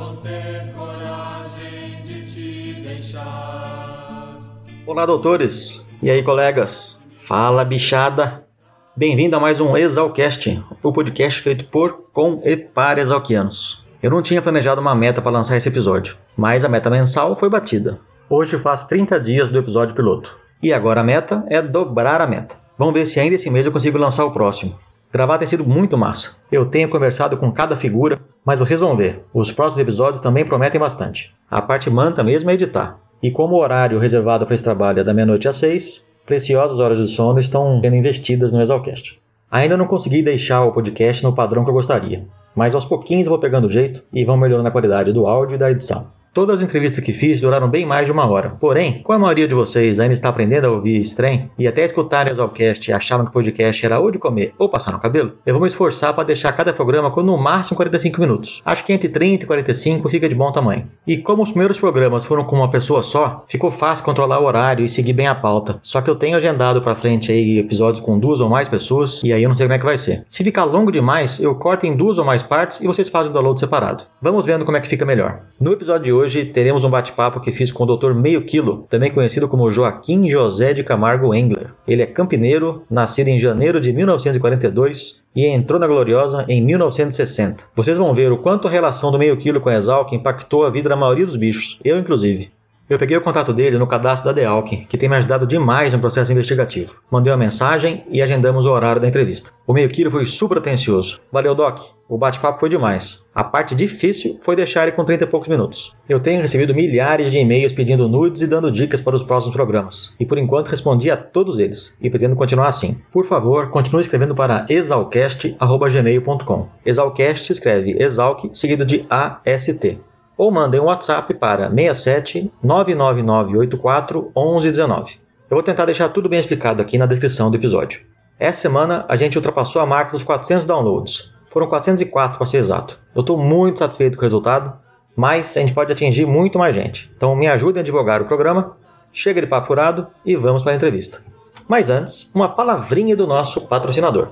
vão 0.00 0.16
ter 0.16 0.72
coragem 0.74 2.02
de 2.02 2.24
te 2.24 2.80
deixar. 2.80 4.40
Olá, 4.86 5.04
doutores! 5.04 5.86
E 6.02 6.10
aí, 6.10 6.22
colegas? 6.22 6.98
Fala, 7.18 7.66
bichada! 7.66 8.46
Bem-vindo 8.96 9.36
a 9.36 9.40
mais 9.40 9.60
um 9.60 9.76
Exalcast, 9.76 10.64
o 10.82 10.90
podcast 10.90 11.42
feito 11.42 11.66
por, 11.66 12.06
com 12.14 12.40
e 12.46 12.56
para 12.56 12.98
exalquianos. 12.98 13.84
Eu 14.02 14.10
não 14.10 14.22
tinha 14.22 14.40
planejado 14.40 14.80
uma 14.80 14.94
meta 14.94 15.20
para 15.20 15.32
lançar 15.32 15.58
esse 15.58 15.68
episódio, 15.68 16.16
mas 16.34 16.64
a 16.64 16.68
meta 16.70 16.88
mensal 16.88 17.36
foi 17.36 17.50
batida. 17.50 18.00
Hoje 18.26 18.56
faz 18.56 18.84
30 18.84 19.20
dias 19.20 19.50
do 19.50 19.58
episódio 19.58 19.94
piloto. 19.94 20.34
E 20.62 20.72
agora 20.72 21.02
a 21.02 21.04
meta 21.04 21.44
é 21.46 21.60
dobrar 21.60 22.22
a 22.22 22.26
meta. 22.26 22.56
Vamos 22.78 22.94
ver 22.94 23.04
se 23.04 23.20
ainda 23.20 23.34
esse 23.34 23.50
mês 23.50 23.66
eu 23.66 23.72
consigo 23.72 23.98
lançar 23.98 24.24
o 24.24 24.32
próximo. 24.32 24.78
Gravar 25.12 25.36
tem 25.36 25.46
sido 25.46 25.64
muito 25.64 25.98
massa. 25.98 26.36
Eu 26.50 26.64
tenho 26.64 26.88
conversado 26.88 27.36
com 27.36 27.52
cada 27.52 27.76
figura, 27.76 28.18
mas 28.44 28.58
vocês 28.58 28.80
vão 28.80 28.96
ver, 28.96 29.24
os 29.32 29.52
próximos 29.52 29.82
episódios 29.82 30.20
também 30.20 30.44
prometem 30.44 30.80
bastante. 30.80 31.34
A 31.50 31.60
parte 31.60 31.90
manta 31.90 32.22
mesmo 32.22 32.50
é 32.50 32.54
editar. 32.54 32.98
E 33.22 33.30
como 33.30 33.54
o 33.54 33.60
horário 33.60 33.98
reservado 33.98 34.46
para 34.46 34.54
esse 34.54 34.64
trabalho 34.64 35.00
é 35.00 35.04
da 35.04 35.12
meia-noite 35.12 35.46
às 35.46 35.56
seis, 35.56 36.06
preciosas 36.24 36.78
horas 36.78 36.98
de 36.98 37.08
sono 37.12 37.38
estão 37.38 37.80
sendo 37.80 37.96
investidas 37.96 38.52
no 38.52 38.62
Exalcast. 38.62 39.20
Ainda 39.50 39.76
não 39.76 39.86
consegui 39.86 40.22
deixar 40.22 40.64
o 40.64 40.72
podcast 40.72 41.22
no 41.22 41.34
padrão 41.34 41.64
que 41.64 41.70
eu 41.70 41.74
gostaria, 41.74 42.26
mas 42.54 42.74
aos 42.74 42.84
pouquinhos 42.84 43.28
vou 43.28 43.38
pegando 43.38 43.70
jeito 43.70 44.04
e 44.12 44.24
vão 44.24 44.36
melhorando 44.36 44.68
a 44.68 44.72
qualidade 44.72 45.12
do 45.12 45.26
áudio 45.26 45.56
e 45.56 45.58
da 45.58 45.70
edição. 45.70 46.06
Todas 46.32 46.56
as 46.56 46.62
entrevistas 46.62 47.02
que 47.02 47.12
fiz 47.12 47.40
duraram 47.40 47.68
bem 47.68 47.84
mais 47.84 48.06
de 48.06 48.12
uma 48.12 48.24
hora. 48.24 48.50
Porém, 48.50 49.02
como 49.02 49.16
a 49.16 49.18
maioria 49.18 49.48
de 49.48 49.54
vocês 49.54 49.98
ainda 49.98 50.14
está 50.14 50.28
aprendendo 50.28 50.66
a 50.66 50.70
ouvir 50.70 51.02
estranho 51.02 51.50
e 51.58 51.66
até 51.66 51.84
escutarem 51.84 52.32
o 52.32 52.34
Exalcast 52.34 52.88
e 52.88 52.94
achavam 52.94 53.26
que 53.26 53.30
o 53.30 53.34
podcast 53.34 53.84
era 53.84 53.98
ou 53.98 54.12
de 54.12 54.18
comer 54.20 54.54
ou 54.56 54.68
passar 54.68 54.92
no 54.92 55.00
cabelo, 55.00 55.32
eu 55.44 55.54
vou 55.54 55.62
me 55.62 55.66
esforçar 55.66 56.14
para 56.14 56.22
deixar 56.22 56.52
cada 56.52 56.72
programa 56.72 57.10
com 57.10 57.20
no 57.20 57.36
máximo 57.36 57.74
45 57.74 58.20
minutos. 58.20 58.62
Acho 58.64 58.84
que 58.84 58.92
entre 58.92 59.08
30 59.08 59.42
e 59.42 59.46
45 59.48 60.08
fica 60.08 60.28
de 60.28 60.36
bom 60.36 60.52
tamanho. 60.52 60.88
E 61.04 61.16
como 61.16 61.42
os 61.42 61.50
primeiros 61.50 61.80
programas 61.80 62.24
foram 62.24 62.44
com 62.44 62.54
uma 62.54 62.70
pessoa 62.70 63.02
só, 63.02 63.44
ficou 63.48 63.72
fácil 63.72 64.04
controlar 64.04 64.38
o 64.38 64.44
horário 64.44 64.84
e 64.84 64.88
seguir 64.88 65.14
bem 65.14 65.26
a 65.26 65.34
pauta. 65.34 65.80
Só 65.82 66.00
que 66.00 66.08
eu 66.08 66.14
tenho 66.14 66.36
agendado 66.36 66.80
para 66.80 66.94
frente 66.94 67.32
aí 67.32 67.58
episódios 67.58 68.04
com 68.04 68.16
duas 68.16 68.40
ou 68.40 68.48
mais 68.48 68.68
pessoas 68.68 69.20
e 69.24 69.32
aí 69.32 69.42
eu 69.42 69.48
não 69.48 69.56
sei 69.56 69.66
como 69.66 69.74
é 69.74 69.78
que 69.80 69.84
vai 69.84 69.98
ser. 69.98 70.24
Se 70.28 70.44
ficar 70.44 70.62
longo 70.62 70.92
demais, 70.92 71.40
eu 71.40 71.56
corto 71.56 71.86
em 71.86 71.96
duas 71.96 72.18
ou 72.18 72.24
mais 72.24 72.44
partes 72.44 72.80
e 72.80 72.86
vocês 72.86 73.08
fazem 73.08 73.32
o 73.32 73.34
download 73.34 73.58
separado. 73.58 74.04
Vamos 74.22 74.46
vendo 74.46 74.64
como 74.64 74.76
é 74.76 74.80
que 74.80 74.88
fica 74.88 75.04
melhor. 75.04 75.40
No 75.60 75.72
episódio 75.72 76.04
de 76.04 76.12
hoje 76.12 76.19
teremos 76.52 76.84
um 76.84 76.90
bate-papo 76.90 77.40
que 77.40 77.52
fiz 77.52 77.70
com 77.70 77.84
o 77.84 77.96
Dr. 77.96 78.12
Meio 78.14 78.44
Quilo, 78.44 78.86
também 78.88 79.10
conhecido 79.10 79.48
como 79.48 79.70
Joaquim 79.70 80.28
José 80.28 80.74
de 80.74 80.84
Camargo 80.84 81.34
Engler. 81.34 81.72
Ele 81.86 82.02
é 82.02 82.06
campineiro, 82.06 82.82
nascido 82.90 83.28
em 83.28 83.38
janeiro 83.38 83.80
de 83.80 83.92
1942 83.92 85.22
e 85.34 85.46
entrou 85.46 85.78
na 85.78 85.86
Gloriosa 85.86 86.44
em 86.48 86.62
1960. 86.62 87.64
Vocês 87.74 87.96
vão 87.96 88.14
ver 88.14 88.32
o 88.32 88.38
quanto 88.38 88.68
a 88.68 88.70
relação 88.70 89.10
do 89.10 89.18
Meio 89.18 89.36
Quilo 89.36 89.60
com 89.60 89.68
a 89.68 89.74
Exalc 89.74 90.12
impactou 90.12 90.64
a 90.64 90.70
vida 90.70 90.88
da 90.88 90.96
maioria 90.96 91.26
dos 91.26 91.36
bichos, 91.36 91.78
eu 91.84 91.98
inclusive. 91.98 92.50
Eu 92.90 92.98
peguei 92.98 93.16
o 93.16 93.20
contato 93.20 93.52
dele 93.52 93.78
no 93.78 93.86
cadastro 93.86 94.26
da 94.26 94.32
Dealc, 94.32 94.84
que 94.88 94.98
tem 94.98 95.08
me 95.08 95.14
ajudado 95.14 95.46
demais 95.46 95.92
no 95.92 96.00
processo 96.00 96.32
investigativo. 96.32 96.96
Mandei 97.08 97.32
uma 97.32 97.38
mensagem 97.38 98.04
e 98.10 98.20
agendamos 98.20 98.66
o 98.66 98.72
horário 98.72 99.00
da 99.00 99.06
entrevista. 99.06 99.52
O 99.64 99.72
meio 99.72 99.88
quilo 99.88 100.10
foi 100.10 100.26
super 100.26 100.58
atencioso. 100.58 101.20
Valeu, 101.30 101.54
Doc. 101.54 101.78
O 102.08 102.18
bate-papo 102.18 102.58
foi 102.58 102.68
demais. 102.68 103.24
A 103.32 103.44
parte 103.44 103.76
difícil 103.76 104.40
foi 104.42 104.56
deixar 104.56 104.82
ele 104.82 104.90
com 104.90 105.04
30 105.04 105.22
e 105.22 105.26
poucos 105.28 105.48
minutos. 105.48 105.96
Eu 106.08 106.18
tenho 106.18 106.42
recebido 106.42 106.74
milhares 106.74 107.30
de 107.30 107.38
e-mails 107.38 107.72
pedindo 107.72 108.08
nudes 108.08 108.42
e 108.42 108.48
dando 108.48 108.72
dicas 108.72 109.00
para 109.00 109.14
os 109.14 109.22
próximos 109.22 109.54
programas. 109.54 110.16
E 110.18 110.26
por 110.26 110.36
enquanto 110.36 110.66
respondi 110.66 111.12
a 111.12 111.16
todos 111.16 111.60
eles 111.60 111.96
e 112.02 112.10
pretendo 112.10 112.34
continuar 112.34 112.66
assim. 112.66 112.96
Por 113.12 113.24
favor, 113.24 113.70
continue 113.70 114.02
escrevendo 114.02 114.34
para 114.34 114.66
exalcast.gmail.com. 114.68 116.68
Exalcast 116.84 117.52
escreve 117.52 118.02
exalc 118.02 118.50
seguido 118.52 118.84
de 118.84 119.06
AST 119.08 120.09
ou 120.40 120.50
mandem 120.50 120.80
um 120.80 120.84
WhatsApp 120.84 121.34
para 121.34 121.68
67 121.68 122.50
99984 122.62 124.32
1119. 124.34 125.20
Eu 125.50 125.54
vou 125.54 125.62
tentar 125.62 125.84
deixar 125.84 126.08
tudo 126.08 126.30
bem 126.30 126.38
explicado 126.38 126.80
aqui 126.80 126.96
na 126.96 127.04
descrição 127.04 127.50
do 127.50 127.58
episódio. 127.58 128.00
Essa 128.38 128.62
semana 128.62 129.04
a 129.06 129.16
gente 129.16 129.36
ultrapassou 129.36 129.82
a 129.82 129.86
marca 129.86 130.12
dos 130.12 130.22
400 130.22 130.64
downloads. 130.64 131.30
Foram 131.50 131.66
404 131.66 132.38
para 132.38 132.46
ser 132.46 132.56
exato. 132.56 132.98
Eu 133.14 133.20
estou 133.20 133.36
muito 133.36 133.80
satisfeito 133.80 134.16
com 134.16 134.22
o 134.22 134.24
resultado, 134.24 134.72
mas 135.14 135.54
a 135.58 135.60
gente 135.60 135.74
pode 135.74 135.92
atingir 135.92 136.24
muito 136.24 136.58
mais 136.58 136.74
gente. 136.74 137.12
Então 137.14 137.36
me 137.36 137.46
ajudem 137.46 137.82
a 137.82 137.84
divulgar 137.84 138.22
o 138.22 138.24
programa, 138.24 138.78
chega 139.12 139.42
de 139.42 139.46
papo 139.46 139.66
furado 139.66 140.06
e 140.24 140.36
vamos 140.36 140.62
para 140.62 140.72
a 140.72 140.76
entrevista. 140.76 141.22
Mas 141.68 141.90
antes, 141.90 142.30
uma 142.34 142.48
palavrinha 142.48 143.14
do 143.14 143.26
nosso 143.26 143.60
patrocinador. 143.66 144.28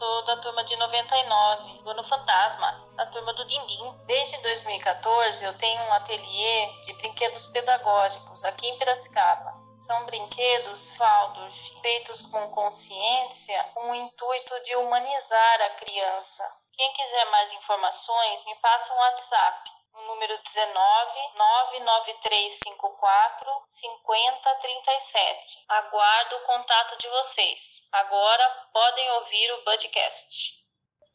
Sou 0.00 0.22
da 0.22 0.38
turma 0.38 0.64
de 0.64 0.74
99, 0.76 1.82
do 1.82 1.90
Ano 1.90 2.02
Fantasma, 2.02 2.88
da 2.96 3.04
turma 3.04 3.34
do 3.34 3.44
Dindim. 3.44 3.92
Desde 4.06 4.40
2014, 4.40 5.44
eu 5.44 5.52
tenho 5.58 5.82
um 5.82 5.92
ateliê 5.92 6.66
de 6.86 6.94
brinquedos 6.94 7.48
pedagógicos 7.48 8.42
aqui 8.44 8.66
em 8.66 8.78
Piracicaba. 8.78 9.52
São 9.76 10.06
brinquedos 10.06 10.96
Waldorf, 10.96 11.80
feitos 11.82 12.22
com 12.22 12.48
consciência, 12.48 13.62
com 13.74 13.90
o 13.90 13.94
intuito 13.94 14.62
de 14.62 14.74
humanizar 14.76 15.60
a 15.66 15.70
criança. 15.70 16.50
Quem 16.72 16.92
quiser 16.94 17.24
mais 17.26 17.52
informações, 17.52 18.44
me 18.46 18.54
passa 18.56 18.94
um 18.94 18.96
WhatsApp 18.96 19.79
número 20.06 20.38
19 20.42 21.10
99354 21.36 23.46
5037. 23.66 25.66
Aguardo 25.68 26.36
o 26.36 26.46
contato 26.46 26.96
de 26.98 27.06
vocês. 27.08 27.86
Agora 27.92 28.42
podem 28.72 29.10
ouvir 29.12 29.52
o 29.52 29.62
podcast. 29.64 30.58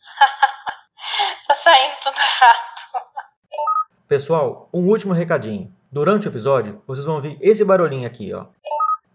tá 1.47 1.55
saindo 1.55 1.95
tudo 2.01 2.17
errado. 2.17 2.75
Pessoal, 4.07 4.69
um 4.73 4.87
último 4.87 5.13
recadinho. 5.13 5.71
Durante 5.91 6.27
o 6.27 6.31
episódio, 6.31 6.81
vocês 6.85 7.05
vão 7.05 7.15
ouvir 7.15 7.37
esse 7.41 7.63
barulhinho 7.63 8.07
aqui, 8.07 8.33
ó. 8.33 8.47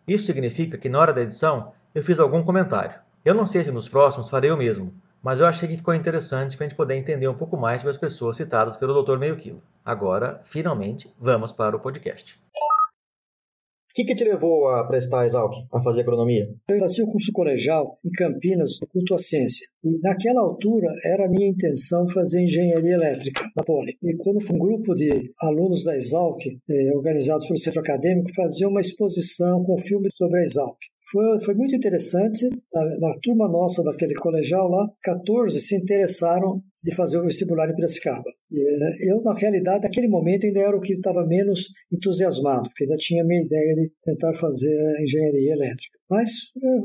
Isso 0.06 0.26
significa 0.26 0.78
que 0.78 0.88
na 0.88 0.98
hora 0.98 1.12
da 1.12 1.20
edição 1.20 1.75
eu 1.94 2.02
fiz 2.02 2.19
algum 2.19 2.42
comentário. 2.44 3.00
Eu 3.25 3.34
não 3.34 3.47
sei 3.47 3.62
se 3.62 3.70
nos 3.70 3.88
próximos 3.88 4.31
farei 4.31 4.50
o 4.50 4.56
mesmo, 4.56 4.92
mas 5.22 5.41
eu 5.41 5.47
achei 5.47 5.69
que 5.69 5.76
ficou 5.76 5.94
interessante 5.94 6.56
para 6.56 6.66
a 6.66 6.69
gente 6.69 6.76
poder 6.76 6.97
entender 6.97 7.28
um 7.28 7.36
pouco 7.36 7.56
mais 7.56 7.81
sobre 7.81 7.91
as 7.91 7.98
pessoas 7.98 8.36
citadas 8.36 8.76
pelo 8.76 9.03
Dr. 9.03 9.19
Meio 9.19 9.36
Quilo. 9.36 9.62
Agora, 9.84 10.41
finalmente, 10.44 11.12
vamos 11.19 11.53
para 11.53 11.76
o 11.76 11.81
podcast. 11.81 12.38
O 13.91 13.92
que, 13.92 14.04
que 14.04 14.14
te 14.14 14.22
levou 14.22 14.69
a 14.69 14.86
prestar 14.86 15.26
Exalc, 15.26 15.53
a 15.72 15.82
fazer 15.82 16.03
agronomia? 16.03 16.48
Eu 16.69 16.78
fazia 16.78 17.04
o 17.04 17.08
curso 17.08 17.32
colegial 17.32 17.98
em 18.04 18.10
Campinas, 18.12 18.78
no 18.81 18.86
culto 18.86 19.14
à 19.14 19.19
ciência. 19.19 19.66
E 19.82 19.98
naquela 19.98 20.42
altura 20.42 20.86
era 21.04 21.26
a 21.26 21.28
minha 21.28 21.48
intenção 21.48 22.08
fazer 22.08 22.44
engenharia 22.44 22.94
elétrica 22.94 23.50
na 23.56 23.64
Poli. 23.64 23.98
E 24.00 24.16
quando 24.16 24.41
foi 24.41 24.54
um 24.54 24.60
grupo 24.60 24.94
de 24.94 25.32
alunos 25.42 25.82
da 25.82 25.97
Exalc, 25.97 26.41
eh, 26.47 26.94
organizados 26.94 27.48
pelo 27.48 27.58
centro 27.58 27.81
acadêmico, 27.81 28.32
fazia 28.32 28.69
uma 28.69 28.81
exposição 28.81 29.64
com 29.64 29.76
filme 29.76 30.08
sobre 30.12 30.38
a 30.38 30.42
Exalc. 30.42 30.78
Foi, 31.10 31.41
foi 31.44 31.54
muito 31.54 31.75
interessante. 31.75 32.48
Na, 32.72 32.84
na, 32.84 33.19
turma 33.21 33.48
nossa 33.48 33.82
daquele 33.82 34.15
colegial 34.15 34.69
lá, 34.69 34.88
14 35.03 35.59
se 35.59 35.76
interessaram 35.76 36.62
de 36.82 36.94
fazer 36.94 37.19
o 37.19 37.25
vestibular 37.25 37.69
em 37.69 37.75
Piracicaba. 37.75 38.31
E, 38.50 39.10
eu, 39.10 39.20
na 39.22 39.34
realidade, 39.34 39.84
naquele 39.84 40.09
momento, 40.09 40.47
ainda 40.47 40.60
era 40.60 40.76
o 40.76 40.81
que 40.81 40.94
estava 40.94 41.26
menos 41.26 41.69
entusiasmado, 41.93 42.62
porque 42.62 42.84
ainda 42.84 42.97
tinha 42.97 43.22
a 43.22 43.26
minha 43.26 43.43
ideia 43.43 43.75
de 43.75 43.93
tentar 44.03 44.34
fazer 44.34 45.03
engenharia 45.03 45.53
elétrica. 45.53 45.99
Mas 46.09 46.31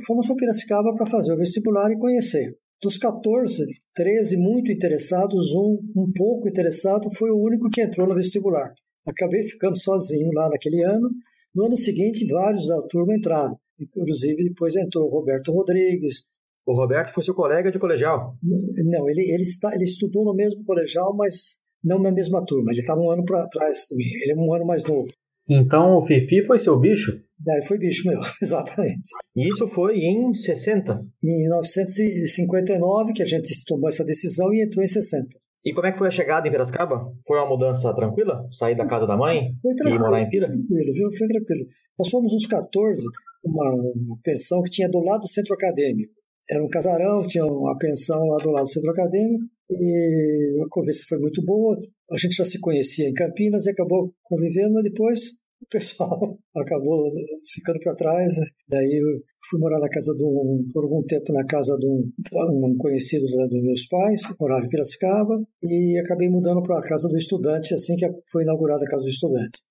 fomos 0.05 0.25
para 0.25 0.35
Piracicaba 0.35 0.95
para 0.95 1.05
fazer 1.05 1.33
o 1.33 1.37
vestibular 1.37 1.91
e 1.91 1.97
conhecer. 1.97 2.55
Dos 2.81 2.97
14, 2.97 3.63
13 3.93 4.37
muito 4.37 4.71
interessados, 4.71 5.53
um 5.55 5.79
um 5.95 6.11
pouco 6.13 6.47
interessado, 6.47 7.09
foi 7.15 7.31
o 7.31 7.41
único 7.41 7.69
que 7.69 7.81
entrou 7.81 8.07
no 8.07 8.15
vestibular. 8.15 8.73
Acabei 9.07 9.43
ficando 9.43 9.77
sozinho 9.77 10.29
lá 10.33 10.49
naquele 10.49 10.83
ano. 10.83 11.09
No 11.53 11.65
ano 11.65 11.77
seguinte, 11.77 12.25
vários 12.27 12.67
da 12.67 12.81
turma 12.87 13.15
entraram. 13.15 13.57
Inclusive, 13.79 14.49
depois 14.49 14.75
entrou 14.75 15.05
o 15.05 15.09
Roberto 15.09 15.51
Rodrigues. 15.51 16.23
O 16.65 16.73
Roberto 16.73 17.13
foi 17.13 17.23
seu 17.23 17.35
colega 17.35 17.71
de 17.71 17.77
colegial? 17.77 18.35
Não, 18.41 19.09
ele, 19.09 19.21
ele, 19.21 19.43
está, 19.43 19.73
ele 19.73 19.83
estudou 19.83 20.25
no 20.25 20.33
mesmo 20.33 20.63
colegial, 20.63 21.15
mas 21.15 21.59
não 21.83 22.01
na 22.01 22.11
mesma 22.11 22.43
turma. 22.43 22.71
Ele 22.71 22.79
estava 22.79 22.99
um 22.99 23.11
ano 23.11 23.23
para 23.23 23.47
trás 23.47 23.87
também. 23.87 24.07
Ele 24.23 24.33
é 24.33 24.35
um 24.35 24.53
ano 24.53 24.65
mais 24.65 24.83
novo. 24.83 25.07
Então 25.47 25.97
o 25.97 26.01
Fifi 26.01 26.43
foi 26.43 26.57
seu 26.57 26.79
bicho? 26.79 27.11
É, 27.47 27.61
foi 27.61 27.77
bicho 27.77 28.07
meu, 28.07 28.19
exatamente. 28.41 29.09
E 29.35 29.47
isso 29.47 29.67
foi 29.67 29.97
em 29.99 30.33
60? 30.33 31.05
Em 31.23 31.41
1959 31.43 33.13
que 33.13 33.21
a 33.21 33.25
gente 33.27 33.53
tomou 33.67 33.87
essa 33.87 34.03
decisão 34.03 34.51
e 34.51 34.63
entrou 34.63 34.83
em 34.83 34.87
60. 34.87 35.27
E 35.63 35.73
como 35.73 35.87
é 35.87 35.91
que 35.91 35.97
foi 35.97 36.07
a 36.07 36.11
chegada 36.11 36.47
em 36.47 36.51
Piracicaba? 36.51 37.11
Foi 37.27 37.37
uma 37.37 37.49
mudança 37.49 37.93
tranquila? 37.93 38.47
Sair 38.51 38.75
da 38.75 38.87
casa 38.87 39.05
da 39.05 39.17
mãe 39.17 39.51
foi 39.61 39.75
tranquilo, 39.75 39.97
e 39.97 40.07
morar 40.07 40.21
em 40.21 40.29
Pira? 40.29 40.47
Tranquilo, 40.47 40.93
viu? 40.93 41.09
Foi 41.11 41.27
tranquilo. 41.27 41.65
Nós 41.97 42.09
fomos 42.09 42.33
uns 42.33 42.45
14, 42.45 43.01
uma, 43.45 43.73
uma 43.73 44.17
pensão 44.23 44.61
que 44.61 44.71
tinha 44.71 44.89
do 44.89 44.99
lado 44.99 45.21
do 45.21 45.27
centro 45.27 45.53
acadêmico. 45.53 46.13
Era 46.49 46.63
um 46.63 46.69
casarão, 46.69 47.25
tinha 47.25 47.45
uma 47.45 47.77
pensão 47.77 48.23
lá 48.25 48.37
do 48.37 48.51
lado 48.51 48.63
do 48.63 48.69
centro 48.69 48.91
acadêmico 48.91 49.45
e 49.69 50.61
a 50.63 50.67
conversa 50.69 51.03
foi 51.07 51.19
muito 51.19 51.43
boa. 51.43 51.77
A 52.11 52.17
gente 52.17 52.35
já 52.35 52.45
se 52.45 52.59
conhecia 52.59 53.09
em 53.09 53.13
Campinas 53.13 53.65
e 53.65 53.71
acabou 53.71 54.13
convivendo, 54.23 54.73
mas 54.73 54.83
depois 54.83 55.19
o 55.61 55.67
pessoal 55.69 56.37
acabou 56.55 57.09
ficando 57.53 57.79
para 57.79 57.95
trás. 57.95 58.35
Daí 58.67 58.99
eu 59.01 59.23
fui 59.49 59.59
morar 59.59 59.79
na 59.79 59.89
casa 59.89 60.13
de 60.15 60.23
um, 60.23 60.67
por 60.71 60.83
algum 60.83 61.03
tempo 61.03 61.33
na 61.33 61.45
casa 61.45 61.75
de 61.77 61.87
um, 61.87 62.11
um 62.33 62.77
conhecido 62.77 63.25
dos 63.25 63.63
meus 63.63 63.87
pais, 63.87 64.21
morava 64.39 64.65
em 64.65 64.69
Piracicaba, 64.69 65.43
e 65.63 65.99
acabei 66.03 66.29
mudando 66.29 66.61
para 66.61 66.79
a 66.79 66.87
casa 66.87 67.09
do 67.09 67.17
estudante 67.17 67.73
assim 67.73 67.95
que 67.95 68.07
foi 68.31 68.43
inaugurada 68.43 68.83
a 68.83 68.89
casa 68.89 69.03
do 69.03 69.09
estudante. 69.09 69.61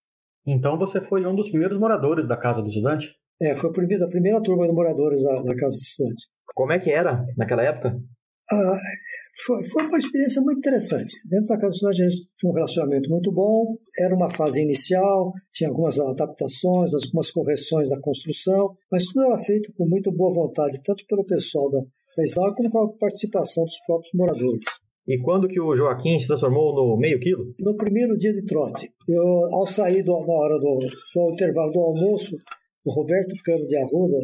Então 0.46 0.78
você 0.78 1.00
foi 1.00 1.24
um 1.24 1.34
dos 1.34 1.48
primeiros 1.48 1.78
moradores 1.78 2.26
da 2.26 2.36
casa 2.36 2.62
do 2.62 2.68
estudante? 2.68 3.14
É, 3.40 3.56
foi 3.56 3.70
a 3.70 3.72
primeira, 3.72 4.04
a 4.04 4.08
primeira 4.08 4.42
turma 4.42 4.66
de 4.66 4.72
moradores 4.72 5.22
da, 5.22 5.42
da 5.42 5.54
casa 5.56 5.76
do 5.76 5.82
estudante. 5.82 6.28
Como 6.54 6.72
é 6.72 6.78
que 6.78 6.90
era 6.90 7.24
naquela 7.36 7.62
época? 7.62 7.96
Ah, 8.50 8.78
foi, 9.46 9.64
foi 9.64 9.86
uma 9.86 9.96
experiência 9.96 10.42
muito 10.42 10.58
interessante. 10.58 11.14
Dentro 11.28 11.46
da 11.46 11.56
Casa 11.56 11.70
do 11.70 11.74
Estudante 11.74 12.02
a 12.02 12.08
gente 12.08 12.28
tinha 12.36 12.52
um 12.52 12.54
relacionamento 12.54 13.10
muito 13.10 13.32
bom, 13.32 13.76
era 13.98 14.14
uma 14.14 14.30
fase 14.30 14.62
inicial, 14.62 15.32
tinha 15.50 15.70
algumas 15.70 15.98
adaptações, 15.98 16.92
algumas 16.94 17.30
correções 17.30 17.88
da 17.88 18.00
construção, 18.00 18.76
mas 18.92 19.06
tudo 19.06 19.24
era 19.24 19.38
feito 19.38 19.72
com 19.76 19.88
muita 19.88 20.10
boa 20.12 20.32
vontade, 20.32 20.80
tanto 20.84 21.04
pelo 21.08 21.24
pessoal 21.24 21.70
da, 21.70 21.78
da 21.78 22.22
Exal 22.22 22.54
como 22.54 22.70
com 22.70 22.78
a 22.84 22.92
participação 22.98 23.64
dos 23.64 23.80
próprios 23.86 24.10
moradores. 24.14 24.66
E 25.06 25.18
quando 25.20 25.48
que 25.48 25.60
o 25.60 25.74
Joaquim 25.74 26.18
se 26.18 26.26
transformou 26.26 26.74
no 26.74 26.96
meio 26.98 27.18
quilo? 27.20 27.54
No 27.58 27.76
primeiro 27.76 28.16
dia 28.16 28.32
de 28.32 28.44
trote. 28.44 28.90
Eu, 29.06 29.22
ao 29.52 29.66
sair 29.66 30.02
do, 30.02 30.12
na 30.12 30.32
hora 30.32 30.58
do, 30.58 30.78
do 30.78 31.32
intervalo 31.32 31.72
do 31.72 31.80
almoço, 31.80 32.36
o 32.84 32.92
Roberto 32.92 33.34
Cano 33.44 33.66
de 33.66 33.76
Arruda 33.76 34.18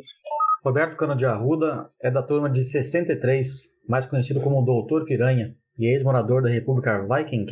Roberto 0.62 0.96
Cano 0.96 1.16
de 1.16 1.24
Arruda 1.24 1.88
é 2.02 2.10
da 2.10 2.22
turma 2.22 2.50
de 2.50 2.62
63, 2.62 3.80
mais 3.88 4.04
conhecido 4.04 4.42
como 4.42 4.62
Doutor 4.62 5.06
Piranha, 5.06 5.56
e 5.78 5.86
ex-morador 5.86 6.42
da 6.42 6.50
República 6.50 7.00
Viking. 7.00 7.46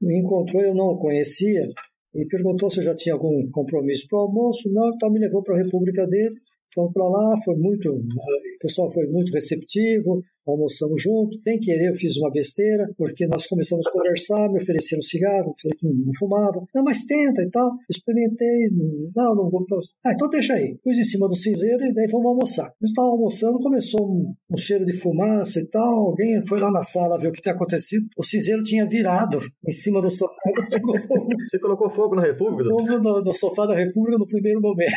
Me 0.00 0.18
encontrou, 0.18 0.62
eu 0.62 0.74
não 0.74 0.86
o 0.86 0.98
conhecia, 0.98 1.68
e 2.14 2.24
perguntou 2.26 2.70
se 2.70 2.80
eu 2.80 2.84
já 2.84 2.94
tinha 2.94 3.14
algum 3.14 3.50
compromisso 3.50 4.06
para 4.08 4.18
o 4.18 4.22
almoço. 4.22 4.72
Não, 4.72 4.88
então 4.94 5.10
me 5.10 5.20
levou 5.20 5.42
para 5.42 5.56
a 5.56 5.58
República 5.58 6.06
dele. 6.06 6.34
Fomos 6.74 6.92
para 6.92 7.08
lá, 7.08 7.34
foi 7.44 7.56
muito, 7.56 7.90
o 7.90 8.58
pessoal 8.60 8.90
foi 8.92 9.06
muito 9.06 9.32
receptivo, 9.32 10.22
almoçamos 10.50 11.02
junto. 11.02 11.38
Sem 11.42 11.58
querer, 11.60 11.90
eu 11.90 11.94
fiz 11.94 12.16
uma 12.16 12.30
besteira, 12.30 12.86
porque 12.96 13.26
nós 13.26 13.46
começamos 13.46 13.86
a 13.86 13.90
conversar, 13.90 14.48
me 14.50 14.60
ofereceram 14.60 15.02
cigarro, 15.02 15.52
falei 15.60 15.76
que 15.76 15.86
não 15.86 16.12
fumava. 16.18 16.62
Não, 16.74 16.82
mas 16.82 17.04
tenta 17.04 17.42
e 17.42 17.50
tal. 17.50 17.70
Experimentei, 17.90 18.68
não, 19.14 19.34
não 19.34 19.50
vou. 19.50 19.66
Ah, 20.04 20.12
então 20.12 20.28
deixa 20.28 20.54
aí. 20.54 20.78
Pus 20.82 20.98
em 20.98 21.04
cima 21.04 21.28
do 21.28 21.34
cinzeiro 21.34 21.84
e 21.84 21.92
daí 21.92 22.08
fomos 22.10 22.26
almoçar. 22.26 22.72
Nós 22.80 22.90
estávamos 22.90 23.18
almoçando, 23.18 23.58
começou 23.58 24.06
um, 24.06 24.34
um, 24.50 24.56
cheiro 24.56 24.84
de 24.84 24.92
fumaça 24.92 25.60
e 25.60 25.68
tal. 25.68 26.08
Alguém 26.08 26.40
foi 26.46 26.60
lá 26.60 26.70
na 26.70 26.82
sala 26.82 27.18
ver 27.18 27.28
o 27.28 27.32
que 27.32 27.40
tinha 27.40 27.54
acontecido. 27.54 28.06
O 28.16 28.24
cinzeiro 28.24 28.62
tinha 28.62 28.86
virado 28.86 29.38
em 29.66 29.72
cima 29.72 30.00
do 30.00 30.10
sofá. 30.10 30.34
Você 31.50 31.58
colocou 31.58 31.90
fogo 31.90 32.14
na 32.14 32.22
República? 32.22 32.64
Fogo 32.70 32.98
no, 32.98 33.22
no 33.22 33.32
sofá 33.32 33.66
da 33.66 33.74
República 33.74 34.18
no 34.18 34.26
primeiro 34.26 34.60
momento. 34.60 34.88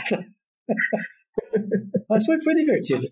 Mas 2.10 2.26
foi, 2.26 2.42
foi 2.42 2.56
divertido. 2.56 3.08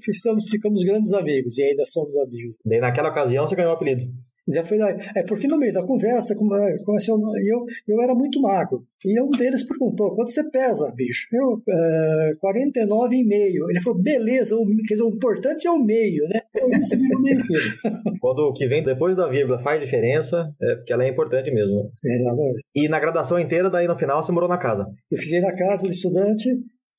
Ficamos, 0.00 0.48
ficamos 0.48 0.82
grandes 0.82 1.12
amigos 1.12 1.58
e 1.58 1.62
ainda 1.62 1.84
somos 1.84 2.16
amigos. 2.18 2.56
Daí 2.64 2.80
naquela 2.80 3.10
ocasião 3.10 3.46
você 3.46 3.54
ganhou 3.54 3.72
o 3.72 3.74
apelido. 3.74 4.10
Já 4.48 4.64
foi 4.64 4.78
É 5.14 5.22
porque 5.24 5.46
no 5.46 5.58
meio 5.58 5.74
da 5.74 5.84
conversa, 5.84 6.34
comecei, 6.34 7.12
eu, 7.12 7.66
eu 7.86 8.02
era 8.02 8.14
muito 8.14 8.40
magro. 8.40 8.82
E 9.04 9.20
um 9.20 9.30
deles 9.30 9.62
perguntou: 9.62 10.14
quanto 10.14 10.30
você 10.30 10.48
pesa, 10.50 10.90
bicho? 10.96 11.28
Eu, 11.30 11.54
uh, 11.54 12.38
49,5. 12.42 13.70
Ele 13.70 13.80
falou: 13.84 14.02
beleza, 14.02 14.56
o, 14.56 14.66
quer 14.86 14.94
dizer, 14.94 15.02
o 15.02 15.10
importante 15.10 15.68
é 15.68 15.70
o 15.70 15.78
meio, 15.78 16.26
né? 16.28 16.40
Eu 16.54 16.70
isso 16.78 16.96
vira 16.98 17.20
meio 17.20 17.42
quilo. 17.42 17.92
Quando 18.20 18.38
o 18.38 18.52
que 18.54 18.66
vem 18.66 18.82
depois 18.82 19.14
da 19.16 19.28
vírgula 19.28 19.62
faz 19.62 19.80
diferença, 19.82 20.50
é 20.62 20.76
porque 20.76 20.94
ela 20.94 21.04
é 21.04 21.08
importante 21.10 21.50
mesmo. 21.50 21.90
Exatamente. 22.02 22.60
E 22.74 22.88
na 22.88 22.98
graduação 22.98 23.38
inteira, 23.38 23.68
daí 23.68 23.86
no 23.86 23.98
final, 23.98 24.22
você 24.22 24.32
morou 24.32 24.48
na 24.48 24.58
casa? 24.58 24.86
Eu 25.10 25.18
fiquei 25.18 25.40
na 25.40 25.54
casa 25.54 25.82
do 25.82 25.90
estudante 25.90 26.48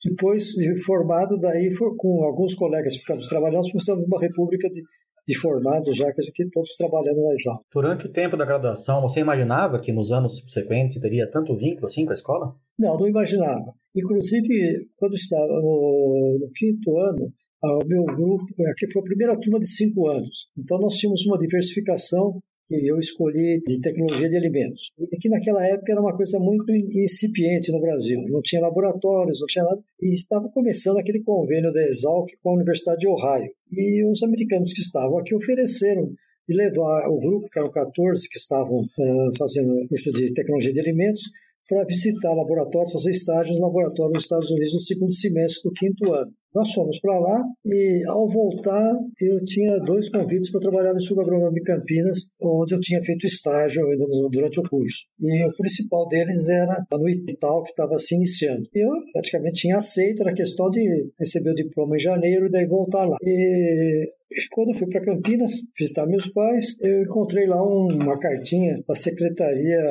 depois 0.03 0.43
de 0.53 0.83
formado, 0.83 1.37
daí 1.37 1.69
com 1.97 2.23
alguns 2.23 2.55
colegas 2.55 2.93
que 2.93 2.99
ficamos 2.99 3.27
trabalhando, 3.27 3.69
começamos 3.69 4.05
uma 4.05 4.19
república 4.19 4.69
de, 4.69 4.81
de 5.27 5.37
formados, 5.37 5.95
já 5.97 6.11
que 6.13 6.21
aqui 6.21 6.49
todos 6.51 6.75
trabalhando 6.77 7.21
na 7.21 7.31
exato. 7.31 7.63
Durante 7.73 8.05
o 8.05 8.11
tempo 8.11 8.37
da 8.37 8.45
graduação, 8.45 9.01
você 9.01 9.19
imaginava 9.19 9.79
que 9.81 9.91
nos 9.91 10.11
anos 10.11 10.37
subsequentes 10.37 10.99
teria 10.99 11.29
tanto 11.29 11.57
vínculo 11.57 11.85
assim 11.85 12.05
com 12.05 12.11
a 12.11 12.15
escola? 12.15 12.55
Não, 12.77 12.97
não 12.97 13.07
imaginava. 13.07 13.73
Inclusive, 13.95 14.87
quando 14.95 15.15
estava 15.15 15.47
no, 15.47 16.37
no 16.39 16.49
quinto 16.53 16.97
ano, 16.97 17.33
o 17.61 17.85
meu 17.85 18.03
grupo, 18.05 18.45
aqui 18.71 18.89
foi 18.91 19.01
a 19.01 19.05
primeira 19.05 19.39
turma 19.39 19.59
de 19.59 19.67
cinco 19.67 20.07
anos. 20.07 20.47
Então 20.57 20.79
nós 20.79 20.95
tínhamos 20.95 21.25
uma 21.25 21.37
diversificação 21.37 22.39
que 22.69 22.87
eu 22.87 22.99
escolhi 22.99 23.59
de 23.65 23.81
tecnologia 23.81 24.29
de 24.29 24.37
alimentos. 24.37 24.91
E 25.11 25.17
que 25.17 25.27
naquela 25.27 25.65
época 25.65 25.91
era 25.91 25.99
uma 25.99 26.15
coisa 26.15 26.37
muito 26.39 26.71
incipiente 26.71 27.71
no 27.71 27.81
Brasil. 27.81 28.21
Não 28.29 28.41
tinha 28.43 28.61
laboratórios, 28.61 29.39
não 29.41 29.47
tinha 29.47 29.65
nada. 29.65 29.81
E 29.99 30.13
estava 30.13 30.47
começando 30.49 30.99
aquele 30.99 31.23
convênio 31.23 31.73
da 31.73 31.81
Exalc 31.81 32.29
com 32.43 32.51
a 32.51 32.53
Universidade 32.53 32.99
de 32.99 33.07
Ohio. 33.07 33.51
E 33.71 34.05
os 34.05 34.21
americanos 34.21 34.71
que 34.71 34.81
estavam 34.81 35.17
aqui 35.17 35.33
ofereceram 35.33 36.13
de 36.47 36.55
levar 36.55 37.09
o 37.09 37.19
grupo, 37.19 37.49
que 37.49 37.59
eram 37.59 37.71
14 37.71 38.29
que 38.29 38.37
estavam 38.37 38.81
uh, 38.81 39.37
fazendo 39.37 39.73
curso 39.87 40.11
de 40.11 40.31
tecnologia 40.33 40.73
de 40.73 40.79
alimentos, 40.79 41.23
para 41.67 41.85
visitar 41.85 42.33
laboratórios, 42.33 42.91
fazer 42.91 43.11
estágios 43.11 43.57
em 43.57 43.61
laboratórios 43.61 44.13
nos 44.13 44.23
Estados 44.23 44.49
Unidos 44.49 44.73
no 44.73 44.79
segundo 44.79 45.13
semestre 45.13 45.69
do 45.69 45.73
quinto 45.73 46.13
ano. 46.13 46.31
Nós 46.53 46.71
fomos 46.73 46.99
para 46.99 47.19
lá 47.19 47.43
e, 47.65 48.03
ao 48.07 48.27
voltar, 48.27 48.95
eu 49.21 49.43
tinha 49.45 49.77
dois 49.79 50.09
convites 50.09 50.51
para 50.51 50.61
trabalhar 50.61 50.93
no 50.93 50.99
Sul 50.99 51.19
Agronômico 51.21 51.65
Campinas, 51.65 52.27
onde 52.41 52.73
eu 52.73 52.79
tinha 52.79 53.01
feito 53.01 53.25
estágio 53.25 53.85
ainda 53.85 54.05
durante 54.31 54.59
o 54.59 54.63
curso. 54.63 55.05
E 55.19 55.45
o 55.45 55.55
principal 55.55 56.07
deles 56.07 56.49
era 56.49 56.85
no 56.91 57.09
Itaú, 57.09 57.63
que 57.63 57.69
estava 57.69 57.99
se 57.99 58.15
iniciando. 58.15 58.67
Eu 58.73 58.89
praticamente 59.13 59.61
tinha 59.61 59.77
aceito, 59.77 60.21
era 60.21 60.33
questão 60.33 60.69
de 60.69 61.11
receber 61.19 61.51
o 61.51 61.55
diploma 61.55 61.95
em 61.95 61.99
janeiro 61.99 62.47
e 62.47 62.51
daí 62.51 62.65
voltar 62.65 63.05
lá. 63.05 63.17
E 63.21 64.11
quando 64.51 64.69
eu 64.69 64.75
fui 64.75 64.87
para 64.87 65.01
Campinas 65.01 65.51
visitar 65.77 66.05
meus 66.05 66.29
pais, 66.29 66.77
eu 66.83 67.01
encontrei 67.01 67.47
lá 67.47 67.61
uma 67.63 68.17
cartinha 68.19 68.79
da 68.87 68.93
secretaria 68.93 69.81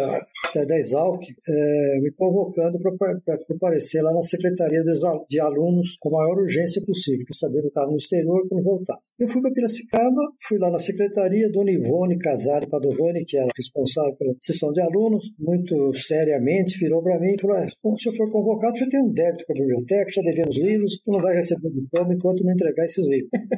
da 0.54 0.76
Exalc 0.76 1.22
é, 1.48 2.00
me 2.00 2.12
convocando 2.12 2.78
para 2.78 3.38
comparecer 3.46 4.02
lá 4.02 4.12
na 4.12 4.22
secretaria 4.22 4.82
de 5.28 5.40
alunos 5.40 5.96
com 5.98 6.10
maior 6.10 6.38
urgência 6.48 6.82
possível, 6.84 7.24
para 7.28 7.36
saber 7.36 7.60
que 7.60 7.68
estava 7.68 7.90
no 7.90 7.96
exterior 7.96 8.48
quando 8.48 8.64
voltasse. 8.64 9.12
Eu 9.18 9.28
fui 9.28 9.42
para 9.42 9.52
Piracicaba, 9.52 10.22
fui 10.48 10.58
lá 10.58 10.70
na 10.70 10.78
secretaria, 10.78 11.52
Dona 11.52 11.70
Ivone 11.70 12.18
Casari 12.18 12.66
Padovani, 12.66 13.24
que 13.24 13.36
era 13.36 13.48
responsável 13.54 14.16
pela 14.16 14.34
sessão 14.40 14.72
de 14.72 14.80
alunos, 14.80 15.30
muito 15.38 15.92
seriamente 15.92 16.78
virou 16.78 17.02
para 17.02 17.20
mim 17.20 17.34
e 17.34 17.40
falou: 17.40 17.56
ah, 17.56 17.66
se 17.68 18.08
eu 18.08 18.12
for 18.12 18.30
convocado, 18.30 18.78
já 18.78 18.88
tem 18.88 19.02
um 19.02 19.12
débito 19.12 19.44
com 19.46 19.52
a 19.52 19.60
biblioteca, 19.60 20.10
já 20.10 20.22
devemos 20.22 20.56
livros, 20.58 21.00
tu 21.04 21.12
não 21.12 21.20
vai 21.20 21.34
receber 21.34 21.68
o 21.68 21.72
diploma 21.72 22.14
enquanto 22.14 22.44
não 22.44 22.52
entregar 22.52 22.84
esses 22.84 23.06
livros. 23.08 23.30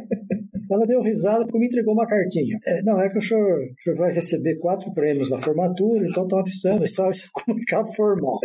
Ela 0.70 0.86
deu 0.86 1.02
risada 1.02 1.44
porque 1.44 1.58
me 1.58 1.66
entregou 1.66 1.94
uma 1.94 2.06
cartinha. 2.06 2.58
É, 2.64 2.82
não, 2.82 3.00
é 3.00 3.08
que 3.10 3.18
o 3.18 3.22
senhor, 3.22 3.58
o 3.58 3.82
senhor 3.82 3.96
vai 3.96 4.12
receber 4.12 4.56
quatro 4.58 4.92
prêmios 4.92 5.30
na 5.30 5.38
formatura, 5.38 6.06
então 6.06 6.24
estão 6.24 6.38
avisando, 6.38 6.84
isso 6.84 7.02
é 7.02 7.10
comunicado 7.44 7.92
formal. 7.94 8.38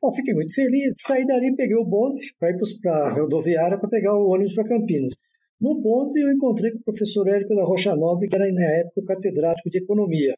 Bom, 0.00 0.12
fiquei 0.12 0.34
muito 0.34 0.54
feliz. 0.54 0.94
Saí 0.98 1.26
dali, 1.26 1.54
peguei 1.56 1.76
o 1.76 1.84
bonde 1.84 2.18
para 2.38 2.50
ir 2.50 2.56
para 2.80 3.08
a 3.08 3.10
rodoviária 3.10 3.78
para 3.78 3.88
pegar 3.88 4.14
o 4.14 4.28
ônibus 4.28 4.54
para 4.54 4.68
Campinas. 4.68 5.14
No 5.60 5.80
ponto, 5.80 6.16
eu 6.16 6.30
encontrei 6.30 6.70
com 6.70 6.78
o 6.78 6.84
professor 6.84 7.26
Érico 7.26 7.54
da 7.56 7.64
Rocha 7.64 7.96
Nobre, 7.96 8.28
que 8.28 8.36
era 8.36 8.50
na 8.52 8.64
época 8.76 9.02
catedrático 9.06 9.68
de 9.68 9.78
economia. 9.78 10.34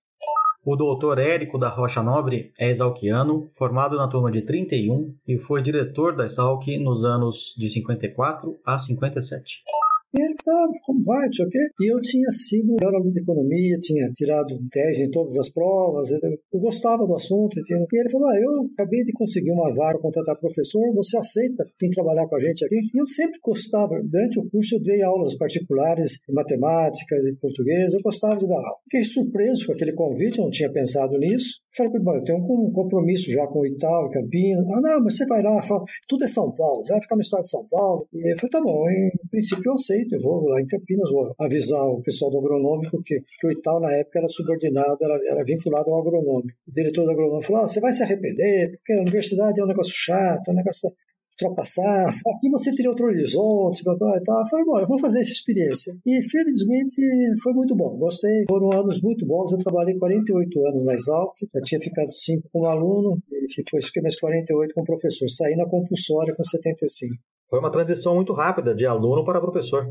O 0.65 0.77
doutor 0.77 1.19
Érico 1.19 1.59
da 1.59 1.69
Rocha 1.69 2.03
Nobre 2.03 2.53
é 2.59 2.71
exalquiano, 2.71 3.51
formado 3.53 3.97
na 3.97 4.09
turma 4.09 4.31
de 4.31 4.43
31 4.43 5.15
e 5.27 5.39
foi 5.39 5.63
diretor 5.63 6.17
da 6.17 6.25
Exalc 6.25 6.67
nos 6.79 7.05
anos 7.05 7.55
de 7.57 7.69
54 7.69 8.59
a 8.65 8.79
57. 8.79 9.63
E 10.15 10.21
ele 10.21 10.35
estava, 10.35 10.73
como 10.85 11.03
vai, 11.05 11.27
não 11.27 11.33
sei 11.33 11.47
o 11.47 11.49
quê. 11.49 11.69
E 11.81 11.93
eu 11.93 12.01
tinha 12.03 12.31
sido 12.31 12.75
melhor 12.75 12.95
aluno 12.95 13.11
de 13.11 13.21
economia, 13.21 13.79
tinha 13.81 14.11
tirado 14.13 14.59
10 14.73 15.01
em 15.01 15.11
todas 15.11 15.39
as 15.39 15.49
provas, 15.51 16.11
eu 16.11 16.61
gostava 16.61 17.07
do 17.07 17.15
assunto. 17.15 17.59
Entendeu? 17.59 17.87
E 17.93 18.01
ele 18.01 18.11
falou: 18.11 18.29
ah, 18.29 18.39
eu 18.39 18.71
acabei 18.75 19.03
de 19.05 19.13
conseguir 19.13 19.53
uma 19.53 19.75
vara, 19.75 19.99
contratar 19.99 20.39
professor, 20.39 20.93
você 20.95 21.17
aceita 21.17 21.65
vir 21.81 21.91
trabalhar 21.91 22.27
com 22.27 22.37
a 22.37 22.41
gente 22.41 22.65
aqui? 22.65 22.77
E 22.95 23.01
eu 23.01 23.07
sempre 23.07 23.39
gostava, 23.43 24.01
durante 24.03 24.39
o 24.39 24.49
curso 24.51 24.77
eu 24.77 24.83
dei 24.83 25.03
aulas 25.03 25.37
particulares 25.37 26.19
de 26.27 26.35
matemática, 26.35 27.17
de 27.17 27.37
português, 27.41 27.95
eu 27.95 28.01
gostava 28.03 28.37
de 28.37 28.49
dar 28.49 28.57
aula. 28.57 28.79
Fiquei 28.85 29.05
surpreso 29.05 29.67
com 29.67 29.73
aquele 29.73 29.93
convite, 29.93 30.39
eu 30.39 30.45
não 30.45 30.51
tinha 30.51 30.71
pensado 30.73 31.17
nisso. 31.19 31.61
Falei 31.77 31.93
ele, 31.95 32.19
eu 32.19 32.25
tenho 32.25 32.39
um 32.39 32.73
compromisso 32.73 33.31
já 33.31 33.47
com 33.47 33.61
o 33.61 33.67
Itaú, 33.67 34.11
Campinas. 34.11 34.67
Ah, 34.71 34.81
não, 34.81 35.05
mas 35.05 35.17
você 35.17 35.27
vai 35.27 35.43
lá, 35.43 35.63
fala, 35.63 35.85
tudo 36.09 36.25
é 36.25 36.27
São 36.27 36.53
Paulo, 36.53 36.85
você 36.85 36.93
vai 36.93 37.01
ficar 37.01 37.15
no 37.15 37.23
estado 37.23 37.43
de 37.43 37.51
São 37.51 37.67
Paulo. 37.69 38.09
E 38.13 38.33
eu 38.33 38.37
falei, 38.39 38.51
tá 38.51 38.61
bom, 38.61 38.91
em 38.91 39.29
princípio 39.31 39.63
eu 39.67 39.75
aceito, 39.75 40.00
eu 40.11 40.21
vou 40.21 40.49
lá 40.49 40.61
em 40.61 40.67
Campinas, 40.67 41.11
vou 41.11 41.33
avisar 41.39 41.87
o 41.87 42.03
pessoal 42.03 42.31
do 42.31 42.39
agronômico 42.39 43.03
que, 43.05 43.21
que 43.21 43.47
o 43.47 43.53
Itaú 43.53 43.81
na 43.81 43.93
época 43.95 44.19
era 44.19 44.29
subordinado, 44.29 44.99
era, 45.01 45.19
era 45.31 45.45
vinculado 45.45 45.91
ao 45.91 46.01
agronômico. 46.01 46.59
O 46.69 46.73
diretor 46.73 47.05
do 47.05 47.11
agronômico 47.11 47.47
falou, 47.47 47.65
ah, 47.65 47.69
você 47.69 47.81
vai 47.81 47.93
se 47.93 48.03
arrepender, 48.03 48.71
porque 48.77 48.93
a 48.93 49.01
universidade 49.01 49.61
é 49.61 49.65
um 49.65 49.69
negócio 49.69 49.95
chato, 49.95 50.49
é 50.49 50.53
um 50.53 50.57
negócio 50.57 50.91
ultrapassar. 51.45 52.09
Aqui 52.09 52.51
você 52.51 52.75
teria 52.75 52.91
outro 52.91 53.07
horizonte, 53.07 53.83
papai, 53.83 54.19
e 54.19 54.23
tal. 54.23 54.41
Eu 54.41 54.47
falei, 54.47 54.65
bom, 54.65 54.79
eu 54.81 54.87
vou 54.87 54.99
fazer 54.99 55.21
essa 55.21 55.33
experiência. 55.33 55.95
E 56.07 56.23
felizmente 56.23 57.01
foi 57.43 57.53
muito 57.53 57.75
bom. 57.75 57.97
Gostei. 57.97 58.45
Foram 58.49 58.73
anos 58.73 59.01
muito 59.03 59.27
bons. 59.27 59.53
Eu 59.53 59.59
trabalhei 59.59 59.97
48 59.99 60.67
anos 60.67 60.85
na 60.85 60.95
Exalc. 60.95 61.35
Já 61.55 61.61
tinha 61.63 61.81
ficado 61.81 62.11
cinco 62.11 62.49
como 62.53 62.67
aluno. 62.67 63.19
depois 63.57 63.87
fiquei 63.87 64.03
mais 64.03 64.19
48 64.19 64.75
como 64.75 64.87
professor. 64.87 65.29
Saí 65.29 65.57
na 65.57 65.67
compulsória 65.67 66.35
com 66.35 66.43
75. 66.43 67.17
Foi 67.51 67.59
uma 67.59 67.73
transição 67.73 68.15
muito 68.15 68.33
rápida 68.33 68.73
de 68.73 68.87
aluno 68.87 69.25
para 69.25 69.41
professor. 69.41 69.85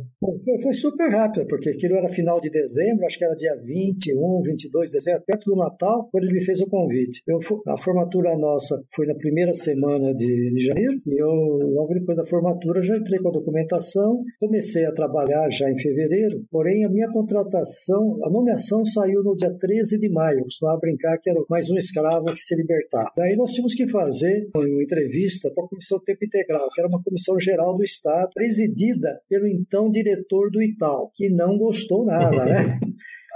Foi, 0.63 0.73
super 0.73 1.09
rápida, 1.11 1.45
porque 1.45 1.69
aquilo 1.71 1.95
era 1.95 2.07
final 2.07 2.39
de 2.39 2.49
dezembro, 2.49 3.05
acho 3.05 3.17
que 3.17 3.25
era 3.25 3.35
dia 3.35 3.53
21, 3.61 4.41
22 4.41 4.87
de 4.87 4.93
dezembro, 4.93 5.23
perto 5.27 5.43
do 5.43 5.57
Natal, 5.57 6.07
quando 6.09 6.23
ele 6.23 6.35
me 6.35 6.45
fez 6.45 6.61
o 6.61 6.69
convite. 6.69 7.21
Eu, 7.27 7.39
a 7.67 7.77
formatura 7.77 8.37
nossa 8.37 8.81
foi 8.95 9.05
na 9.05 9.15
primeira 9.15 9.53
semana 9.53 10.13
de, 10.15 10.51
de 10.53 10.63
janeiro, 10.63 10.93
e 11.05 11.21
eu, 11.21 11.27
logo 11.27 11.93
depois 11.93 12.17
da 12.17 12.25
formatura, 12.25 12.81
já 12.81 12.95
entrei 12.95 13.19
com 13.19 13.27
a 13.27 13.33
documentação, 13.33 14.23
comecei 14.39 14.85
a 14.85 14.93
trabalhar 14.93 15.49
já 15.51 15.69
em 15.69 15.77
fevereiro, 15.77 16.41
porém 16.49 16.85
a 16.85 16.89
minha 16.89 17.11
contratação, 17.11 18.19
a 18.23 18.29
nomeação 18.29 18.85
saiu 18.85 19.21
no 19.21 19.35
dia 19.35 19.53
13 19.53 19.99
de 19.99 20.09
maio, 20.09 20.39
eu 20.39 20.43
costumava 20.43 20.79
brincar 20.79 21.17
que 21.17 21.29
era 21.29 21.43
mais 21.49 21.69
um 21.69 21.75
escravo 21.75 22.25
que 22.27 22.39
se 22.39 22.55
libertava. 22.55 23.11
Daí 23.17 23.35
nós 23.35 23.51
tínhamos 23.51 23.75
que 23.75 23.85
fazer 23.89 24.49
uma 24.55 24.81
entrevista 24.81 25.51
para 25.53 25.65
a 25.65 25.67
Comissão 25.67 25.99
Tempo 26.05 26.23
Integral, 26.23 26.69
que 26.73 26.79
era 26.79 26.87
uma 26.87 27.03
comissão 27.03 27.37
Geral 27.49 27.75
do 27.75 27.83
Estado, 27.83 28.29
presidida 28.33 29.21
pelo 29.29 29.47
então 29.47 29.89
diretor 29.89 30.51
do 30.51 30.61
Itaú, 30.61 31.09
que 31.15 31.29
não 31.29 31.57
gostou 31.57 32.05
nada, 32.05 32.45
né? 32.45 32.79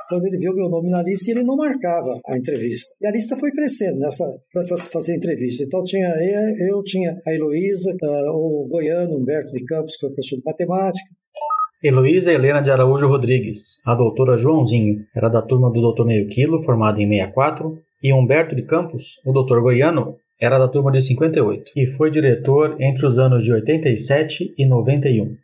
quando 0.10 0.25
ele 0.25 0.38
viu 0.38 0.53
meu 0.53 0.70
nome 0.70 0.89
na 0.91 1.01
lista, 1.01 1.32
ele 1.32 1.43
não 1.43 1.55
marcava 1.55 2.20
a 2.27 2.38
entrevista. 2.38 2.93
E 3.01 3.08
a 3.08 3.12
lista 3.12 3.36
foi 3.36 3.51
crescendo 3.51 4.00
nessa 4.00 4.24
para 4.51 4.77
fazer 4.77 5.15
entrevista. 5.15 5.63
Então 5.63 5.84
tinha 5.84 6.13
eu, 6.70 6.84
tinha 6.84 7.15
a 7.25 7.34
Heloísa, 7.34 7.96
uh, 8.03 8.32
o 8.32 8.67
goiano 8.70 9.17
Humberto 9.17 9.51
de 9.51 9.63
Campos, 9.65 9.96
que 9.96 10.01
foi 10.01 10.10
professor 10.10 10.38
de 10.38 10.43
matemática. 10.46 11.10
Heloísa 11.84 12.32
Helena 12.32 12.62
de 12.62 12.72
Araújo 12.72 13.08
Rodrigues, 13.08 13.79
a 13.86 13.93
doutora 13.93 14.38
Joãozinho, 14.38 15.05
era 15.15 15.27
da 15.27 15.41
turma 15.41 15.70
do 15.70 15.82
Dr. 15.82 16.05
Meio 16.05 16.27
Quilo, 16.29 16.62
formada 16.62 17.01
em 17.01 17.10
64, 17.10 17.77
e 18.01 18.13
Humberto 18.13 18.55
de 18.55 18.63
Campos, 18.63 19.20
o 19.25 19.34
doutor 19.34 19.62
goiano, 19.62 20.15
era 20.44 20.60
da 20.60 20.68
turma 20.68 20.92
de 20.92 21.02
58 21.02 21.72
e 21.74 21.86
foi 21.86 22.12
diretor 22.12 22.76
entre 22.78 23.06
os 23.06 23.18
anos 23.18 23.44
de 23.46 23.52
87 23.54 24.54
e 24.58 24.66
91. 24.66 25.38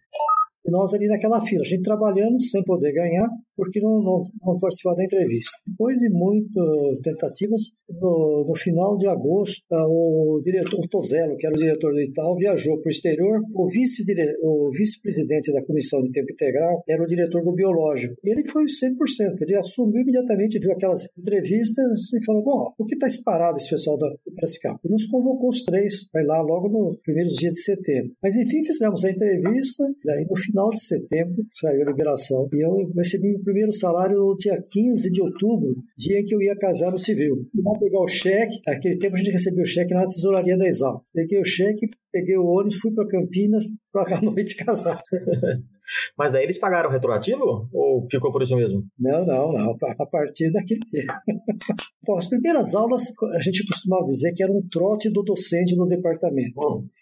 E 0.69 0.71
nós 0.71 0.93
ali 0.93 1.07
naquela 1.07 1.41
fila, 1.41 1.63
a 1.63 1.67
gente 1.67 1.81
trabalhando 1.81 2.39
sem 2.39 2.63
poder 2.63 2.93
ganhar, 2.93 3.27
porque 3.57 3.81
não, 3.81 3.99
não, 4.01 4.21
não 4.45 4.59
participar 4.59 4.93
da 4.93 5.03
entrevista. 5.03 5.57
Depois 5.65 5.97
de 5.97 6.09
muitas 6.11 6.99
tentativas, 7.01 7.71
no, 7.89 8.45
no 8.47 8.55
final 8.55 8.95
de 8.95 9.07
agosto, 9.07 9.63
ah, 9.71 9.87
o 9.87 10.39
diretor 10.43 10.79
Tozello, 10.87 11.35
que 11.37 11.47
era 11.47 11.55
o 11.55 11.59
diretor 11.59 11.91
do 11.91 11.99
Itaú, 11.99 12.35
viajou 12.35 12.79
para 12.79 12.87
o 12.87 12.91
exterior. 12.91 13.41
O 13.55 13.67
vice-presidente 13.67 15.47
vice 15.47 15.53
da 15.53 15.65
Comissão 15.65 16.03
de 16.03 16.11
Tempo 16.11 16.31
Integral 16.31 16.83
era 16.87 17.01
o 17.01 17.07
diretor 17.07 17.43
do 17.43 17.53
Biológico. 17.53 18.13
E 18.23 18.29
ele 18.29 18.47
foi 18.47 18.65
100%. 18.65 19.41
Ele 19.41 19.55
assumiu 19.55 20.03
imediatamente, 20.03 20.59
viu 20.59 20.71
aquelas 20.71 21.09
entrevistas 21.17 22.13
e 22.13 22.23
falou: 22.23 22.43
Bom, 22.43 22.73
o 22.77 22.85
que 22.85 22.93
está 22.93 23.07
disparado 23.07 23.57
esse 23.57 23.71
pessoal 23.71 23.97
da 23.97 24.07
Piracicaba? 24.35 24.79
E 24.85 24.89
nos 24.89 25.07
convocou 25.07 25.49
os 25.49 25.63
três, 25.63 26.07
vai 26.13 26.23
lá 26.23 26.39
logo 26.41 26.69
nos 26.69 26.99
primeiros 27.01 27.33
dias 27.33 27.53
de 27.53 27.63
setembro. 27.63 28.11
Mas 28.21 28.35
enfim, 28.35 28.63
fizemos 28.63 29.03
a 29.03 29.09
entrevista, 29.09 29.83
daí 30.05 30.25
no 30.29 30.35
final 30.35 30.58
de 30.69 30.81
setembro 30.81 31.45
saiu 31.51 31.83
a 31.83 31.91
liberação. 31.91 32.49
E 32.51 32.65
eu 32.65 32.91
recebi 32.95 33.39
primeiro 33.39 33.71
salário 33.71 34.17
no 34.17 34.35
dia 34.35 34.61
15 34.67 35.11
de 35.11 35.21
outubro, 35.21 35.75
dia 35.97 36.19
em 36.19 36.25
que 36.25 36.35
eu 36.35 36.41
ia 36.41 36.57
casar 36.57 36.91
no 36.91 36.97
civil. 36.97 37.47
Vou 37.53 37.79
pegar 37.79 38.01
o 38.01 38.07
cheque, 38.07 38.59
naquele 38.67 38.97
tempo 38.97 39.15
a 39.15 39.19
gente 39.19 39.31
recebia 39.31 39.63
o 39.63 39.67
cheque 39.67 39.93
na 39.93 40.05
tesouraria 40.05 40.57
da 40.57 40.67
Exal. 40.67 41.05
Peguei 41.13 41.39
o 41.39 41.45
cheque, 41.45 41.85
peguei 42.11 42.37
o 42.37 42.45
ônibus, 42.45 42.75
fui 42.75 42.91
para 42.91 43.07
Campinas 43.07 43.63
para 43.93 44.17
a 44.17 44.21
noite 44.21 44.55
casar. 44.55 44.99
Mas 46.17 46.31
daí 46.31 46.43
eles 46.43 46.57
pagaram 46.57 46.89
retroativo 46.89 47.67
ou 47.73 48.07
ficou 48.09 48.31
por 48.31 48.43
isso 48.43 48.55
mesmo? 48.55 48.85
Não, 48.97 49.25
não, 49.25 49.51
não. 49.51 49.75
A 49.97 50.05
partir 50.05 50.51
daquele 50.51 50.81
dia. 50.81 51.05
Bom, 52.05 52.17
as 52.17 52.27
primeiras 52.27 52.75
aulas 52.75 53.13
a 53.35 53.41
gente 53.41 53.65
costumava 53.65 54.03
dizer 54.03 54.33
que 54.33 54.43
era 54.43 54.51
um 54.51 54.61
trote 54.69 55.09
do 55.09 55.23
docente 55.23 55.75
no 55.75 55.87
departamento. 55.87 56.53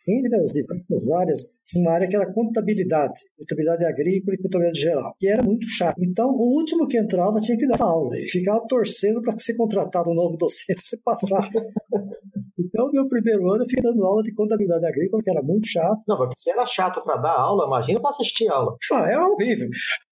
Entre 0.07 0.35
as 0.35 0.53
diversas 0.53 1.11
áreas, 1.11 1.51
uma 1.75 1.91
área 1.91 2.07
que 2.07 2.15
era 2.15 2.31
contabilidade, 2.31 3.19
contabilidade 3.38 3.86
agrícola 3.86 4.36
e 4.36 4.41
contabilidade 4.41 4.79
geral, 4.79 5.15
que 5.19 5.27
era 5.27 5.43
muito 5.43 5.67
chato. 5.67 5.95
Então, 6.00 6.29
o 6.29 6.55
último 6.57 6.88
que 6.88 6.97
entrava 6.97 7.39
tinha 7.39 7.57
que 7.57 7.67
dar 7.67 7.75
essa 7.75 7.86
aula 7.86 8.15
e 8.17 8.29
ficava 8.29 8.65
torcendo 8.67 9.21
para 9.21 9.38
ser 9.38 9.55
contratado 9.55 10.09
um 10.09 10.13
novo 10.13 10.38
docente 10.38 10.81
para 11.03 11.15
você 11.15 11.27
passar. 11.27 11.50
Então, 12.57 12.89
meu 12.91 13.07
primeiro 13.07 13.51
ano 13.51 13.63
eu 13.63 13.69
fui 13.69 13.81
dando 13.81 14.05
aula 14.05 14.24
de 14.24 14.33
contabilidade 14.33 14.86
agrícola, 14.86 15.21
que 15.24 15.31
era 15.31 15.41
muito 15.41 15.67
chato. 15.67 16.01
Não, 16.07 16.17
porque 16.17 16.36
se 16.38 16.51
era 16.51 16.65
chato 16.65 17.03
para 17.03 17.17
dar 17.17 17.38
aula, 17.38 17.65
imagina 17.65 18.00
para 18.00 18.09
assistir 18.09 18.47
aula. 18.50 18.75
Ah, 18.93 19.09
é 19.09 19.17
horrível. 19.19 19.69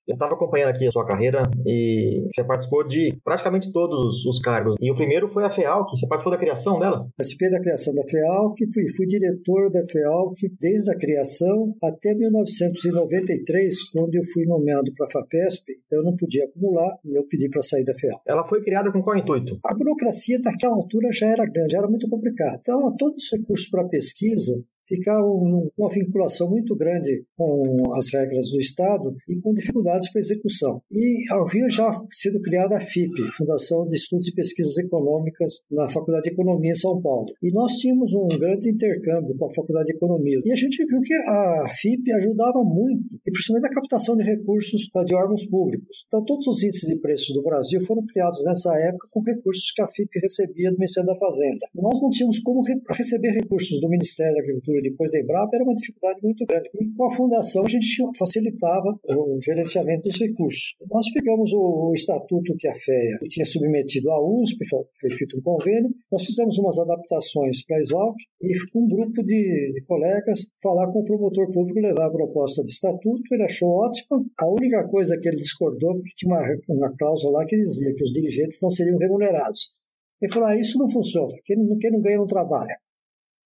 Eu 0.07 0.13
estava 0.13 0.35
acompanhando 0.35 0.69
aqui 0.69 0.87
a 0.87 0.91
sua 0.91 1.05
carreira 1.05 1.41
e 1.65 2.27
você 2.33 2.43
participou 2.43 2.85
de 2.85 3.17
praticamente 3.23 3.71
todos 3.71 4.23
os 4.25 4.39
cargos. 4.39 4.75
E 4.79 4.91
o 4.91 4.95
primeiro 4.95 5.27
foi 5.27 5.43
a 5.43 5.49
FEAL, 5.49 5.85
que 5.85 5.97
você 5.97 6.07
participou 6.07 6.31
da 6.31 6.39
criação 6.39 6.77
dela? 6.79 7.07
Participei 7.17 7.49
da 7.49 7.59
criação 7.59 7.93
da 7.93 8.03
FEAL, 8.03 8.53
que 8.53 8.65
fui, 8.71 8.83
fui 8.95 9.07
diretor 9.07 9.71
da 9.71 9.83
FEAL 9.85 10.33
desde 10.59 10.91
a 10.91 10.97
criação 10.97 11.75
até 11.83 12.13
1993, 12.13 13.89
quando 13.89 14.13
eu 14.13 14.23
fui 14.31 14.45
nomeado 14.45 14.91
para 14.95 15.07
a 15.07 15.11
FAPESP. 15.11 15.73
Então 15.85 15.99
eu 15.99 16.05
não 16.05 16.15
podia 16.15 16.45
acumular 16.45 16.97
e 17.03 17.17
eu 17.17 17.25
pedi 17.27 17.49
para 17.49 17.63
sair 17.63 17.83
da 17.83 17.93
FEAL. 17.95 18.21
Ela 18.27 18.45
foi 18.45 18.61
criada 18.61 18.91
com 18.91 19.01
qual 19.01 19.17
intuito? 19.17 19.59
A 19.65 19.73
burocracia 19.73 20.37
naquela 20.43 20.75
altura 20.75 21.09
já 21.11 21.27
era 21.27 21.45
grande, 21.45 21.75
era 21.75 21.87
muito 21.87 22.07
complicado. 22.07 22.59
Então, 22.59 22.95
todos 22.95 23.23
os 23.23 23.31
recursos 23.39 23.69
para 23.69 23.87
pesquisa 23.87 24.63
ficavam 24.87 25.39
com 25.39 25.69
uma 25.77 25.89
vinculação 25.89 26.49
muito 26.49 26.75
grande 26.75 27.25
com 27.37 27.93
as 27.95 28.11
regras 28.13 28.49
do 28.51 28.59
Estado 28.59 29.15
e 29.27 29.39
com 29.39 29.53
dificuldades 29.53 30.11
para 30.11 30.19
execução. 30.19 30.81
E 30.91 31.23
havia 31.31 31.69
já 31.69 31.91
sido 32.11 32.39
criada 32.39 32.77
a 32.77 32.81
FIP, 32.81 33.21
Fundação 33.37 33.85
de 33.87 33.95
Estudos 33.95 34.27
e 34.27 34.33
Pesquisas 34.33 34.77
Econômicas, 34.77 35.61
na 35.71 35.87
Faculdade 35.87 36.23
de 36.23 36.33
Economia 36.33 36.71
em 36.71 36.75
São 36.75 37.01
Paulo. 37.01 37.27
E 37.41 37.51
nós 37.53 37.73
tínhamos 37.73 38.13
um 38.13 38.27
grande 38.27 38.69
intercâmbio 38.69 39.35
com 39.37 39.45
a 39.45 39.53
Faculdade 39.53 39.87
de 39.87 39.95
Economia. 39.95 40.39
E 40.45 40.51
a 40.51 40.55
gente 40.55 40.83
viu 40.85 41.01
que 41.01 41.13
a 41.13 41.67
FIP 41.69 42.11
ajudava 42.13 42.63
muito, 42.63 43.15
e 43.25 43.31
principalmente 43.31 43.69
na 43.69 43.75
captação 43.75 44.15
de 44.15 44.23
recursos 44.23 44.89
de 45.05 45.15
órgãos 45.15 45.45
públicos. 45.45 46.05
Então, 46.07 46.23
todos 46.25 46.45
os 46.47 46.63
índices 46.63 46.87
de 46.87 46.99
preços 46.99 47.33
do 47.33 47.43
Brasil 47.43 47.79
foram 47.81 48.05
criados 48.05 48.43
nessa 48.45 48.71
época 48.87 49.07
com 49.11 49.21
recursos 49.21 49.71
que 49.71 49.81
a 49.81 49.87
FIP 49.87 50.19
recebia 50.19 50.71
do 50.71 50.77
Ministério 50.77 51.07
da 51.07 51.15
Fazenda. 51.15 51.67
Nós 51.75 52.01
não 52.01 52.09
tínhamos 52.09 52.39
como 52.39 52.61
receber 52.91 53.31
recursos 53.31 53.79
do 53.79 53.89
Ministério 53.89 54.33
da 54.35 54.41
Agricultura 54.41 54.74
e 54.77 54.81
depois 54.81 55.11
da 55.11 55.19
Embrapa 55.19 55.49
era 55.53 55.63
uma 55.63 55.75
dificuldade 55.75 56.19
muito 56.23 56.45
grande. 56.45 56.69
E 56.79 56.95
com 56.95 57.05
a 57.05 57.15
fundação 57.15 57.65
a 57.65 57.69
gente 57.69 57.87
facilitava 58.17 58.99
o 59.09 59.39
gerenciamento 59.41 60.03
dos 60.03 60.19
recursos. 60.19 60.75
Nós 60.89 61.11
pegamos 61.11 61.51
o, 61.53 61.91
estatuto 61.93 62.55
que 62.57 62.67
a 62.67 62.73
FEA 62.73 63.19
tinha 63.29 63.45
submetido 63.45 64.11
à 64.11 64.19
USP, 64.21 64.65
foi 64.67 65.11
feito 65.11 65.37
um 65.37 65.41
convênio, 65.41 65.89
nós 66.11 66.25
fizemos 66.25 66.57
umas 66.57 66.77
adaptações 66.79 67.63
para 67.65 67.77
a 67.77 67.79
Exalc 67.79 68.15
e 68.41 68.53
com 68.71 68.83
um 68.83 68.87
grupo 68.87 69.23
de, 69.23 69.73
de 69.73 69.83
colegas 69.85 70.47
falar 70.61 70.91
com 70.91 70.99
o 70.99 71.05
promotor 71.05 71.51
público 71.51 71.79
levar 71.79 72.07
a 72.07 72.11
proposta 72.11 72.63
de 72.63 72.69
estatuto, 72.69 73.21
ele 73.31 73.43
achou 73.43 73.69
ótima. 73.69 74.23
A 74.39 74.47
única 74.47 74.87
coisa 74.87 75.17
que 75.19 75.27
ele 75.27 75.37
discordou, 75.37 75.93
porque 75.95 76.13
tinha 76.15 76.33
uma, 76.33 76.43
uma 76.69 76.95
cláusula 76.97 77.39
lá 77.39 77.45
que 77.45 77.57
dizia 77.57 77.93
que 77.93 78.03
os 78.03 78.11
dirigentes 78.11 78.59
não 78.61 78.69
seriam 78.69 78.97
remunerados. 78.97 79.73
Ele 80.21 80.31
falou: 80.31 80.47
ah, 80.47 80.55
isso 80.55 80.77
não 80.79 80.87
funciona, 80.87 81.33
quem 81.43 81.57
quem 81.79 81.91
não 81.91 82.01
ganha 82.01 82.17
não 82.17 82.27
trabalha. 82.27 82.77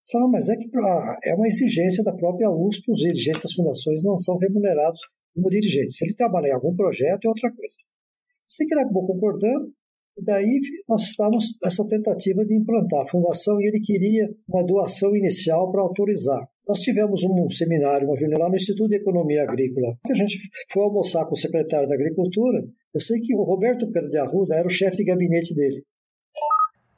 Você 0.09 0.17
fala, 0.17 0.27
mas 0.27 0.49
é 0.49 0.57
que 0.57 0.67
é 1.23 1.35
uma 1.35 1.45
exigência 1.45 2.03
da 2.03 2.11
própria 2.11 2.49
USP, 2.49 2.91
os 2.91 2.99
dirigentes 2.99 3.43
das 3.43 3.53
fundações 3.53 4.03
não 4.03 4.17
são 4.17 4.39
remunerados 4.39 4.99
como 5.35 5.49
dirigentes. 5.49 5.97
Se 5.97 6.05
ele 6.05 6.15
trabalha 6.15 6.47
em 6.47 6.53
algum 6.53 6.75
projeto, 6.75 7.25
é 7.25 7.29
outra 7.29 7.51
coisa. 7.51 7.75
Sei 8.47 8.65
que 8.65 8.73
acabou 8.73 9.05
concordando, 9.05 9.71
e 10.17 10.23
daí 10.23 10.59
nós 10.87 11.03
estávamos 11.03 11.45
nessa 11.63 11.85
tentativa 11.87 12.43
de 12.43 12.57
implantar 12.57 13.03
a 13.03 13.07
fundação 13.07 13.61
e 13.61 13.67
ele 13.67 13.79
queria 13.81 14.27
uma 14.47 14.65
doação 14.65 15.15
inicial 15.15 15.71
para 15.71 15.83
autorizar. 15.83 16.41
Nós 16.67 16.79
tivemos 16.79 17.23
um 17.23 17.47
seminário, 17.47 18.07
uma 18.07 18.17
reunião 18.17 18.41
lá 18.41 18.49
no 18.49 18.55
Instituto 18.55 18.89
de 18.89 18.95
Economia 18.95 19.43
Agrícola. 19.43 19.95
A 20.09 20.13
gente 20.15 20.39
foi 20.73 20.83
almoçar 20.85 21.23
com 21.25 21.33
o 21.33 21.37
secretário 21.37 21.87
da 21.87 21.93
Agricultura. 21.93 22.63
Eu 22.95 22.99
sei 22.99 23.19
que 23.19 23.35
o 23.35 23.43
Roberto 23.43 23.89
Cano 23.91 24.09
de 24.09 24.17
Arruda 24.17 24.55
era 24.55 24.67
o 24.67 24.71
chefe 24.71 24.97
de 24.97 25.05
gabinete 25.05 25.53
dele. 25.53 25.83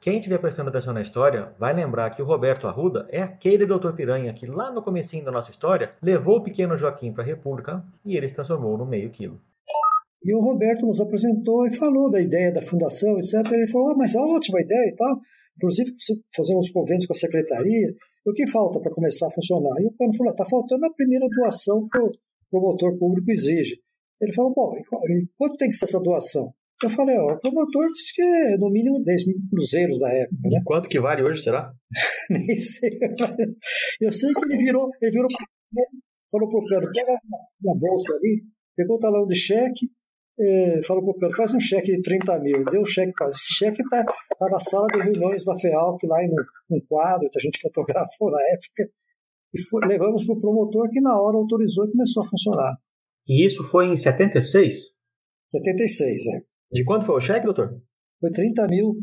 Quem 0.02 0.18
estiver 0.18 0.38
prestando 0.38 0.68
atenção 0.68 0.92
na 0.92 1.00
história 1.00 1.54
vai 1.56 1.72
lembrar 1.72 2.10
que 2.10 2.20
o 2.20 2.24
Roberto 2.24 2.66
Arruda 2.66 3.06
é 3.08 3.22
aquele 3.22 3.64
doutor 3.64 3.94
Piranha 3.94 4.34
que 4.34 4.46
lá 4.46 4.72
no 4.72 4.82
comecinho 4.82 5.24
da 5.24 5.30
nossa 5.30 5.52
história 5.52 5.94
levou 6.02 6.38
o 6.38 6.42
pequeno 6.42 6.76
Joaquim 6.76 7.12
para 7.12 7.22
a 7.22 7.26
República 7.26 7.84
e 8.04 8.16
ele 8.16 8.28
se 8.28 8.34
transformou 8.34 8.76
no 8.76 8.84
meio 8.84 9.10
quilo. 9.10 9.40
E 10.24 10.34
o 10.34 10.40
Roberto 10.40 10.86
nos 10.86 11.00
apresentou 11.00 11.68
e 11.68 11.76
falou 11.76 12.10
da 12.10 12.20
ideia 12.20 12.52
da 12.52 12.60
fundação, 12.60 13.16
etc. 13.16 13.48
Ele 13.52 13.68
falou, 13.68 13.92
ah, 13.92 13.96
mas 13.96 14.12
é 14.16 14.18
ótima 14.18 14.60
ideia 14.60 14.88
e 14.88 14.94
tal. 14.96 15.20
Inclusive, 15.56 15.94
fazer 16.34 16.56
uns 16.56 16.72
convênios 16.72 17.06
com 17.06 17.12
a 17.12 17.16
secretaria. 17.16 17.94
O 18.26 18.32
que 18.32 18.48
falta 18.48 18.80
para 18.80 18.90
começar 18.90 19.28
a 19.28 19.30
funcionar? 19.30 19.80
E 19.80 19.86
o 19.86 19.92
Cano 19.92 20.16
falou, 20.16 20.32
está 20.32 20.44
faltando 20.44 20.84
a 20.84 20.92
primeira 20.94 21.28
doação 21.28 21.80
que 21.88 21.98
o 22.00 22.10
promotor 22.50 22.98
público 22.98 23.30
exige. 23.30 23.76
Ele 24.20 24.32
falou, 24.32 24.52
bom, 24.52 24.74
e 24.76 25.28
quanto 25.38 25.56
tem 25.56 25.68
que 25.68 25.76
ser 25.76 25.84
essa 25.84 26.00
doação? 26.00 26.52
Eu 26.82 26.90
falei, 26.90 27.16
ó, 27.16 27.34
o 27.34 27.40
promotor 27.40 27.88
disse 27.92 28.14
que 28.14 28.22
é 28.22 28.56
no 28.58 28.70
mínimo 28.70 29.00
10 29.00 29.26
mil 29.26 29.36
cruzeiros 29.50 30.00
da 30.00 30.08
época, 30.08 30.48
né? 30.50 30.60
Quanto 30.64 30.88
que 30.88 31.00
vale 31.00 31.22
hoje, 31.22 31.42
será? 31.42 31.72
Nem 32.30 32.56
sei. 32.56 32.98
Eu 34.00 34.10
sei 34.12 34.32
que 34.34 34.44
ele 34.44 34.64
virou, 34.64 34.90
ele 35.00 35.12
virou 35.12 35.28
falou 36.30 36.48
pro 36.48 36.64
cano, 36.66 36.90
pega 36.92 37.18
uma 37.62 37.78
bolsa 37.78 38.14
ali, 38.14 38.42
pegou 38.74 38.96
o 38.96 38.98
talão 38.98 39.26
de 39.26 39.36
cheque, 39.36 39.86
eh, 40.40 40.80
falou 40.82 41.02
para 41.04 41.12
o 41.12 41.18
cara, 41.18 41.36
faz 41.36 41.54
um 41.54 41.60
cheque 41.60 41.92
de 41.92 42.02
30 42.02 42.38
mil. 42.40 42.64
Deu 42.64 42.80
o 42.80 42.86
cheque 42.86 43.12
para 43.14 43.28
Esse 43.28 43.54
cheque 43.54 43.82
está 43.82 44.04
tá 44.04 44.48
na 44.50 44.58
sala 44.58 44.86
de 44.88 44.98
reuniões 45.02 45.44
da 45.44 45.58
FEALC, 45.58 46.06
lá 46.06 46.18
no, 46.26 46.76
no 46.76 46.86
quadro, 46.88 47.28
que 47.30 47.38
a 47.38 47.42
gente 47.42 47.60
fotografou 47.62 48.30
na 48.30 48.40
época. 48.40 48.90
E 49.54 49.60
foi, 49.60 49.86
levamos 49.86 50.24
para 50.24 50.34
o 50.34 50.40
promotor, 50.40 50.88
que 50.90 51.00
na 51.00 51.20
hora 51.20 51.36
autorizou 51.36 51.86
e 51.86 51.92
começou 51.92 52.22
a 52.22 52.26
funcionar. 52.26 52.74
E 53.28 53.44
isso 53.46 53.62
foi 53.62 53.86
em 53.86 53.96
76? 53.96 54.98
76, 55.50 56.26
é. 56.26 56.51
De 56.72 56.84
quanto 56.84 57.04
foi 57.04 57.16
o 57.16 57.20
cheque, 57.20 57.44
doutor? 57.44 57.80
Foi 58.22 58.30
30 58.30 58.68
mil 58.68 58.94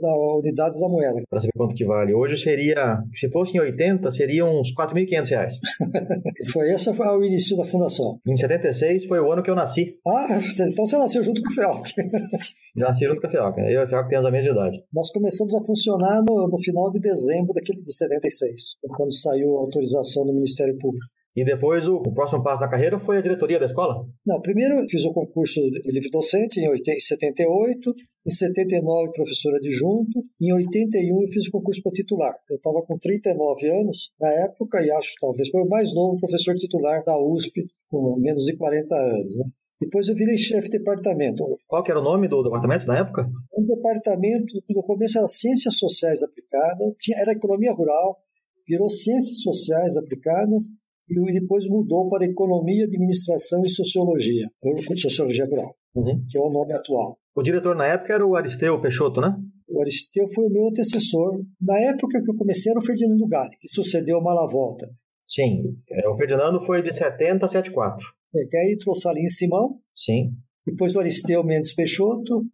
da, 0.00 0.14
unidades 0.38 0.78
da 0.78 0.88
moeda. 0.88 1.20
Para 1.28 1.40
saber 1.40 1.52
quanto 1.56 1.74
que 1.74 1.84
vale. 1.84 2.14
Hoje 2.14 2.36
seria, 2.36 3.02
se 3.12 3.28
fosse 3.28 3.56
em 3.56 3.60
80, 3.60 4.08
seriam 4.12 4.60
uns 4.60 4.72
4.500 4.72 5.30
reais. 5.30 5.54
foi 6.52 6.70
esse 6.70 6.88
o 6.88 7.24
início 7.24 7.56
da 7.56 7.64
fundação. 7.64 8.20
Em 8.24 8.36
76 8.36 9.06
foi 9.06 9.18
o 9.18 9.32
ano 9.32 9.42
que 9.42 9.50
eu 9.50 9.56
nasci. 9.56 9.98
Ah, 10.06 10.38
então 10.40 10.86
você 10.86 10.96
nasceu 10.96 11.24
junto 11.24 11.42
com 11.42 11.48
o 11.48 11.52
FEALC. 11.52 11.88
nasci 12.76 13.04
junto 13.04 13.20
com 13.20 13.26
a 13.26 13.30
FEALC. 13.30 13.58
Eu 13.58 13.66
e 13.66 13.76
a 13.78 13.88
FEALC 13.88 14.08
temos 14.08 14.26
a 14.26 14.30
mesma 14.30 14.52
idade. 14.52 14.76
Nós 14.92 15.10
começamos 15.10 15.54
a 15.56 15.60
funcionar 15.66 16.22
no, 16.22 16.46
no 16.48 16.58
final 16.62 16.88
de 16.90 17.00
dezembro 17.00 17.52
daquele 17.52 17.82
de 17.82 17.92
76, 17.92 18.76
quando 18.96 19.12
saiu 19.12 19.58
a 19.58 19.60
autorização 19.62 20.24
do 20.24 20.32
Ministério 20.32 20.78
Público. 20.78 21.04
E 21.38 21.44
depois 21.44 21.86
o, 21.86 21.98
o, 21.98 22.12
próximo 22.12 22.42
passo 22.42 22.60
da 22.60 22.68
carreira 22.68 22.98
foi 22.98 23.18
a 23.18 23.20
diretoria 23.20 23.60
da 23.60 23.66
escola? 23.66 24.04
Não, 24.26 24.40
primeiro 24.40 24.74
fiz 24.90 25.04
o 25.04 25.12
concurso 25.12 25.60
de 25.60 25.88
livre 25.88 26.10
docente 26.10 26.58
em 26.58 27.00
78, 27.00 27.94
em 28.26 28.30
79 28.30 29.12
professor 29.12 29.54
adjunto, 29.54 30.20
em 30.40 30.52
81 30.52 31.22
eu 31.22 31.28
fiz 31.28 31.46
o 31.46 31.52
concurso 31.52 31.80
para 31.80 31.92
titular. 31.92 32.34
Eu 32.50 32.56
estava 32.56 32.82
com 32.82 32.98
39 32.98 33.70
anos 33.70 34.10
na 34.20 34.30
época 34.30 34.82
e 34.82 34.90
acho 34.90 35.14
talvez 35.20 35.48
foi 35.48 35.62
o 35.62 35.68
mais 35.68 35.94
novo 35.94 36.18
professor 36.18 36.56
titular 36.56 37.04
da 37.04 37.16
USP, 37.16 37.68
com 37.88 38.18
menos 38.18 38.42
de 38.42 38.56
40 38.56 38.92
anos. 38.96 39.36
Né? 39.36 39.44
Depois 39.80 40.08
eu 40.08 40.16
virei 40.16 40.36
chefe 40.36 40.70
de 40.70 40.78
departamento. 40.78 41.44
Qual 41.68 41.84
que 41.84 41.92
era 41.92 42.00
o 42.00 42.02
nome 42.02 42.26
do 42.26 42.42
departamento 42.42 42.84
na 42.84 42.98
época? 42.98 43.30
O 43.52 43.64
departamento, 43.64 44.60
no 44.70 44.82
começo 44.82 45.18
era 45.18 45.28
Ciências 45.28 45.76
Sociais 45.76 46.20
Aplicadas, 46.24 46.94
era 47.14 47.30
Economia 47.30 47.72
Rural, 47.72 48.18
virou 48.66 48.88
Ciências 48.88 49.40
Sociais 49.40 49.96
Aplicadas 49.96 50.64
e 51.10 51.32
depois 51.40 51.66
mudou 51.68 52.08
para 52.08 52.24
Economia, 52.24 52.84
Administração 52.84 53.62
e 53.64 53.68
Sociologia, 53.68 54.48
Sociologia 54.96 55.46
Rural, 55.46 55.74
uhum. 55.94 56.24
que 56.28 56.36
é 56.36 56.40
o 56.40 56.50
nome 56.50 56.74
atual. 56.74 57.18
O 57.34 57.42
diretor 57.42 57.76
na 57.76 57.86
época 57.86 58.14
era 58.14 58.26
o 58.26 58.36
Aristeu 58.36 58.80
Peixoto, 58.80 59.20
né? 59.20 59.34
O 59.68 59.80
Aristeu 59.80 60.26
foi 60.34 60.46
o 60.46 60.50
meu 60.50 60.68
antecessor. 60.68 61.40
Na 61.60 61.78
época 61.78 62.20
que 62.22 62.30
eu 62.30 62.34
comecei 62.34 62.70
era 62.70 62.80
o 62.80 62.84
Ferdinando 62.84 63.26
Galli, 63.28 63.56
que 63.60 63.68
sucedeu 63.68 64.18
a 64.18 64.22
Malavolta. 64.22 64.88
Sim, 65.28 65.76
é, 65.90 66.08
o 66.08 66.16
Ferdinando 66.16 66.60
foi 66.60 66.82
de 66.82 66.92
70 66.92 67.44
a 67.44 67.48
74. 67.48 68.04
É, 68.34 68.44
que 68.48 68.56
aí 68.56 68.78
trouxe 68.78 69.06
a 69.06 69.10
Aline 69.10 69.30
Simão. 69.30 69.78
Sim. 69.94 70.32
Depois 70.66 70.96
o 70.96 71.00
Aristeu 71.00 71.44
Mendes 71.44 71.74
Peixoto. 71.74 72.44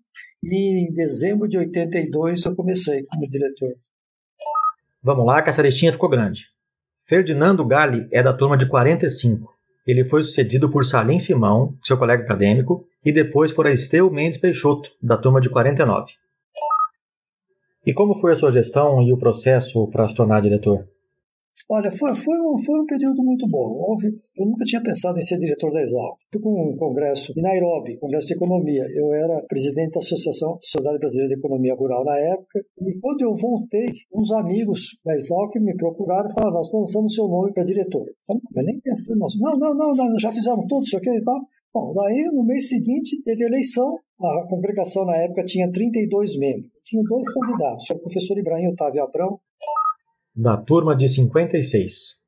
E 0.42 0.86
em 0.86 0.92
dezembro 0.92 1.48
de 1.48 1.56
82 1.56 2.44
eu 2.44 2.54
comecei 2.54 3.04
como 3.06 3.28
diretor. 3.28 3.72
Vamos 5.02 5.26
lá, 5.26 5.42
que 5.42 5.50
essa 5.50 5.62
listinha 5.62 5.92
ficou 5.92 6.08
grande. 6.08 6.42
Ferdinando 7.06 7.66
Galli 7.66 8.08
é 8.10 8.22
da 8.22 8.32
turma 8.32 8.56
de 8.56 8.66
45. 8.66 9.52
Ele 9.86 10.04
foi 10.04 10.22
sucedido 10.22 10.70
por 10.70 10.86
Salim 10.86 11.18
Simão, 11.20 11.76
seu 11.84 11.98
colega 11.98 12.24
acadêmico, 12.24 12.86
e 13.04 13.12
depois 13.12 13.52
por 13.52 13.66
Esteu 13.66 14.10
Mendes 14.10 14.38
Peixoto, 14.38 14.90
da 15.02 15.18
turma 15.18 15.38
de 15.38 15.50
49. 15.50 16.14
E 17.84 17.92
como 17.92 18.14
foi 18.14 18.32
a 18.32 18.36
sua 18.36 18.50
gestão 18.50 19.02
e 19.02 19.12
o 19.12 19.18
processo 19.18 19.86
para 19.88 20.08
se 20.08 20.14
tornar 20.14 20.40
diretor? 20.40 20.88
Olha, 21.68 21.90
foi, 21.90 22.14
foi, 22.14 22.36
um, 22.40 22.58
foi 22.58 22.80
um 22.80 22.84
período 22.84 23.22
muito 23.22 23.48
bom. 23.48 23.88
Houve, 23.88 24.08
eu 24.36 24.44
nunca 24.44 24.64
tinha 24.64 24.82
pensado 24.82 25.16
em 25.18 25.22
ser 25.22 25.38
diretor 25.38 25.72
da 25.72 25.80
Exalc. 25.80 26.18
Fui 26.30 26.42
com 26.42 26.50
um 26.50 26.76
congresso 26.76 27.32
em 27.36 27.40
Nairobi, 27.40 27.96
congresso 27.98 28.26
de 28.26 28.34
economia. 28.34 28.84
Eu 28.94 29.12
era 29.14 29.42
presidente 29.48 29.92
da 29.92 30.00
Associação 30.00 30.58
Sociedade 30.60 30.98
Brasileira 30.98 31.34
de 31.34 31.38
Economia 31.38 31.74
Rural 31.74 32.04
na 32.04 32.18
época. 32.18 32.60
E 32.80 32.98
quando 33.00 33.22
eu 33.22 33.34
voltei, 33.34 33.86
uns 34.12 34.30
amigos 34.32 34.98
da 35.04 35.14
Exalc 35.14 35.54
me 35.56 35.74
procuraram 35.76 36.28
e 36.28 36.32
falaram: 36.34 36.54
Nós 36.54 36.70
lançamos 36.72 37.14
seu 37.14 37.26
nome 37.28 37.52
para 37.52 37.64
diretor. 37.64 38.06
Eu 38.06 38.14
falei, 38.26 38.42
mas 38.54 38.64
nem 38.66 38.80
pensei, 38.80 39.16
nossa, 39.16 39.38
não, 39.40 39.58
não, 39.58 39.74
não, 39.74 39.92
não, 39.92 40.18
já 40.18 40.30
fizemos 40.30 40.66
tudo 40.68 40.84
isso 40.84 40.96
aqui 40.96 41.10
e 41.10 41.22
tal. 41.22 41.40
Bom, 41.72 41.94
daí 41.94 42.30
no 42.32 42.44
mês 42.44 42.68
seguinte 42.68 43.22
teve 43.22 43.44
eleição. 43.44 43.98
A 44.20 44.46
congregação 44.48 45.04
na 45.04 45.16
época 45.16 45.44
tinha 45.44 45.70
32 45.70 46.38
membros. 46.38 46.70
Tinha 46.84 47.02
dois 47.02 47.26
candidatos, 47.32 47.90
o 47.90 47.98
professor 47.98 48.38
Ibrahim 48.38 48.68
Otávio 48.68 49.02
Abrão 49.02 49.40
da 50.34 50.56
turma 50.56 50.96
de 50.96 51.08
56. 51.08 52.24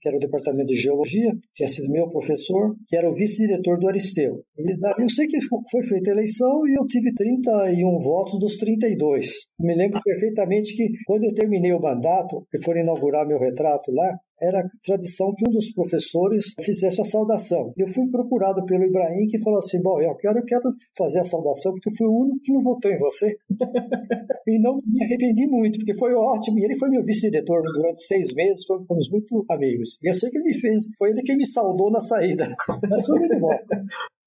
Que 0.00 0.08
era 0.08 0.18
o 0.18 0.20
departamento 0.20 0.68
de 0.68 0.76
geologia, 0.76 1.32
tinha 1.54 1.66
sido 1.66 1.90
meu 1.90 2.08
professor, 2.10 2.76
que 2.86 2.94
era 2.94 3.08
o 3.08 3.14
vice-diretor 3.14 3.78
do 3.78 3.88
Aristeu. 3.88 4.44
E 4.58 5.02
eu 5.02 5.08
sei 5.08 5.26
que 5.26 5.38
foi 5.40 5.82
feita 5.82 6.10
a 6.10 6.12
eleição 6.12 6.66
e 6.66 6.78
eu 6.78 6.86
tive 6.86 7.14
31 7.14 7.98
votos 7.98 8.38
dos 8.38 8.58
32. 8.58 9.26
Me 9.58 9.74
lembro 9.74 10.00
perfeitamente 10.04 10.76
que 10.76 10.90
quando 11.06 11.24
eu 11.24 11.32
terminei 11.32 11.72
o 11.72 11.80
mandato, 11.80 12.46
que 12.50 12.62
foram 12.62 12.82
inaugurar 12.82 13.26
meu 13.26 13.38
retrato 13.38 13.90
lá, 13.92 14.14
era 14.44 14.68
tradição 14.84 15.34
que 15.34 15.48
um 15.48 15.52
dos 15.52 15.72
professores 15.72 16.54
fizesse 16.60 17.00
a 17.00 17.04
saudação. 17.04 17.72
Eu 17.76 17.86
fui 17.86 18.06
procurado 18.08 18.64
pelo 18.64 18.84
Ibrahim, 18.84 19.26
que 19.26 19.40
falou 19.40 19.58
assim: 19.58 19.80
Bom, 19.80 20.00
eu 20.00 20.14
quero, 20.16 20.38
eu 20.38 20.44
quero 20.44 20.70
fazer 20.96 21.20
a 21.20 21.24
saudação 21.24 21.72
porque 21.72 21.88
eu 21.88 21.94
fui 21.96 22.06
o 22.06 22.12
único 22.12 22.40
que 22.42 22.52
não 22.52 22.60
votou 22.60 22.90
em 22.90 22.98
você. 22.98 23.36
e 24.46 24.58
não 24.58 24.80
me 24.86 25.04
arrependi 25.04 25.46
muito, 25.46 25.78
porque 25.78 25.94
foi 25.94 26.12
ótimo. 26.14 26.58
E 26.58 26.64
ele 26.64 26.76
foi 26.76 26.88
meu 26.88 27.02
vice-diretor 27.02 27.62
durante 27.62 28.00
seis 28.02 28.34
meses, 28.34 28.64
fomos 28.64 29.10
muito 29.10 29.44
amigos. 29.50 29.98
E 30.02 30.08
eu 30.08 30.14
sei 30.14 30.30
que 30.30 30.38
ele 30.38 30.44
me 30.44 30.54
fez, 30.54 30.84
foi 30.98 31.10
ele 31.10 31.22
quem 31.22 31.36
me 31.36 31.46
saudou 31.46 31.90
na 31.90 32.00
saída. 32.00 32.54
Mas 32.88 33.06
foi 33.06 33.18
muito 33.18 33.38
bom. 33.38 33.56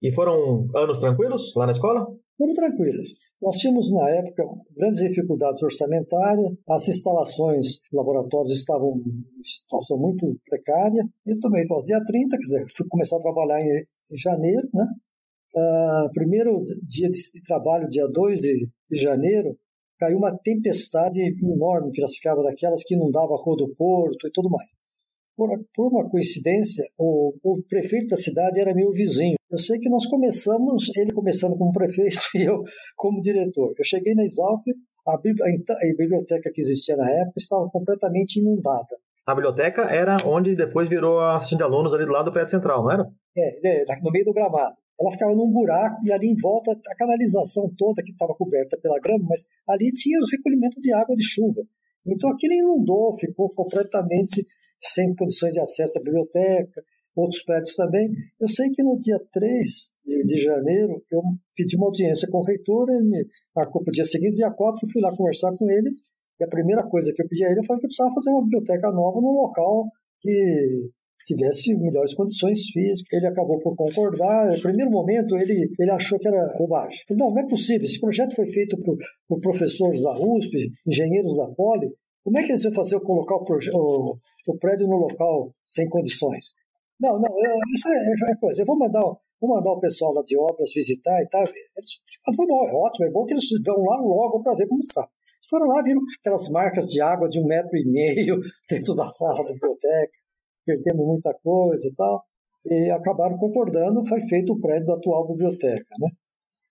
E 0.02 0.12
foram 0.14 0.68
anos 0.76 1.00
tranquilos 1.00 1.54
lá 1.56 1.66
na 1.66 1.72
escola? 1.72 2.08
Foram 2.38 2.54
tranquilos. 2.54 3.10
Nós 3.42 3.56
tínhamos, 3.58 3.92
na 3.92 4.10
época, 4.10 4.44
grandes 4.76 5.00
dificuldades 5.00 5.62
orçamentárias, 5.64 6.54
as 6.70 6.88
instalações, 6.88 7.82
laboratórios 7.92 8.52
estavam 8.52 8.98
em 8.98 9.44
situação 9.44 9.98
muito 9.98 10.40
precária. 10.48 11.04
Eu 11.26 11.40
também, 11.40 11.66
no 11.68 11.84
dia 11.84 12.00
30, 12.04 12.30
quer 12.30 12.38
dizer, 12.38 12.66
fui 12.76 12.88
começar 12.88 13.18
a 13.18 13.22
trabalhar 13.22 13.60
em, 13.60 13.84
janeiro, 14.12 14.70
né? 14.74 14.86
Uh, 15.56 16.12
primeiro 16.14 16.64
dia 16.88 17.10
de 17.10 17.42
trabalho, 17.44 17.90
dia 17.90 18.08
2 18.08 18.40
de, 18.40 18.70
de 18.92 18.98
janeiro, 18.98 19.58
caiu 20.00 20.18
uma 20.18 20.38
tempestade 20.38 21.20
enorme 21.20 21.90
em 21.90 21.92
Piracicaba, 21.92 22.44
daquelas 22.44 22.84
que 22.84 22.94
inundava 22.94 23.34
a 23.34 23.42
rua 23.42 23.58
do 23.58 23.76
Porto 23.76 24.28
e 24.28 24.32
tudo 24.32 24.50
mais. 24.50 24.77
Por, 25.38 25.50
por 25.76 25.88
uma 25.94 26.10
coincidência, 26.10 26.84
o, 26.98 27.32
o, 27.44 27.62
prefeito 27.70 28.08
da 28.08 28.16
cidade 28.16 28.60
era 28.60 28.74
meu 28.74 28.92
vizinho. 28.92 29.36
Eu 29.52 29.60
sei 29.60 29.80
que 29.80 29.88
nós 29.88 30.08
começamos, 30.08 30.90
ele 30.98 31.14
começando 31.14 31.56
como 31.56 31.72
prefeito 31.72 32.18
e 32.36 32.42
eu 32.42 32.64
como 32.96 33.22
diretor. 33.22 33.74
Eu 33.78 33.86
cheguei 33.86 34.16
na 34.16 34.24
Exalc, 34.24 34.64
a, 35.08 35.12
a, 35.12 35.16
a 35.16 35.96
biblioteca 35.96 36.52
que 36.52 36.60
existia 36.60 36.98
na 36.98 37.08
época 37.10 37.38
estava 37.38 37.70
completamente 37.70 38.40
inundada. 38.40 38.98
A 39.28 39.36
biblioteca 39.36 39.84
era 39.84 40.18
onde 40.26 40.56
depois 40.56 40.90
virou 40.90 41.20
a 41.20 41.36
assistente 41.36 41.60
de 41.60 41.64
alunos 41.64 41.94
ali 41.94 42.06
do 42.06 42.12
lado 42.12 42.26
do 42.26 42.32
prédio 42.32 42.52
central, 42.52 42.84
não 42.84 42.92
era? 42.92 43.08
É, 43.38 43.82
é 43.84 44.02
no 44.02 44.12
meio 44.12 44.26
do 44.26 44.34
gramado 44.34 44.76
ela 45.00 45.12
ficava 45.12 45.36
num 45.36 45.52
buraco 45.52 46.02
e 46.04 46.12
ali 46.12 46.28
em 46.28 46.36
volta 46.36 46.72
a 46.72 46.96
canalização 46.96 47.72
toda 47.78 48.02
que 48.02 48.12
estava 48.12 48.34
coberta 48.34 48.78
pela 48.82 49.00
grama, 49.00 49.26
mas 49.30 49.48
ali 49.70 49.92
tinha 49.92 50.18
o 50.20 50.26
recolhimento 50.26 50.80
de 50.80 50.92
água 50.92 51.16
de 51.16 51.24
chuva. 51.24 51.62
Então 52.06 52.30
aquilo 52.32 52.54
inundou, 52.54 53.14
ficou 53.20 53.48
completamente 53.50 54.44
sem 54.82 55.14
condições 55.16 55.54
de 55.54 55.60
acesso 55.60 56.00
à 56.00 56.02
biblioteca, 56.02 56.84
outros 57.16 57.44
prédios 57.44 57.76
também. 57.76 58.10
Eu 58.40 58.48
sei 58.48 58.70
que 58.70 58.84
no 58.84 58.98
dia 58.98 59.20
3 59.32 59.90
de, 60.06 60.26
de 60.26 60.38
janeiro 60.40 61.04
eu 61.12 61.22
pedi 61.56 61.76
uma 61.76 61.88
audiência 61.88 62.28
com 62.30 62.40
o 62.40 62.44
reitor, 62.44 62.90
ele 62.90 63.04
me 63.04 63.26
marcou 63.56 63.84
para 63.84 63.92
o 63.92 63.94
dia 63.94 64.06
seguinte, 64.06 64.36
dia 64.36 64.52
4 64.52 64.80
eu 64.84 64.90
fui 64.92 65.02
lá 65.02 65.16
conversar 65.16 65.52
com 65.58 65.70
ele, 65.70 65.90
e 66.40 66.44
a 66.44 66.48
primeira 66.48 66.84
coisa 66.84 67.12
que 67.14 67.22
eu 67.22 67.28
pedi 67.28 67.44
a 67.44 67.52
ele 67.52 67.66
foi 67.66 67.78
que 67.80 67.86
eu 67.86 67.90
precisava 67.90 68.14
fazer 68.14 68.30
uma 68.30 68.44
biblioteca 68.44 68.92
nova 68.92 69.20
num 69.20 69.42
local 69.42 69.86
que 70.22 70.92
tivesse 71.28 71.76
melhores 71.76 72.14
condições 72.14 72.70
físicas. 72.72 73.12
Ele 73.12 73.28
acabou 73.28 73.60
por 73.60 73.76
concordar. 73.76 74.50
No 74.50 74.62
primeiro 74.62 74.90
momento, 74.90 75.36
ele, 75.36 75.70
ele 75.78 75.92
achou 75.92 76.18
que 76.18 76.28
era 76.28 76.54
bobagem. 76.58 77.00
Falei, 77.08 77.24
não, 77.24 77.32
não 77.32 77.42
é 77.42 77.48
possível. 77.48 77.84
Esse 77.84 78.00
projeto 78.00 78.34
foi 78.34 78.48
feito 78.48 78.78
por, 78.78 78.96
por 79.28 79.42
professores 79.42 80.02
da 80.02 80.14
USP, 80.14 80.72
engenheiros 80.88 81.36
da 81.36 81.48
Poli. 81.48 81.90
Como 82.28 82.38
é 82.38 82.44
que 82.44 82.52
eles 82.52 82.64
vão 82.64 82.74
fazer 82.74 82.96
eu 82.96 83.02
colocar 83.02 83.36
o, 83.36 83.40
o, 83.40 84.18
o 84.48 84.58
prédio 84.60 84.86
no 84.86 84.98
local 84.98 85.56
sem 85.66 85.88
condições? 85.88 86.54
Não, 87.00 87.14
não, 87.14 87.30
eu, 87.30 87.56
isso 87.74 87.88
é, 87.88 88.32
é, 88.32 88.36
coisa. 88.36 88.62
Eu 88.62 88.66
vou 88.66 88.78
mandar, 88.78 89.02
vou 89.40 89.56
mandar 89.56 89.72
o 89.72 89.80
pessoal 89.80 90.12
lá 90.14 90.22
de 90.24 90.38
obras 90.38 90.74
visitar 90.76 91.22
e 91.22 91.30
tal. 91.30 91.44
Eles 91.44 92.02
falaram, 92.26 92.48
bom, 92.48 92.68
é 92.68 92.74
ótimo, 92.74 93.06
é 93.08 93.12
bom 93.12 93.26
que 93.26 93.32
eles 93.32 93.48
vão 93.66 93.82
lá 93.82 94.02
logo 94.02 94.44
para 94.44 94.56
ver 94.56 94.68
como 94.68 94.82
está. 94.82 95.08
Foram 95.50 95.68
lá, 95.68 95.82
viram 95.82 96.02
aquelas 96.20 96.50
marcas 96.50 96.88
de 96.88 97.00
água 97.00 97.30
de 97.30 97.40
um 97.40 97.46
metro 97.46 97.78
e 97.78 97.86
meio 97.86 98.42
dentro 98.70 98.94
da 98.94 99.06
sala 99.06 99.46
da 99.46 99.54
biblioteca 99.54 100.28
perdemos 100.68 101.08
muita 101.08 101.34
coisa 101.42 101.88
e 101.88 101.96
tal, 101.96 102.26
e 102.66 102.92
acabaram 102.92 103.38
concordando, 103.38 104.06
foi 104.06 104.20
feito 104.28 104.52
o 104.52 104.60
prédio 104.60 104.88
da 104.88 104.96
atual 104.96 105.26
biblioteca, 105.30 105.96
né? 105.98 106.10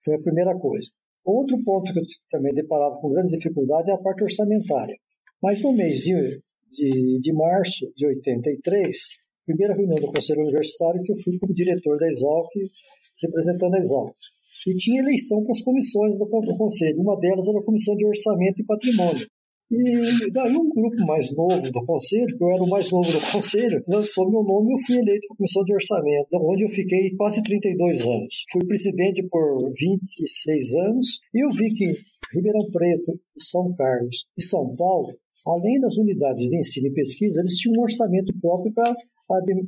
Foi 0.04 0.14
a 0.14 0.20
primeira 0.20 0.54
coisa. 0.58 0.90
Outro 1.24 1.56
ponto 1.64 1.90
que 1.92 1.98
eu 1.98 2.04
também 2.30 2.52
deparava 2.52 2.98
com 3.00 3.08
grandes 3.08 3.30
dificuldades 3.30 3.88
é 3.88 3.94
a 3.94 4.02
parte 4.02 4.22
orçamentária. 4.22 4.96
Mas 5.46 5.62
no 5.62 5.72
mês 5.72 6.00
de, 6.00 6.42
de, 6.72 7.20
de 7.20 7.32
março 7.32 7.86
de 7.94 8.04
83, 8.04 8.98
primeira 9.46 9.76
reunião 9.76 9.94
do 9.94 10.12
Conselho 10.12 10.40
Universitário, 10.40 11.00
que 11.04 11.12
eu 11.12 11.16
fui 11.22 11.38
como 11.38 11.54
diretor 11.54 11.96
da 11.98 12.08
Exalc, 12.08 12.48
representando 13.22 13.74
a 13.76 13.78
Exalc. 13.78 14.16
e 14.66 14.74
tinha 14.74 15.00
eleição 15.00 15.44
para 15.44 15.52
as 15.52 15.62
comissões 15.62 16.18
do, 16.18 16.26
Conselho. 16.26 17.00
Uma 17.00 17.16
delas 17.20 17.46
era 17.46 17.60
a 17.60 17.62
Comissão 17.62 17.94
de 17.94 18.04
Orçamento 18.04 18.60
e 18.60 18.64
Patrimônio. 18.64 19.24
E 19.70 20.32
daí 20.32 20.50
um 20.50 20.68
grupo 20.68 21.06
mais 21.06 21.32
novo 21.36 21.70
do 21.70 21.84
conselho, 21.84 22.36
que 22.36 22.42
eu 22.42 22.50
era 22.50 22.62
o 22.62 22.68
mais 22.68 22.90
novo 22.90 23.10
do 23.10 23.20
conselho, 23.30 23.84
lançou 23.86 24.28
meu 24.28 24.42
nome 24.42 24.70
e 24.70 24.74
eu 24.74 24.78
fui 24.84 24.96
eleito 24.96 25.28
para 25.28 25.34
a 25.34 25.38
comissão 25.38 25.62
de 25.62 25.74
orçamento, 25.74 26.28
onde 26.34 26.64
eu 26.64 26.68
fiquei 26.68 27.10
quase 27.16 27.40
32 27.42 28.06
anos. 28.06 28.44
Fui 28.50 28.64
presidente 28.66 29.22
por 29.28 29.72
26 29.78 30.74
anos 30.74 31.20
e 31.32 31.44
eu 31.44 31.50
vi 31.50 31.68
que 31.68 31.92
Ribeirão 32.32 32.68
Preto, 32.72 33.20
São 33.38 33.72
Carlos 33.76 34.26
e 34.36 34.42
São 34.42 34.74
Paulo, 34.76 35.16
além 35.46 35.80
das 35.80 35.96
unidades 35.96 36.48
de 36.48 36.58
ensino 36.58 36.88
e 36.88 36.92
pesquisa, 36.92 37.40
eles 37.40 37.56
tinham 37.56 37.78
um 37.78 37.82
orçamento 37.82 38.32
próprio 38.40 38.72
para 38.72 38.92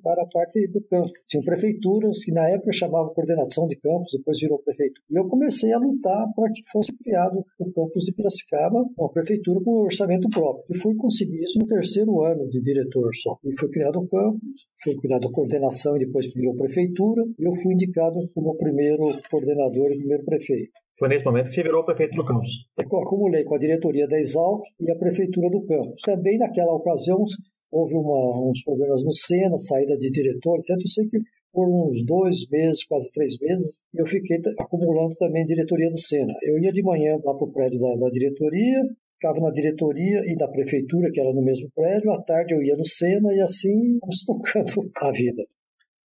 para 0.03 0.23
a 0.23 0.27
parte 0.27 0.67
do 0.69 0.81
campo. 0.83 1.11
Tinham 1.29 1.45
prefeituras 1.45 2.25
que 2.25 2.33
na 2.33 2.49
época 2.49 2.73
chamavam 2.73 3.13
coordenação 3.13 3.67
de 3.67 3.77
campos, 3.77 4.13
depois 4.17 4.39
virou 4.41 4.59
prefeitura. 4.61 5.05
E 5.11 5.19
eu 5.19 5.27
comecei 5.27 5.73
a 5.73 5.79
lutar 5.79 6.33
para 6.35 6.51
que 6.53 6.61
fosse 6.71 6.97
criado 6.97 7.45
o 7.59 7.73
campus 7.73 8.05
de 8.05 8.13
Piracicaba, 8.13 8.85
uma 8.97 9.11
prefeitura 9.11 9.61
com 9.65 9.83
orçamento 9.83 10.29
próprio. 10.31 10.65
E 10.71 10.79
fui 10.79 10.95
conseguir 10.97 11.43
isso 11.43 11.59
no 11.59 11.67
terceiro 11.67 12.23
ano 12.23 12.49
de 12.49 12.63
diretor 12.63 13.11
só. 13.15 13.37
E 13.45 13.59
foi 13.59 13.69
criado 13.69 13.99
o 13.99 14.09
campus, 14.09 14.69
foi 14.83 14.95
criada 14.97 15.27
a 15.27 15.33
coordenação 15.33 15.97
e 15.97 16.07
depois 16.07 16.33
virou 16.33 16.55
prefeitura. 16.55 17.25
E 17.39 17.45
eu 17.45 17.53
fui 17.53 17.75
indicado 17.75 18.17
como 18.35 18.57
primeiro 18.57 19.13
coordenador 19.31 19.91
e 19.91 19.99
primeiro 19.99 20.25
prefeito. 20.25 20.73
Foi 20.99 21.09
nesse 21.09 21.25
momento 21.25 21.49
que 21.49 21.55
você 21.55 21.63
virou 21.63 21.85
prefeito 21.85 22.17
do 22.17 22.25
campus. 22.25 22.51
Eu 22.77 22.99
acumulei 22.99 23.45
com 23.45 23.55
a 23.55 23.59
diretoria 23.59 24.09
da 24.09 24.19
Exalc 24.19 24.65
e 24.81 24.91
a 24.91 24.97
prefeitura 24.97 25.49
do 25.49 25.65
campus. 25.65 26.01
Também 26.03 26.37
naquela 26.39 26.75
ocasião 26.75 27.23
houve 27.71 27.95
uma, 27.95 28.51
uns 28.51 28.65
problemas 28.65 29.05
no 29.05 29.13
Sena, 29.13 29.57
saída 29.59 29.97
de 29.97 30.11
diretor, 30.11 30.57
etc. 30.57 30.71
Eu 30.81 30.89
sei 30.89 31.09
que 31.09 31.19
por 31.53 31.69
uns 31.69 32.05
dois 32.05 32.49
meses, 32.51 32.85
quase 32.85 33.13
três 33.13 33.39
meses, 33.41 33.81
eu 33.95 34.07
fiquei 34.07 34.39
acumulando 34.59 35.15
também 35.15 35.45
diretoria 35.45 35.91
do 35.91 35.99
Sena. 35.99 36.33
Eu 36.43 36.59
ia 36.59 36.73
de 36.73 36.83
manhã 36.83 37.17
lá 37.25 37.35
para 37.35 37.47
o 37.47 37.53
prédio 37.53 37.79
da, 37.79 37.97
da 37.97 38.11
diretoria, 38.11 38.83
ficava 39.15 39.41
na 39.41 39.51
diretoria 39.51 40.21
e 40.27 40.37
da 40.37 40.49
prefeitura, 40.49 41.11
que 41.13 41.21
era 41.21 41.33
no 41.33 41.43
mesmo 41.43 41.71
prédio, 41.75 42.11
à 42.13 42.23
tarde 42.23 42.55
eu 42.55 42.63
ia 42.63 42.77
no 42.77 42.85
Sena 42.85 43.33
e 43.35 43.41
assim 43.41 43.99
fomos 44.01 44.25
tocando 44.27 44.91
a 44.97 45.13
vida. 45.13 45.45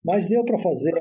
Mas 0.04 0.30
deu 0.30 0.44
para 0.44 0.60
fazer 0.60 0.94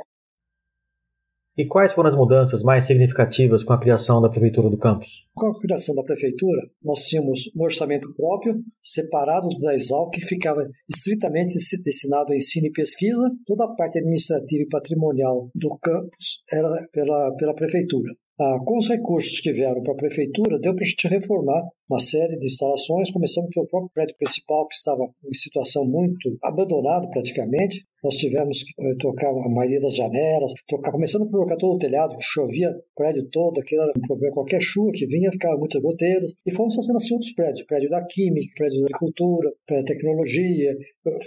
e 1.56 1.66
quais 1.66 1.92
foram 1.92 2.08
as 2.08 2.16
mudanças 2.16 2.62
mais 2.62 2.84
significativas 2.84 3.62
com 3.62 3.72
a 3.72 3.80
criação 3.80 4.20
da 4.20 4.28
Prefeitura 4.28 4.70
do 4.70 4.78
Campus? 4.78 5.26
Com 5.34 5.48
a 5.48 5.60
criação 5.60 5.94
da 5.94 6.02
Prefeitura, 6.02 6.62
nós 6.82 7.00
tínhamos 7.04 7.50
um 7.54 7.62
orçamento 7.62 8.12
próprio, 8.14 8.62
separado 8.82 9.48
da 9.60 9.74
Exal, 9.74 10.08
que 10.10 10.20
ficava 10.20 10.66
estritamente 10.88 11.52
destinado 11.82 12.32
a 12.32 12.36
ensino 12.36 12.66
e 12.66 12.72
pesquisa. 12.72 13.30
Toda 13.46 13.64
a 13.64 13.74
parte 13.74 13.98
administrativa 13.98 14.62
e 14.62 14.68
patrimonial 14.68 15.50
do 15.54 15.76
campus 15.78 16.42
era 16.50 16.88
pela, 16.92 17.34
pela 17.36 17.54
Prefeitura. 17.54 18.12
Ah, 18.40 18.58
com 18.64 18.78
os 18.78 18.88
recursos 18.88 19.40
que 19.40 19.52
vieram 19.52 19.82
para 19.82 19.92
a 19.92 19.96
Prefeitura, 19.96 20.58
deu 20.58 20.74
para 20.74 20.84
a 20.84 20.88
gente 20.88 21.06
reformar 21.06 21.62
uma 21.88 22.00
série 22.00 22.38
de 22.38 22.46
instalações, 22.46 23.10
começando 23.10 23.48
pelo 23.50 23.68
próprio 23.68 23.90
prédio 23.92 24.16
principal, 24.16 24.66
que 24.66 24.74
estava 24.74 25.04
em 25.24 25.34
situação 25.34 25.84
muito 25.84 26.36
abandonado 26.42 27.08
praticamente. 27.10 27.84
Nós 28.02 28.16
tivemos 28.16 28.62
que 28.62 28.72
eh, 28.80 28.94
trocar 28.98 29.30
a 29.30 29.48
maioria 29.48 29.80
das 29.80 29.96
janelas, 29.96 30.52
trocar, 30.66 30.92
começando 30.92 31.28
por 31.30 31.38
trocar 31.38 31.56
todo 31.56 31.76
o 31.76 31.78
telhado, 31.78 32.16
que 32.16 32.22
chovia 32.22 32.70
o 32.70 32.94
prédio 32.94 33.28
todo, 33.30 33.60
aquilo 33.60 33.82
era 33.82 33.92
um 33.96 34.00
problema. 34.00 34.34
Qualquer 34.34 34.60
chuva 34.60 34.90
que 34.92 35.06
vinha, 35.06 35.30
ficava 35.30 35.56
muitas 35.56 35.80
goteiras. 35.80 36.32
E 36.46 36.52
fomos 36.52 36.74
fazendo 36.74 36.96
assim 36.96 37.14
outros 37.14 37.32
prédios: 37.34 37.62
prédio 37.66 37.88
da 37.90 38.04
Química, 38.04 38.52
prédio 38.56 38.80
da 38.80 38.86
Agricultura, 38.86 39.50
prédio 39.66 39.84
da 39.84 39.94
Tecnologia, 39.94 40.76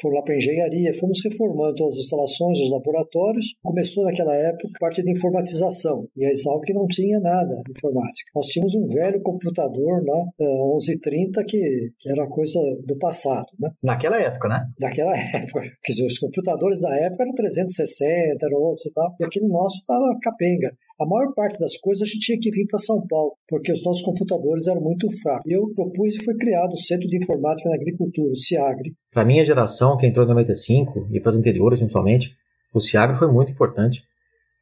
fomos 0.02 0.16
lá 0.16 0.22
para 0.24 0.34
a 0.34 0.38
Engenharia, 0.38 0.94
fomos 0.94 1.20
reformando 1.24 1.76
todas 1.76 1.96
as 1.96 2.00
instalações, 2.02 2.60
os 2.60 2.70
laboratórios. 2.70 3.56
Começou 3.64 4.04
naquela 4.06 4.36
época 4.36 4.70
a 4.76 4.80
parte 4.80 5.04
de 5.04 5.12
informatização, 5.12 6.08
e 6.16 6.26
a 6.26 6.30
Exalc 6.30 6.68
não 6.74 6.88
tinha 6.88 7.20
nada 7.20 7.56
de 7.66 7.72
informática. 7.72 8.32
Nós 8.36 8.48
tínhamos 8.48 8.76
um 8.76 8.86
velho 8.86 9.22
computador 9.22 10.04
lá, 10.06 10.26
1130, 10.40 11.44
que, 11.46 11.92
que 12.00 12.10
era 12.10 12.28
coisa 12.28 12.60
do 12.86 12.98
passado. 12.98 13.48
Né? 13.60 13.70
Naquela 13.84 14.22
época, 14.22 14.48
né? 14.50 14.66
Naquela 14.80 15.14
época. 15.36 15.62
Quer 15.84 15.92
dizer, 15.92 16.06
os 16.06 16.20
computadores 16.20 16.65
da 16.82 16.96
época 16.96 17.24
eram 17.24 17.34
360, 17.34 18.46
eram 18.46 18.58
outros 18.58 18.86
e 18.86 18.94
tal, 18.94 19.16
e 19.20 19.26
aquele 19.26 19.48
nosso 19.48 19.78
estava 19.78 20.18
capenga. 20.22 20.76
A 21.00 21.06
maior 21.06 21.34
parte 21.34 21.60
das 21.60 21.78
coisas 21.78 22.04
a 22.04 22.06
gente 22.06 22.20
tinha 22.20 22.40
que 22.40 22.50
vir 22.50 22.66
para 22.68 22.80
São 22.80 23.06
Paulo, 23.06 23.34
porque 23.48 23.72
os 23.72 23.84
nossos 23.84 24.02
computadores 24.02 24.68
eram 24.68 24.82
muito 24.82 25.08
fracos. 25.22 25.52
Eu 25.52 25.74
propus 25.76 26.16
e 26.16 26.24
foi 26.24 26.36
criado 26.36 26.72
o 26.72 26.78
Centro 26.78 27.08
de 27.08 27.18
Informática 27.18 27.68
na 27.70 27.76
Agricultura, 27.76 28.32
o 28.32 28.36
CIAGRE. 28.36 28.96
Para 29.12 29.24
a 29.24 29.26
minha 29.26 29.44
geração, 29.44 29.98
que 29.98 30.08
entrou 30.08 30.26
em 30.26 30.30
95, 30.30 31.10
e 31.12 31.20
para 31.20 31.32
as 31.32 31.38
anteriores 31.38 31.80
principalmente, 31.80 32.34
o 32.74 32.80
CIAGRE 32.80 33.18
foi 33.18 33.32
muito 33.32 33.52
importante. 33.52 34.04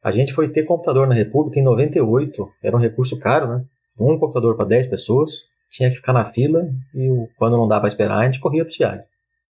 A 0.02 0.10
gente 0.10 0.32
foi 0.32 0.48
ter 0.50 0.64
computador 0.64 1.06
na 1.06 1.14
República 1.14 1.60
em 1.60 1.62
98, 1.62 2.48
era 2.62 2.76
um 2.76 2.80
recurso 2.80 3.18
caro, 3.18 3.48
né? 3.48 3.64
Um 3.98 4.18
computador 4.18 4.56
para 4.56 4.66
10 4.66 4.88
pessoas, 4.88 5.48
tinha 5.70 5.88
que 5.88 5.96
ficar 5.96 6.12
na 6.12 6.24
fila 6.24 6.68
e 6.94 7.08
quando 7.38 7.56
não 7.56 7.66
dava 7.66 7.82
para 7.82 7.88
esperar, 7.88 8.18
a 8.18 8.24
gente 8.24 8.40
corria 8.40 8.64
para 8.64 8.70
o 8.70 8.74
SIAG. 8.74 9.04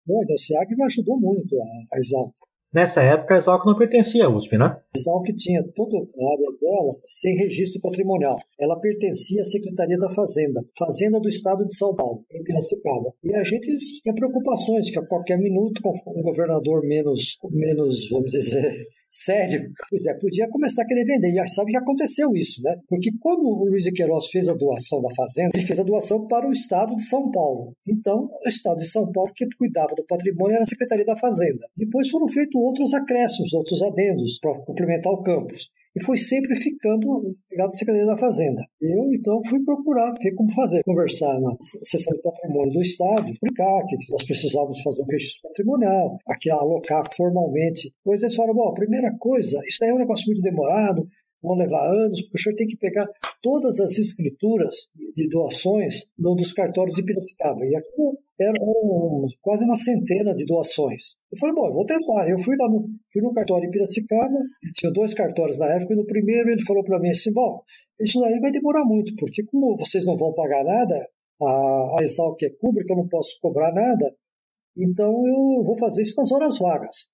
Bom, 0.05 0.21
então 0.23 0.35
o 0.35 0.37
SIAG 0.37 0.75
me 0.75 0.83
ajudou 0.83 1.19
muito 1.19 1.55
a, 1.61 1.95
a 1.95 1.97
Exalc. 1.97 2.33
Nessa 2.73 3.03
época, 3.03 3.35
a 3.35 3.37
Exalc 3.37 3.63
não 3.65 3.77
pertencia 3.77 4.25
à 4.25 4.29
USP, 4.29 4.57
né? 4.57 4.65
A 4.65 4.97
Exalc 4.97 5.27
tinha 5.37 5.63
toda 5.75 5.95
a 5.95 6.31
área 6.33 6.57
dela 6.59 6.99
sem 7.05 7.37
registro 7.37 7.79
patrimonial. 7.79 8.37
Ela 8.59 8.79
pertencia 8.79 9.41
à 9.41 9.45
Secretaria 9.45 9.97
da 9.97 10.09
Fazenda, 10.09 10.65
Fazenda 10.77 11.19
do 11.19 11.29
Estado 11.29 11.63
de 11.65 11.77
São 11.77 11.95
Paulo, 11.95 12.25
em 12.31 12.43
Piracicaba. 12.43 13.13
E 13.23 13.35
a 13.35 13.43
gente 13.43 13.69
tinha 14.01 14.15
preocupações 14.15 14.89
que 14.89 14.97
a 14.97 15.05
qualquer 15.05 15.37
minuto, 15.37 15.81
com 15.83 15.91
um 16.19 16.23
governador 16.23 16.81
menos, 16.83 17.37
menos 17.51 18.09
vamos 18.09 18.31
dizer, 18.31 18.75
Sério? 19.15 19.71
Pois 19.91 20.05
é, 20.07 20.13
podia 20.15 20.49
começar 20.49 20.81
a 20.81 20.87
querer 20.87 21.05
vender. 21.05 21.29
E 21.29 21.47
sabe 21.47 21.69
que 21.69 21.77
aconteceu 21.77 22.31
isso, 22.35 22.63
né? 22.63 22.75
Porque 22.89 23.11
quando 23.21 23.43
o 23.43 23.69
Luiz 23.69 23.87
Queiroz 23.91 24.27
fez 24.31 24.49
a 24.49 24.55
doação 24.55 25.03
da 25.03 25.13
fazenda, 25.15 25.51
ele 25.53 25.65
fez 25.65 25.79
a 25.79 25.83
doação 25.83 26.25
para 26.25 26.47
o 26.47 26.51
estado 26.51 26.95
de 26.95 27.03
São 27.03 27.29
Paulo. 27.29 27.71
Então, 27.87 28.27
o 28.43 28.49
estado 28.49 28.77
de 28.77 28.87
São 28.87 29.11
Paulo, 29.11 29.31
que 29.35 29.45
cuidava 29.55 29.93
do 29.95 30.03
patrimônio, 30.05 30.55
era 30.55 30.63
a 30.63 30.65
Secretaria 30.65 31.05
da 31.05 31.15
Fazenda. 31.15 31.63
Depois 31.77 32.09
foram 32.09 32.27
feitos 32.27 32.59
outros 32.59 32.91
acréscimos, 32.95 33.53
outros 33.53 33.83
adendos 33.83 34.39
para 34.39 34.59
complementar 34.65 35.13
o 35.13 35.21
campus 35.21 35.69
e 35.95 36.03
foi 36.03 36.17
sempre 36.17 36.55
ficando 36.55 37.35
ligado 37.51 37.67
à 37.67 37.71
Secretaria 37.71 38.07
da 38.07 38.17
Fazenda. 38.17 38.61
Eu, 38.81 39.13
então, 39.13 39.39
fui 39.47 39.63
procurar 39.63 40.11
ver 40.21 40.33
como 40.33 40.51
fazer, 40.53 40.83
conversar 40.83 41.39
na 41.39 41.55
sessão 41.61 42.13
de 42.13 42.21
patrimônio 42.21 42.73
do 42.73 42.81
Estado, 42.81 43.29
explicar 43.29 43.85
que 43.87 43.95
nós 44.11 44.25
precisávamos 44.25 44.81
fazer 44.81 45.03
um 45.03 45.11
registro 45.11 45.49
patrimonial, 45.49 46.17
aqui 46.27 46.49
alocar 46.49 47.03
formalmente. 47.15 47.93
Pois 48.03 48.21
eles 48.21 48.35
falaram, 48.35 48.55
bom, 48.55 48.69
a 48.69 48.73
primeira 48.73 49.15
coisa, 49.19 49.59
isso 49.65 49.77
daí 49.79 49.89
é 49.89 49.93
um 49.93 49.99
negócio 49.99 50.25
muito 50.27 50.41
demorado, 50.41 51.07
vão 51.43 51.55
levar 51.55 51.85
anos, 51.85 52.21
porque 52.21 52.39
o 52.39 52.41
senhor 52.41 52.55
tem 52.55 52.67
que 52.67 52.77
pegar 52.77 53.05
todas 53.41 53.79
as 53.81 53.97
escrituras 53.97 54.87
de 55.13 55.27
doações 55.27 56.05
dos 56.17 56.53
cartórios 56.53 56.95
de 56.95 57.03
Piracicaba. 57.03 57.65
E 57.65 57.75
aqui 57.75 58.17
eram 58.39 59.27
quase 59.41 59.65
uma 59.65 59.75
centena 59.75 60.33
de 60.33 60.45
doações. 60.45 61.17
Eu 61.31 61.37
falei, 61.37 61.53
bom, 61.53 61.67
eu 61.67 61.73
vou 61.73 61.85
tentar. 61.85 62.29
Eu 62.29 62.39
fui 62.39 62.55
lá 62.57 62.67
no, 62.69 62.87
fui 63.11 63.21
no 63.21 63.33
cartório 63.33 63.67
em 63.67 63.71
Piracicaba, 63.71 64.39
tinha 64.73 64.91
dois 64.91 65.13
cartórios 65.13 65.59
na 65.59 65.67
época, 65.67 65.93
e 65.93 65.97
no 65.97 66.05
primeiro 66.05 66.49
ele 66.49 66.63
falou 66.65 66.83
para 66.83 66.99
mim 66.99 67.09
assim, 67.09 67.31
bom, 67.33 67.61
isso 67.99 68.19
daí 68.21 68.39
vai 68.39 68.51
demorar 68.51 68.85
muito, 68.85 69.13
porque 69.17 69.43
como 69.43 69.75
vocês 69.77 70.05
não 70.05 70.15
vão 70.15 70.33
pagar 70.33 70.63
nada, 70.63 71.09
a, 71.41 71.99
a 71.99 72.03
Exalc 72.03 72.41
é 72.41 72.49
pública, 72.49 72.93
eu 72.93 72.97
não 72.97 73.07
posso 73.07 73.37
cobrar 73.41 73.73
nada, 73.73 74.15
então 74.77 75.11
eu 75.27 75.63
vou 75.63 75.77
fazer 75.77 76.01
isso 76.01 76.15
nas 76.17 76.31
horas 76.31 76.57
vagas. 76.57 77.09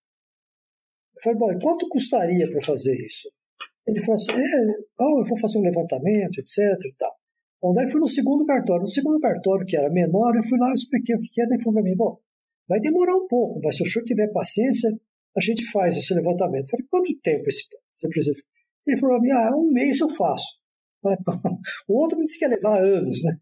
Eu 1.15 1.23
falei, 1.23 1.39
bom, 1.39 1.51
e 1.51 1.59
quanto 1.59 1.89
custaria 1.89 2.49
para 2.49 2.61
fazer 2.61 2.95
isso? 3.05 3.29
Ele 3.89 4.01
falou 4.01 4.15
assim, 4.15 4.31
é, 4.33 4.75
oh, 4.99 5.19
eu 5.19 5.25
vou 5.25 5.37
fazer 5.37 5.57
um 5.57 5.63
levantamento, 5.63 6.37
etc 6.39 6.57
e 6.85 6.95
tal. 6.97 7.11
Bom, 7.61 7.73
daí 7.73 7.89
fui 7.89 7.99
no 7.99 8.07
segundo 8.07 8.45
cartório. 8.45 8.81
No 8.81 8.87
segundo 8.87 9.19
cartório, 9.19 9.65
que 9.65 9.75
era 9.75 9.89
menor, 9.89 10.35
eu 10.35 10.43
fui 10.43 10.57
lá 10.59 10.71
expliquei 10.73 11.15
o 11.15 11.19
que 11.19 11.41
era 11.41 11.55
e 11.55 11.61
falou 11.61 11.81
para 11.81 11.83
mim, 11.83 11.95
bom, 11.95 12.17
vai 12.67 12.79
demorar 12.79 13.15
um 13.15 13.27
pouco, 13.27 13.59
mas 13.63 13.75
se 13.75 13.83
o 13.83 13.85
senhor 13.85 14.05
tiver 14.05 14.31
paciência, 14.31 14.89
a 15.35 15.41
gente 15.41 15.65
faz 15.71 15.97
esse 15.97 16.13
levantamento. 16.13 16.65
Eu 16.65 16.69
falei, 16.69 16.85
quanto 16.89 17.19
tempo 17.21 17.43
esse, 17.47 17.63
você 17.93 18.07
precisa? 18.07 18.39
Ele 18.85 18.97
falou 18.97 19.17
para 19.17 19.23
mim, 19.23 19.31
ah, 19.31 19.57
um 19.57 19.71
mês 19.71 19.99
eu 19.99 20.09
faço. 20.09 20.59
O 21.87 22.01
outro 22.01 22.17
me 22.17 22.25
disse 22.25 22.37
que 22.37 22.45
ia 22.45 22.49
levar 22.49 22.81
anos, 22.81 23.23
né? 23.23 23.37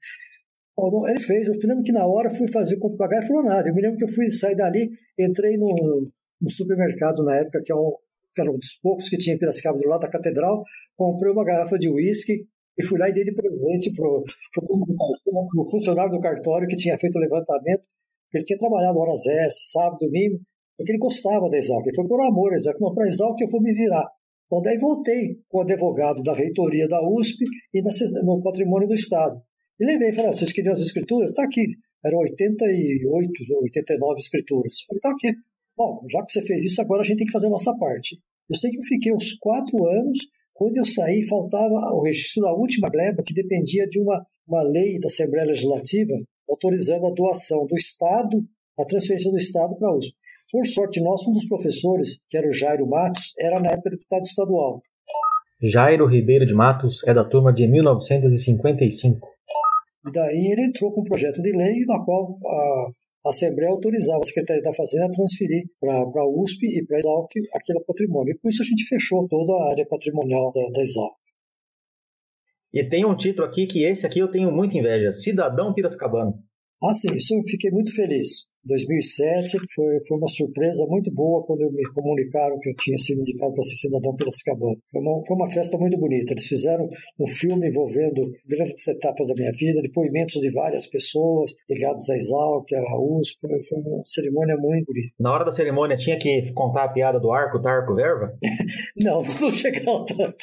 Bom, 0.77 1.07
ele 1.07 1.19
fez, 1.19 1.47
eu 1.47 1.53
lembro 1.63 1.83
que 1.83 1.91
na 1.91 2.05
hora 2.05 2.29
fui 2.29 2.47
fazer 2.51 2.75
o 2.75 2.79
conto 2.79 2.97
pagar, 2.97 3.17
ele 3.17 3.27
falou 3.27 3.43
nada. 3.43 3.67
Eu 3.67 3.73
me 3.73 3.81
lembro 3.81 3.97
que 3.97 4.03
eu 4.03 4.09
fui 4.09 4.29
sair 4.31 4.55
dali, 4.55 4.89
entrei 5.19 5.57
no, 5.57 6.07
no 6.39 6.49
supermercado 6.49 7.23
na 7.23 7.35
época, 7.35 7.61
que, 7.65 7.71
é 7.71 7.75
um, 7.75 7.93
que 8.37 8.41
era 8.41 8.51
um 8.51 8.57
dos 8.57 8.77
poucos 8.79 9.09
que 9.09 9.17
tinha 9.17 9.35
em 9.35 9.39
Piracicaba, 9.39 9.79
do 9.79 9.89
lado 9.89 10.01
da 10.01 10.09
catedral, 10.09 10.61
comprei 10.95 11.31
uma 11.31 11.43
garrafa 11.43 11.79
de 11.79 11.89
uísque, 11.89 12.45
e 12.77 12.83
fui 12.85 12.99
lá 12.99 13.09
e 13.09 13.13
dei 13.13 13.23
de 13.23 13.33
presente 13.33 13.91
para 13.91 14.07
o 14.07 15.65
funcionário 15.65 16.11
do 16.11 16.19
cartório 16.19 16.67
que 16.67 16.75
tinha 16.75 16.95
feito 16.99 17.15
o 17.15 17.19
levantamento. 17.19 17.89
Ele 18.31 18.43
tinha 18.43 18.59
trabalhado 18.59 18.99
horas 18.99 19.25
extras, 19.25 19.71
sábado, 19.71 19.97
domingo, 19.99 20.39
porque 20.77 20.91
ele 20.91 20.99
gostava 20.99 21.49
da 21.49 21.57
Exalc. 21.57 21.83
Ele 21.83 21.95
foi 21.95 22.07
por 22.07 22.21
amor 22.21 22.53
Exalc. 22.53 22.79
Não, 22.79 22.93
para 22.93 23.07
Exalc 23.07 23.41
eu 23.41 23.47
vou 23.49 23.61
me 23.63 23.73
virar. 23.73 24.05
Bom, 24.49 24.61
daí 24.61 24.77
voltei 24.77 25.39
com 25.49 25.57
o 25.57 25.61
advogado 25.61 26.21
da 26.21 26.33
reitoria 26.33 26.87
da 26.87 27.01
USP 27.01 27.43
e 27.73 27.81
no 28.23 28.43
patrimônio 28.43 28.87
do 28.87 28.93
Estado. 28.93 29.41
E 29.79 29.85
levei, 29.85 30.13
falei, 30.13 30.29
ah, 30.29 30.33
vocês 30.33 30.53
queriam 30.53 30.73
as 30.73 30.79
escrituras? 30.79 31.31
Está 31.31 31.43
aqui. 31.43 31.65
Eram 32.05 32.19
88, 32.19 33.31
89 33.63 34.19
escrituras. 34.19 34.73
Está 34.93 35.09
aqui. 35.09 35.33
Bom, 35.77 36.03
já 36.09 36.23
que 36.25 36.31
você 36.31 36.41
fez 36.41 36.63
isso, 36.63 36.81
agora 36.81 37.03
a 37.03 37.05
gente 37.05 37.19
tem 37.19 37.27
que 37.27 37.33
fazer 37.33 37.47
a 37.47 37.51
nossa 37.51 37.73
parte. 37.77 38.19
Eu 38.49 38.55
sei 38.55 38.71
que 38.71 38.79
eu 38.79 38.83
fiquei 38.83 39.13
uns 39.13 39.37
quatro 39.37 39.85
anos 39.87 40.17
Quando 40.57 40.75
eu 40.75 40.85
saí, 40.85 41.23
faltava 41.23 41.75
o 41.93 42.01
registro 42.01 42.41
da 42.41 42.51
última 42.51 42.89
gleba, 42.89 43.21
que 43.23 43.31
dependia 43.31 43.85
de 43.85 43.99
uma, 43.99 44.25
uma 44.47 44.63
lei 44.63 44.99
da 44.99 45.05
Assembleia 45.05 45.45
Legislativa 45.45 46.13
autorizando 46.49 47.05
a 47.05 47.11
doação 47.11 47.67
do 47.67 47.75
Estado, 47.75 48.43
a 48.79 48.83
transferência 48.83 49.29
do 49.29 49.37
Estado 49.37 49.77
para 49.77 49.89
a 49.89 49.95
USP. 49.95 50.15
Por 50.51 50.65
sorte 50.65 50.99
nossa, 50.99 51.29
um 51.29 51.33
dos 51.33 51.47
professores, 51.47 52.17
que 52.27 52.37
era 52.37 52.47
o 52.47 52.51
Jairo 52.51 52.87
Matos, 52.87 53.33
era 53.37 53.59
na 53.59 53.69
época 53.69 53.91
deputado 53.91 54.23
estadual. 54.23 54.81
Jairo 55.61 56.07
Ribeiro 56.07 56.45
de 56.47 56.55
Matos 56.55 57.03
é 57.05 57.13
da 57.13 57.23
turma 57.23 57.53
de 57.53 57.67
1955. 57.67 59.27
E 60.07 60.11
daí 60.11 60.51
ele 60.51 60.65
entrou 60.65 60.91
com 60.91 61.01
um 61.01 61.03
projeto 61.03 61.39
de 61.41 61.51
lei 61.51 61.85
na 61.85 62.03
qual 62.03 62.39
a 62.47 62.91
Assembleia 63.29 63.71
autorizava 63.71 64.19
a 64.19 64.23
Secretaria 64.23 64.61
da 64.61 64.73
Fazenda 64.73 65.05
a 65.05 65.11
transferir 65.11 65.65
para 65.79 65.93
a 65.93 66.29
USP 66.29 66.67
e 66.67 66.85
para 66.85 66.97
a 66.97 66.99
Exalc 66.99 67.31
aquele 67.53 67.83
patrimônio. 67.85 68.33
E 68.33 68.37
com 68.37 68.49
isso 68.49 68.61
a 68.61 68.65
gente 68.65 68.83
fechou 68.85 69.27
toda 69.27 69.53
a 69.53 69.71
área 69.71 69.85
patrimonial 69.85 70.51
da, 70.51 70.69
da 70.69 70.81
Exalc. 70.81 71.15
E 72.73 72.83
tem 72.87 73.05
um 73.05 73.15
título 73.15 73.47
aqui 73.47 73.65
que 73.65 73.83
esse 73.83 74.05
aqui 74.05 74.19
eu 74.19 74.29
tenho 74.29 74.51
muita 74.51 74.77
inveja: 74.77 75.11
Cidadão 75.11 75.73
Piracicabano. 75.73 76.46
Ah, 76.83 76.93
sim, 76.93 77.15
isso 77.15 77.33
eu 77.33 77.41
fiquei 77.43 77.71
muito 77.71 77.93
feliz. 77.93 78.47
2007 78.67 79.57
foi, 79.73 79.97
foi 80.05 80.17
uma 80.17 80.27
surpresa 80.27 80.85
muito 80.87 81.09
boa 81.11 81.43
quando 81.45 81.71
me 81.71 81.83
comunicaram 81.93 82.59
que 82.59 82.69
eu 82.69 82.75
tinha 82.75 82.97
sido 82.97 83.21
indicado 83.21 83.53
para 83.53 83.63
ser 83.63 83.75
cidadão 83.75 84.15
Piracicabana. 84.15 84.75
Foi 84.91 85.01
uma, 85.01 85.25
foi 85.25 85.35
uma 85.35 85.49
festa 85.49 85.77
muito 85.77 85.97
bonita. 85.97 86.33
Eles 86.33 86.45
fizeram 86.45 86.87
um 87.19 87.27
filme 87.27 87.69
envolvendo 87.69 88.29
grandes 88.47 88.87
etapas 88.87 89.29
da 89.29 89.33
minha 89.35 89.51
vida, 89.57 89.81
depoimentos 89.81 90.41
de 90.41 90.51
várias 90.51 90.85
pessoas 90.87 91.53
ligadas 91.69 92.09
à 92.09 92.15
Exalc, 92.17 92.67
à 92.73 92.99
USP. 92.99 93.39
Foi, 93.39 93.63
foi 93.63 93.79
uma 93.79 94.01
cerimônia 94.03 94.57
muito 94.57 94.85
bonita. 94.85 95.13
Na 95.19 95.33
hora 95.33 95.45
da 95.45 95.51
cerimônia 95.51 95.95
tinha 95.95 96.19
que 96.19 96.51
contar 96.53 96.83
a 96.83 96.89
piada 96.89 97.19
do 97.19 97.31
arco, 97.31 97.61
tarco, 97.61 97.95
verba? 97.95 98.37
não, 99.01 99.21
não 99.21 99.51
chegou 99.51 100.05
tanto. 100.05 100.35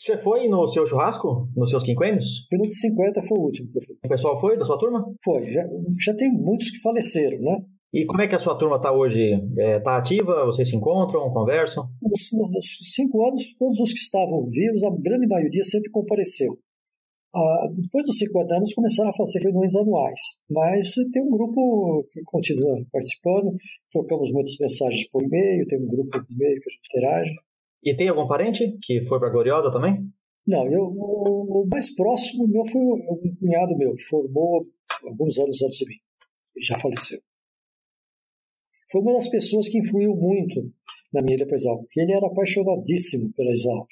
Você 0.00 0.16
foi 0.16 0.48
no 0.48 0.66
seu 0.66 0.86
churrasco, 0.86 1.46
nos 1.54 1.68
seus 1.68 1.82
quinquênios? 1.82 2.46
No 2.50 2.62
de 2.62 2.74
50, 2.74 3.20
foi 3.20 3.36
o 3.36 3.42
último 3.42 3.70
que 3.70 3.78
eu 3.78 3.82
fui. 3.82 3.96
O 4.02 4.08
pessoal 4.08 4.40
foi 4.40 4.56
da 4.56 4.64
sua 4.64 4.78
turma? 4.78 5.04
Foi. 5.22 5.44
Já, 5.52 5.62
já 6.02 6.16
tem 6.16 6.32
muitos 6.32 6.70
que 6.70 6.80
faleceram, 6.80 7.38
né? 7.38 7.62
E 7.92 8.06
como 8.06 8.22
é 8.22 8.26
que 8.26 8.34
a 8.34 8.38
sua 8.38 8.56
turma 8.56 8.76
está 8.76 8.90
hoje? 8.90 9.20
Está 9.20 9.62
é, 9.62 9.78
tá 9.78 9.98
ativa? 9.98 10.46
Vocês 10.46 10.70
se 10.70 10.74
encontram, 10.74 11.30
conversam? 11.30 11.86
Nos, 12.00 12.30
nos, 12.32 12.94
cinco 12.94 13.26
anos, 13.26 13.54
todos 13.58 13.78
os 13.78 13.92
que 13.92 13.98
estavam 13.98 14.42
vivos, 14.44 14.82
a 14.84 14.90
grande 14.90 15.26
maioria 15.26 15.62
sempre 15.64 15.90
compareceu. 15.90 16.58
Ah, 17.34 17.68
depois 17.70 18.06
dos 18.06 18.16
50 18.16 18.54
anos, 18.54 18.72
começaram 18.72 19.10
a 19.10 19.14
fazer 19.14 19.40
reuniões 19.40 19.76
anuais. 19.76 20.20
Mas 20.48 20.94
tem 21.12 21.22
um 21.22 21.30
grupo 21.30 22.06
que 22.10 22.22
continua 22.24 22.82
participando, 22.90 23.54
trocamos 23.92 24.32
muitas 24.32 24.56
mensagens 24.58 25.06
por 25.10 25.22
e-mail, 25.22 25.66
tem 25.66 25.78
um 25.78 25.88
grupo 25.88 26.10
por 26.10 26.26
e-mail 26.30 26.58
que 26.58 26.70
a 26.70 26.72
gente 26.72 26.88
interage. 26.88 27.49
E 27.82 27.96
tem 27.96 28.08
algum 28.08 28.26
parente 28.26 28.78
que 28.82 29.04
foi 29.06 29.18
para 29.18 29.30
Gloriosa 29.30 29.70
também? 29.70 30.06
Não, 30.46 30.66
eu, 30.66 30.84
o, 30.84 31.66
mais 31.70 31.94
próximo 31.94 32.46
meu 32.48 32.64
foi 32.66 32.80
um 32.80 33.36
cunhado 33.38 33.76
meu, 33.76 33.94
formou 34.08 34.66
alguns 35.04 35.38
anos 35.38 35.62
antes 35.62 35.78
de 35.78 35.86
mim. 35.88 35.96
Ele 36.56 36.64
já 36.64 36.78
faleceu. 36.78 37.20
Foi 38.90 39.00
uma 39.00 39.12
das 39.14 39.28
pessoas 39.28 39.68
que 39.68 39.78
influiu 39.78 40.14
muito 40.16 40.72
na 41.12 41.22
minha 41.22 41.36
ida 41.36 41.46
para 41.46 41.54
Exalc, 41.54 41.80
porque 41.82 42.00
ele 42.00 42.12
era 42.12 42.26
apaixonadíssimo 42.26 43.32
pela 43.34 43.50
Exalc. 43.50 43.88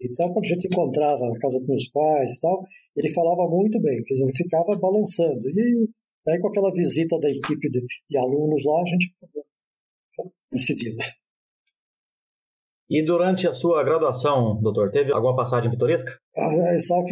Então, 0.00 0.32
quando 0.32 0.46
a 0.46 0.48
gente 0.48 0.66
encontrava 0.66 1.28
na 1.28 1.38
casa 1.38 1.58
dos 1.58 1.68
meus 1.68 1.88
pais 1.88 2.36
e 2.36 2.40
tal, 2.40 2.64
ele 2.96 3.10
falava 3.10 3.48
muito 3.50 3.78
bem, 3.80 3.98
porque 3.98 4.14
ele 4.14 4.32
ficava 4.32 4.78
balançando. 4.78 5.48
E 5.50 5.88
aí, 6.26 6.40
com 6.40 6.48
aquela 6.48 6.72
visita 6.72 7.18
da 7.18 7.28
equipe 7.28 7.68
de, 7.70 7.80
de 8.08 8.16
alunos 8.16 8.64
lá, 8.64 8.80
a 8.80 8.86
gente 8.86 9.14
decidiu. 10.50 10.96
E 12.90 13.04
durante 13.04 13.46
a 13.46 13.52
sua 13.52 13.84
graduação, 13.84 14.60
doutor, 14.60 14.90
teve 14.90 15.14
alguma 15.14 15.36
passagem 15.36 15.70
pitoresca? 15.70 16.10
A 16.36 16.74
Exalc, 16.74 17.06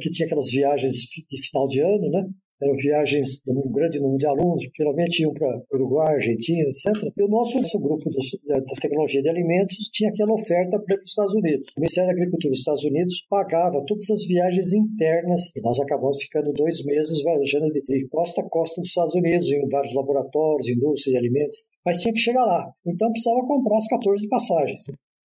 que 0.00 0.10
tinha 0.10 0.26
aquelas 0.26 0.50
viagens 0.50 0.94
de 1.30 1.48
final 1.48 1.68
de 1.68 1.80
ano, 1.80 2.10
né? 2.10 2.26
Eram 2.60 2.74
viagens 2.74 3.40
de 3.44 3.50
um 3.52 3.70
grande 3.70 4.00
número 4.00 4.18
de 4.18 4.26
alunos, 4.26 4.62
geralmente 4.76 5.22
iam 5.22 5.32
para 5.32 5.62
Uruguai, 5.72 6.14
Argentina, 6.16 6.62
etc. 6.62 7.06
E 7.16 7.22
o 7.22 7.28
nosso, 7.28 7.56
nosso 7.58 7.78
grupo 7.78 8.04
da, 8.46 8.58
da, 8.58 8.80
tecnologia 8.80 9.22
de 9.22 9.28
alimentos 9.28 9.76
tinha 9.92 10.10
aquela 10.10 10.32
oferta 10.32 10.80
para 10.80 10.96
os 11.00 11.08
Estados 11.08 11.34
Unidos. 11.34 11.68
O 11.76 11.80
Ministério 11.80 12.08
da 12.08 12.14
Agricultura 12.14 12.50
dos 12.50 12.58
Estados 12.58 12.84
Unidos 12.84 13.26
pagava 13.30 13.84
todas 13.86 14.10
as 14.10 14.26
viagens 14.26 14.72
internas 14.72 15.50
e 15.54 15.60
nós 15.60 15.78
acabamos 15.78 16.20
ficando 16.20 16.52
dois 16.52 16.84
meses 16.84 17.22
viajando 17.22 17.70
de, 17.70 17.82
de 17.82 18.08
costa 18.08 18.42
a 18.42 18.48
costa 18.48 18.80
dos 18.80 18.88
Estados 18.88 19.14
Unidos, 19.14 19.46
em 19.52 19.68
vários 19.68 19.94
laboratórios, 19.94 20.68
indústrias 20.68 21.12
de 21.12 21.18
alimentos. 21.18 21.56
Mas 21.86 22.00
tinha 22.00 22.12
que 22.12 22.20
chegar 22.20 22.44
lá. 22.44 22.72
Então 22.86 23.10
precisava 23.10 23.46
comprar 23.46 23.76
as 23.76 23.86
14 23.86 24.28
passagens 24.28 24.82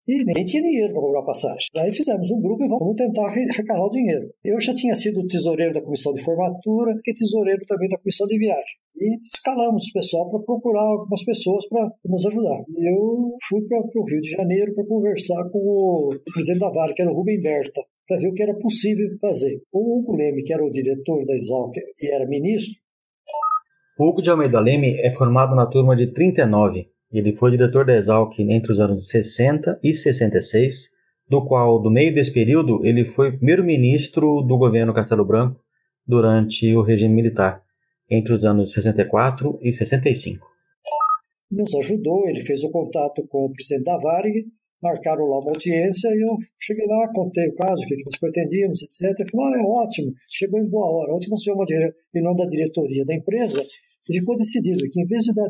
e 0.07 0.23
nem 0.23 0.45
tinha 0.45 0.63
dinheiro 0.63 0.93
para 0.93 1.01
comprar 1.01 1.21
passagem. 1.23 1.67
Daí 1.75 1.93
fizemos 1.93 2.31
um 2.31 2.41
grupo 2.41 2.63
e 2.63 2.67
vamos 2.67 2.95
tentar 2.95 3.25
arrecadar 3.25 3.83
o 3.83 3.89
dinheiro. 3.89 4.29
Eu 4.43 4.59
já 4.61 4.73
tinha 4.73 4.95
sido 4.95 5.27
tesoureiro 5.27 5.73
da 5.73 5.81
comissão 5.81 6.13
de 6.13 6.23
formatura 6.23 6.93
e 7.05 7.13
tesoureiro 7.13 7.65
também 7.67 7.89
da 7.89 7.97
comissão 7.97 8.25
de 8.25 8.37
viagem. 8.37 8.77
E 8.95 9.17
escalamos 9.19 9.89
o 9.89 9.93
pessoal 9.93 10.29
para 10.31 10.39
procurar 10.39 10.81
algumas 10.81 11.23
pessoas 11.23 11.67
para 11.67 11.91
nos 12.05 12.25
ajudar. 12.25 12.63
Eu 12.77 13.35
fui 13.47 13.61
para 13.67 13.79
o 13.79 14.05
Rio 14.05 14.21
de 14.21 14.29
Janeiro 14.29 14.73
para 14.73 14.85
conversar 14.85 15.43
com 15.51 15.59
o 15.59 16.09
presidente 16.33 16.59
da 16.59 16.69
Vale, 16.69 16.93
que 16.93 17.01
era 17.01 17.11
o 17.11 17.13
Rubem 17.13 17.41
Berta, 17.41 17.81
para 18.07 18.17
ver 18.17 18.29
o 18.29 18.33
que 18.33 18.43
era 18.43 18.55
possível 18.55 19.07
fazer. 19.19 19.61
O 19.73 19.99
Hugo 19.99 20.15
Leme, 20.15 20.41
que 20.41 20.53
era 20.53 20.63
o 20.63 20.71
diretor 20.71 21.25
da 21.25 21.33
Exalc 21.35 21.75
e 22.01 22.07
era 22.07 22.25
ministro. 22.25 22.79
Hugo 23.99 24.21
de 24.21 24.29
Almeida 24.29 24.59
Leme 24.59 24.99
é 25.01 25.11
formado 25.11 25.55
na 25.55 25.65
turma 25.67 25.95
de 25.95 26.13
39 26.13 26.87
ele 27.11 27.35
foi 27.35 27.51
diretor 27.51 27.85
da 27.85 27.95
Exalc 27.95 28.37
entre 28.39 28.71
os 28.71 28.79
anos 28.79 29.07
60 29.07 29.79
e 29.83 29.93
66, 29.93 30.97
do 31.29 31.45
qual, 31.45 31.81
do 31.81 31.89
meio 31.89 32.13
desse 32.13 32.31
período, 32.31 32.85
ele 32.85 33.05
foi 33.05 33.31
primeiro-ministro 33.31 34.41
do 34.41 34.57
governo 34.57 34.93
Castelo 34.93 35.25
Branco 35.25 35.59
durante 36.05 36.73
o 36.75 36.81
regime 36.81 37.13
militar, 37.13 37.61
entre 38.09 38.33
os 38.33 38.45
anos 38.45 38.71
64 38.71 39.59
e 39.61 39.71
65. 39.71 40.45
Nos 41.51 41.73
ajudou, 41.75 42.27
ele 42.27 42.41
fez 42.41 42.63
o 42.63 42.71
contato 42.71 43.25
com 43.27 43.45
o 43.45 43.51
presidente 43.51 43.85
da 43.85 43.97
Varig, 43.97 44.45
marcaram 44.81 45.25
lá 45.25 45.39
uma 45.39 45.51
audiência 45.51 46.09
e 46.09 46.21
eu 46.21 46.35
cheguei 46.59 46.85
lá, 46.85 47.07
contei 47.13 47.47
o 47.47 47.55
caso, 47.55 47.81
o 47.83 47.87
que 47.87 48.03
nós 48.05 48.19
pretendíamos, 48.19 48.81
etc. 48.83 49.17
Ele 49.17 49.29
falou, 49.29 49.47
ah, 49.47 49.57
é 49.57 49.63
ótimo, 49.63 50.13
chegou 50.29 50.59
em 50.59 50.69
boa 50.69 50.85
hora. 50.85 51.15
Ontem 51.15 51.29
nós 51.29 51.41
tivemos 51.41 51.65
uma 51.69 51.91
reunião 52.13 52.35
da 52.35 52.45
diretoria 52.45 53.05
da 53.05 53.15
empresa 53.15 53.61
e 54.09 54.19
ficou 54.19 54.35
decidido 54.35 54.89
que, 54.89 55.01
em 55.01 55.05
vez 55.05 55.23
de 55.23 55.33
dar 55.33 55.49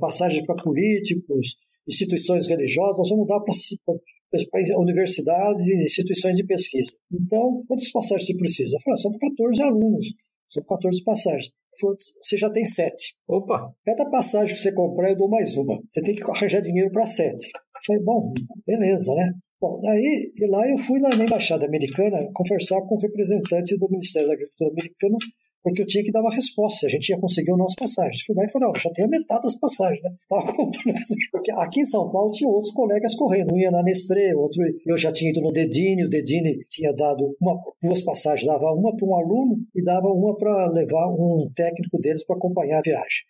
passagens 0.00 0.44
para 0.44 0.56
políticos, 0.56 1.56
instituições 1.88 2.46
religiosas, 2.48 2.98
nós 2.98 3.08
vamos 3.08 3.26
dar 3.26 3.40
para 3.40 4.80
universidades 4.80 5.66
e 5.66 5.84
instituições 5.84 6.36
de 6.36 6.44
pesquisa. 6.44 6.96
Então, 7.12 7.64
quantas 7.66 7.90
passagens 7.90 8.26
você 8.26 8.36
precisa? 8.36 8.76
Eu 8.76 8.80
falei, 8.80 8.98
são 8.98 9.12
14 9.12 9.62
alunos, 9.62 10.06
são 10.48 10.62
14 10.64 11.04
passagens. 11.04 11.50
Falei, 11.80 11.96
você 12.22 12.36
já 12.36 12.50
tem 12.50 12.64
sete. 12.64 13.14
Opa! 13.26 13.72
Cada 13.84 14.08
passagem 14.10 14.54
que 14.54 14.60
você 14.60 14.72
comprar, 14.72 15.10
eu 15.10 15.16
dou 15.16 15.28
mais 15.28 15.56
uma. 15.56 15.82
Você 15.90 16.02
tem 16.02 16.14
que 16.14 16.22
arranjar 16.22 16.60
dinheiro 16.60 16.90
para 16.90 17.06
sete. 17.06 17.48
Eu 17.54 17.80
falei, 17.86 18.02
bom, 18.02 18.32
beleza, 18.66 19.14
né? 19.14 19.32
Bom, 19.60 19.80
daí 19.80 20.30
lá 20.48 20.68
eu 20.68 20.76
fui 20.76 21.00
lá 21.00 21.08
na 21.16 21.24
Embaixada 21.24 21.66
Americana 21.66 22.28
conversar 22.34 22.80
com 22.82 22.96
o 22.96 22.98
representante 22.98 23.78
do 23.78 23.88
Ministério 23.88 24.28
da 24.28 24.34
Agricultura 24.34 24.70
americano 24.70 25.16
porque 25.62 25.82
eu 25.82 25.86
tinha 25.86 26.02
que 26.02 26.10
dar 26.10 26.20
uma 26.20 26.34
resposta 26.34 26.80
se 26.80 26.86
a 26.86 26.88
gente 26.88 27.08
ia 27.08 27.18
conseguir 27.18 27.52
o 27.52 27.56
nosso 27.56 27.76
passagem. 27.76 28.20
Fui 28.26 28.34
lá 28.34 28.44
e 28.44 28.50
falei, 28.50 28.68
não, 28.68 28.80
já 28.80 28.90
tenho 28.90 29.06
a 29.06 29.10
metade 29.10 29.42
das 29.42 29.58
passagens, 29.58 30.02
né? 30.02 30.10
Porque 31.30 31.52
aqui 31.52 31.80
em 31.80 31.84
São 31.84 32.10
Paulo 32.10 32.30
tinha 32.32 32.48
outros 32.48 32.72
colegas 32.72 33.14
correndo, 33.14 33.54
um 33.54 33.58
ia 33.58 33.70
na 33.70 33.82
Nestlé, 33.82 34.34
outro, 34.34 34.60
eu 34.86 34.96
já 34.98 35.12
tinha 35.12 35.30
ido 35.30 35.40
no 35.40 35.52
Dedini, 35.52 36.04
o 36.04 36.08
Dedini 36.08 36.64
tinha 36.68 36.92
dado 36.92 37.36
uma, 37.40 37.60
duas 37.82 38.02
passagens, 38.02 38.46
dava 38.46 38.72
uma 38.72 38.94
para 38.96 39.06
um 39.06 39.14
aluno 39.14 39.56
e 39.74 39.82
dava 39.82 40.08
uma 40.08 40.36
para 40.36 40.70
levar 40.70 41.08
um 41.08 41.48
técnico 41.54 41.98
deles 42.00 42.24
para 42.26 42.36
acompanhar 42.36 42.78
a 42.78 42.82
viagem. 42.82 43.24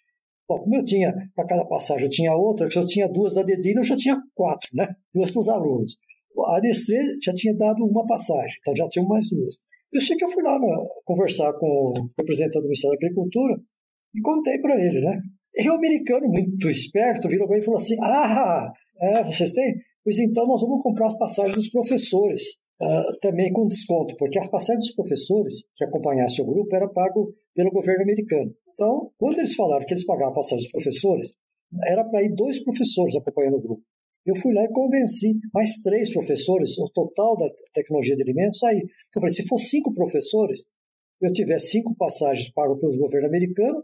Bom, 0.49 0.59
como 0.59 0.77
eu 0.77 0.85
tinha, 0.85 1.13
para 1.35 1.47
cada 1.47 1.65
passagem 1.67 2.05
eu 2.05 2.11
tinha 2.11 2.35
outra, 2.35 2.71
se 2.71 2.79
eu 2.79 2.87
tinha 2.87 3.09
duas 3.09 3.35
da 3.35 3.43
Dedini, 3.43 3.77
eu 3.77 3.85
já 3.85 3.97
tinha 3.97 4.21
quatro, 4.35 4.69
né? 4.75 4.89
Duas 5.15 5.31
para 5.31 5.41
os 5.41 5.49
alunos. 5.49 5.97
A 6.47 6.61
Nestlé 6.61 6.99
já 7.23 7.33
tinha 7.35 7.55
dado 7.55 7.85
uma 7.85 8.07
passagem, 8.07 8.57
então 8.61 8.75
já 8.75 8.89
tinha 8.89 9.05
mais 9.05 9.29
duas. 9.29 9.57
Eu 9.93 10.01
sei 10.01 10.17
que 10.17 10.25
eu 10.25 10.29
fui 10.29 10.43
lá 10.43 10.59
né, 10.59 10.67
conversar 11.05 11.53
com 11.55 11.67
o 11.67 11.93
representante 12.19 12.61
do 12.61 12.65
Ministério 12.65 12.99
da 12.99 13.07
Agricultura 13.07 13.55
e 14.15 14.21
contei 14.23 14.59
para 14.59 14.75
ele, 14.75 15.01
né? 15.01 15.19
E 15.55 15.69
o 15.69 15.75
americano, 15.75 16.29
muito 16.29 16.69
esperto, 16.71 17.29
virou 17.29 17.49
mim 17.49 17.59
e 17.59 17.63
falou 17.63 17.79
assim: 17.79 17.97
Ah, 18.01 18.73
é, 19.01 19.23
vocês 19.23 19.53
têm? 19.53 19.75
Pois 20.03 20.19
então 20.19 20.47
nós 20.47 20.63
vamos 20.63 20.83
comprar 20.83 21.09
as 21.09 21.19
passagens 21.19 21.55
dos 21.55 21.71
professores, 21.71 22.43
uh, 22.81 23.19
também 23.21 23.53
com 23.53 23.67
desconto, 23.67 24.17
porque 24.17 24.39
as 24.39 24.49
passagens 24.49 24.87
dos 24.87 24.95
professores 24.95 25.63
que 25.77 25.85
acompanhassem 25.85 26.45
o 26.45 26.49
grupo 26.49 26.75
era 26.75 26.89
pago 26.89 27.35
pelo 27.55 27.71
governo 27.71 28.03
americano. 28.03 28.51
Então, 28.73 29.11
quando 29.19 29.39
eles 29.39 29.55
falaram 29.55 29.85
que 29.85 29.93
eles 29.93 30.07
pagavam 30.07 30.33
a 30.33 30.37
passagem 30.37 30.65
dos 30.65 30.73
professores, 30.73 31.33
era 31.87 32.03
para 32.05 32.23
ir 32.23 32.35
dois 32.35 32.63
professores 32.65 33.15
acompanhando 33.15 33.59
o 33.59 33.63
grupo. 33.63 33.83
Eu 34.25 34.37
fui 34.37 34.55
lá 34.55 34.63
e 34.65 34.69
convenci 34.69 35.39
mais 35.53 35.83
três 35.83 36.13
professores, 36.13 36.79
o 36.79 36.89
total 36.91 37.37
da 37.37 37.47
tecnologia 37.75 38.15
de 38.15 38.23
alimentos, 38.23 38.63
aí. 38.63 38.79
Eu 38.79 39.21
falei, 39.21 39.31
se 39.31 39.47
for 39.49 39.59
cinco 39.59 39.93
professores, 39.93 40.65
eu 41.21 41.33
tiver 41.33 41.59
cinco 41.59 41.95
passagens 41.97 42.51
pagas 42.53 42.79
pelo 42.81 42.99
governo 42.99 43.29
americano, 43.29 43.83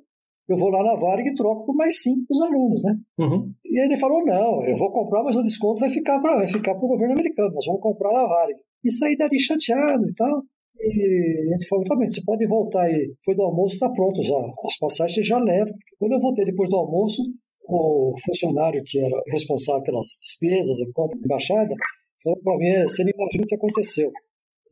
eu 0.49 0.57
vou 0.57 0.71
lá 0.71 0.83
na 0.83 0.95
Varig 0.95 1.29
e 1.29 1.35
troco 1.35 1.67
por 1.67 1.75
mais 1.75 2.01
cinco 2.01 2.27
para 2.27 2.35
os 2.35 2.41
alunos, 2.41 2.83
né? 2.83 2.99
Uhum. 3.19 3.53
E 3.65 3.85
ele 3.85 3.97
falou, 3.99 4.25
não, 4.25 4.65
eu 4.65 4.77
vou 4.77 4.91
comprar, 4.91 5.23
mas 5.23 5.37
o 5.37 5.43
desconto 5.43 5.81
vai 5.81 5.91
ficar 5.91 6.21
para 6.21 6.37
vai 6.37 6.49
ficar 6.49 6.73
o 6.73 6.89
governo 6.89 7.13
americano, 7.13 7.53
nós 7.53 7.67
vamos 7.67 7.83
comprar 7.83 8.13
na 8.13 8.27
Varig. 8.27 8.59
E 8.83 8.91
saí 8.91 9.17
dali 9.17 9.39
chateado 9.39 10.09
e 10.09 10.15
tal. 10.15 10.43
E 10.81 11.55
ele 11.55 11.67
falou, 11.67 11.85
tá 11.85 11.97
bem, 11.97 12.09
você 12.09 12.23
pode 12.25 12.47
voltar 12.47 12.83
aí. 12.83 13.13
Foi 13.25 13.35
do 13.35 13.43
almoço, 13.43 13.75
está 13.75 13.91
pronto 13.91 14.23
já. 14.23 14.39
As 14.65 14.79
passagens 14.79 15.27
já 15.27 15.39
leva. 15.39 15.71
Quando 15.99 16.13
eu 16.13 16.21
voltei 16.21 16.45
depois 16.45 16.71
do 16.71 16.77
almoço, 16.77 17.23
o 17.69 18.15
funcionário 18.25 18.83
que 18.85 18.99
era 18.99 19.23
responsável 19.29 19.83
pelas 19.83 20.07
despesas, 20.21 20.81
a 20.81 20.93
compra 20.93 21.19
de 21.19 21.25
embaixada, 21.25 21.75
falou 22.23 22.39
para 22.43 22.57
mim, 22.57 22.83
você 22.83 23.05
não 23.05 23.11
imagina 23.15 23.45
o 23.45 23.47
que 23.47 23.55
aconteceu. 23.55 24.11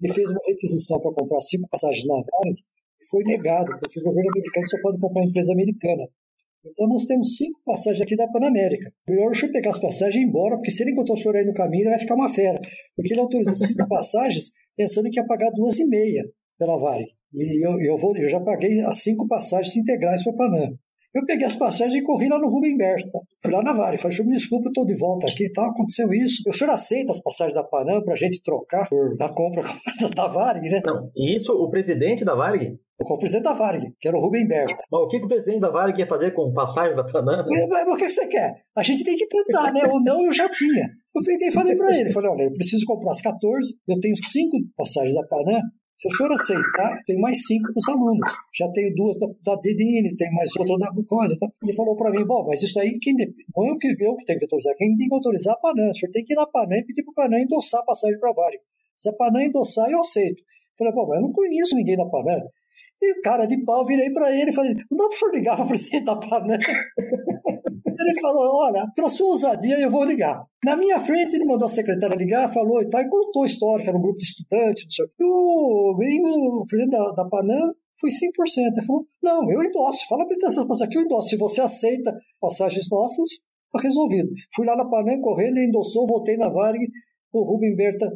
Ele 0.02 0.12
fez 0.12 0.30
uma 0.30 0.40
requisição 0.46 1.00
para 1.00 1.12
comprar 1.12 1.40
cinco 1.40 1.68
passagens 1.68 2.06
na 2.06 2.14
Varig 2.14 2.60
e 3.00 3.08
foi 3.08 3.22
negado, 3.26 3.70
porque 3.82 4.00
o 4.00 4.04
governo 4.04 4.30
americano 4.30 4.68
só 4.68 4.76
pode 4.82 4.98
comprar 4.98 5.24
empresa 5.24 5.52
americana. 5.52 6.08
Então 6.64 6.88
nós 6.88 7.06
temos 7.06 7.36
cinco 7.36 7.60
passagens 7.64 8.00
aqui 8.00 8.16
da 8.16 8.26
Panamérica. 8.26 8.92
Melhor 9.08 9.30
eu 9.30 9.52
pegar 9.52 9.70
as 9.70 9.80
passagens 9.80 10.16
e 10.16 10.24
ir 10.24 10.28
embora, 10.28 10.56
porque 10.56 10.70
se 10.70 10.82
ele 10.82 10.90
encontrar 10.90 11.14
o 11.14 11.16
senhor 11.16 11.36
aí 11.36 11.44
no 11.44 11.54
caminho, 11.54 11.90
vai 11.90 11.98
ficar 11.98 12.14
uma 12.14 12.28
fera. 12.28 12.60
Porque 12.96 13.12
ele 13.12 13.20
autorizou 13.20 13.54
cinco 13.54 13.86
passagens 13.88 14.52
pensando 14.76 15.08
que 15.10 15.18
ia 15.20 15.26
pagar 15.26 15.50
duas 15.52 15.78
e 15.78 15.86
meia 15.86 16.24
pela 16.58 16.78
Varig. 16.78 17.10
E 17.32 17.66
eu, 17.66 17.78
eu, 17.80 17.96
vou, 17.96 18.16
eu 18.16 18.28
já 18.28 18.40
paguei 18.40 18.80
as 18.80 19.02
cinco 19.02 19.26
passagens 19.28 19.76
integrais 19.76 20.24
para 20.24 20.32
Panamá. 20.32 20.76
Eu 21.16 21.24
peguei 21.24 21.46
as 21.46 21.56
passagens 21.56 21.94
e 21.94 22.02
corri 22.02 22.28
lá 22.28 22.38
no 22.38 22.46
Rubem 22.46 22.76
Berta. 22.76 23.18
Fui 23.42 23.50
lá 23.50 23.62
na 23.62 23.72
Vale, 23.72 23.96
falei, 23.96 24.18
me 24.26 24.36
desculpa, 24.36 24.66
eu 24.66 24.68
estou 24.68 24.84
de 24.84 24.94
volta 24.98 25.26
aqui 25.26 25.46
e 25.46 25.50
tal, 25.50 25.70
aconteceu 25.70 26.12
isso. 26.12 26.42
O 26.46 26.52
senhor 26.52 26.70
aceita 26.70 27.10
as 27.10 27.22
passagens 27.22 27.54
da 27.54 27.64
Panam 27.64 28.02
para 28.04 28.12
a 28.12 28.16
gente 28.16 28.42
trocar 28.42 28.86
por, 28.86 29.16
da 29.16 29.30
compra 29.30 29.62
da 30.14 30.28
Varig, 30.28 30.68
né? 30.68 30.82
Não, 30.84 31.10
e 31.16 31.34
isso 31.34 31.54
o 31.54 31.70
presidente 31.70 32.22
da 32.22 32.34
Varig? 32.34 32.78
O 33.00 33.16
presidente 33.16 33.44
da 33.44 33.54
Varig, 33.54 33.86
que 33.98 34.08
era 34.08 34.16
o 34.18 34.20
Rubem 34.20 34.46
Berta. 34.46 34.82
Mas 34.92 35.00
o 35.00 35.08
que, 35.08 35.16
o 35.16 35.26
presidente 35.26 35.60
da 35.60 35.70
Varig 35.70 35.98
ia 35.98 36.06
fazer 36.06 36.32
com 36.32 36.52
passagens 36.52 36.94
da 36.94 37.04
Panam? 37.04 37.46
Mas, 37.48 37.66
mas 37.66 37.94
o 37.94 37.96
que 37.96 38.10
você 38.10 38.26
quer? 38.26 38.52
A 38.76 38.82
gente 38.82 39.02
tem 39.02 39.16
que 39.16 39.26
tentar, 39.26 39.72
né? 39.72 39.86
Ou 39.90 40.02
não, 40.02 40.22
eu 40.22 40.34
já 40.34 40.50
tinha. 40.50 40.84
Eu 41.14 41.22
e 41.22 41.50
falei 41.50 41.74
para 41.74 41.98
ele, 41.98 42.12
falei, 42.12 42.30
olha, 42.30 42.42
eu 42.42 42.52
preciso 42.52 42.84
comprar 42.84 43.12
as 43.12 43.22
14, 43.22 43.72
eu 43.88 43.98
tenho 44.00 44.14
cinco 44.16 44.58
passagens 44.76 45.14
da 45.14 45.26
Panam, 45.26 45.62
se 45.98 46.08
o 46.08 46.14
senhor 46.14 46.32
aceitar, 46.32 47.02
tem 47.06 47.18
mais 47.18 47.46
cinco 47.46 47.72
para 47.72 47.78
os 47.78 47.88
alunos. 47.88 48.32
Já 48.54 48.70
tenho 48.72 48.94
duas 48.94 49.18
da, 49.18 49.26
da 49.44 49.60
Didine, 49.60 50.14
tem 50.14 50.30
mais 50.30 50.50
outra 50.58 50.76
da 50.76 50.92
coisa. 51.06 51.34
Tá? 51.40 51.48
Ele 51.62 51.74
falou 51.74 51.96
para 51.96 52.10
mim, 52.10 52.24
bom, 52.26 52.44
mas 52.46 52.62
isso 52.62 52.78
aí 52.78 52.98
quem, 52.98 53.14
não 53.14 53.66
é 53.66 53.70
eu 53.70 53.78
que, 53.78 53.88
eu 53.88 54.14
que 54.16 54.24
tenho 54.26 54.38
que 54.38 54.44
autorizar, 54.44 54.74
quem 54.76 54.94
tem 54.94 55.08
que 55.08 55.14
autorizar 55.14 55.54
é 55.54 55.56
a 55.56 55.60
Panam. 55.60 55.90
O 55.90 55.94
senhor 55.94 56.12
tem 56.12 56.22
que 56.22 56.34
ir 56.34 56.36
na 56.36 56.46
Panam 56.46 56.78
e 56.78 56.84
pedir 56.84 57.02
para 57.02 57.24
a 57.24 57.28
Panam 57.28 57.40
endossar 57.40 57.80
a 57.80 57.84
passagem 57.84 58.18
para 58.18 58.32
Vale. 58.32 58.58
Se 58.98 59.08
a 59.08 59.12
Panam 59.14 59.40
endossar, 59.40 59.90
eu 59.90 60.00
aceito. 60.00 60.42
Eu 60.42 60.76
falei, 60.76 60.92
bom, 60.92 61.06
mas 61.08 61.16
eu 61.16 61.22
não 61.22 61.32
conheço 61.32 61.74
ninguém 61.76 61.96
da 61.96 62.04
Panam. 62.04 62.46
E 63.00 63.20
cara 63.22 63.46
de 63.46 63.62
pau, 63.64 63.84
virei 63.86 64.10
para 64.10 64.34
ele 64.34 64.50
e 64.50 64.54
falei, 64.54 64.74
não 64.90 64.98
dá 64.98 65.04
para 65.04 65.14
o 65.14 65.18
senhor 65.18 65.34
ligar 65.34 65.56
para 65.56 65.64
o 65.64 65.68
presidente 65.68 66.04
da 66.04 66.16
Panam? 66.16 66.58
Ele 67.98 68.20
falou: 68.20 68.56
Olha, 68.56 68.86
pela 68.94 69.08
sua 69.08 69.28
ousadia 69.28 69.78
eu 69.78 69.90
vou 69.90 70.04
ligar. 70.04 70.44
Na 70.64 70.76
minha 70.76 70.98
frente, 70.98 71.34
ele 71.34 71.44
mandou 71.44 71.66
a 71.66 71.70
secretária 71.70 72.16
ligar, 72.16 72.48
falou 72.48 72.80
e 72.82 72.88
tal, 72.88 73.00
e 73.00 73.08
contou 73.08 73.42
a 73.42 73.46
história, 73.46 73.82
que 73.82 73.88
era 73.88 73.98
um 73.98 74.02
grupo 74.02 74.18
de 74.18 74.24
estudantes, 74.24 74.84
não 74.84 74.90
sei 74.90 75.04
o 75.04 75.08
que. 75.08 75.24
O, 75.24 76.62
o 76.62 76.66
presidente 76.66 76.96
da, 76.96 77.12
da 77.12 77.28
Panam 77.28 77.72
foi 78.00 78.10
100%. 78.10 78.12
Ele 78.76 78.86
falou: 78.86 79.06
Não, 79.22 79.50
eu 79.50 79.62
endosso. 79.62 80.06
Fala 80.08 80.26
para 80.26 80.36
essas 80.36 80.66
passagens 80.66 80.82
aqui, 80.82 80.98
eu 80.98 81.02
endosso. 81.02 81.28
Se 81.28 81.36
você 81.36 81.60
aceita 81.60 82.16
passagens 82.40 82.88
nossas, 82.90 83.28
está 83.30 83.78
resolvido. 83.82 84.28
Fui 84.54 84.66
lá 84.66 84.76
na 84.76 84.88
Panam 84.88 85.20
correndo, 85.20 85.56
ele 85.56 85.68
endossou, 85.68 86.06
voltei 86.06 86.36
na 86.36 86.48
Varig. 86.48 86.86
O 87.32 87.42
Rubem 87.42 87.74
Berta 87.74 88.10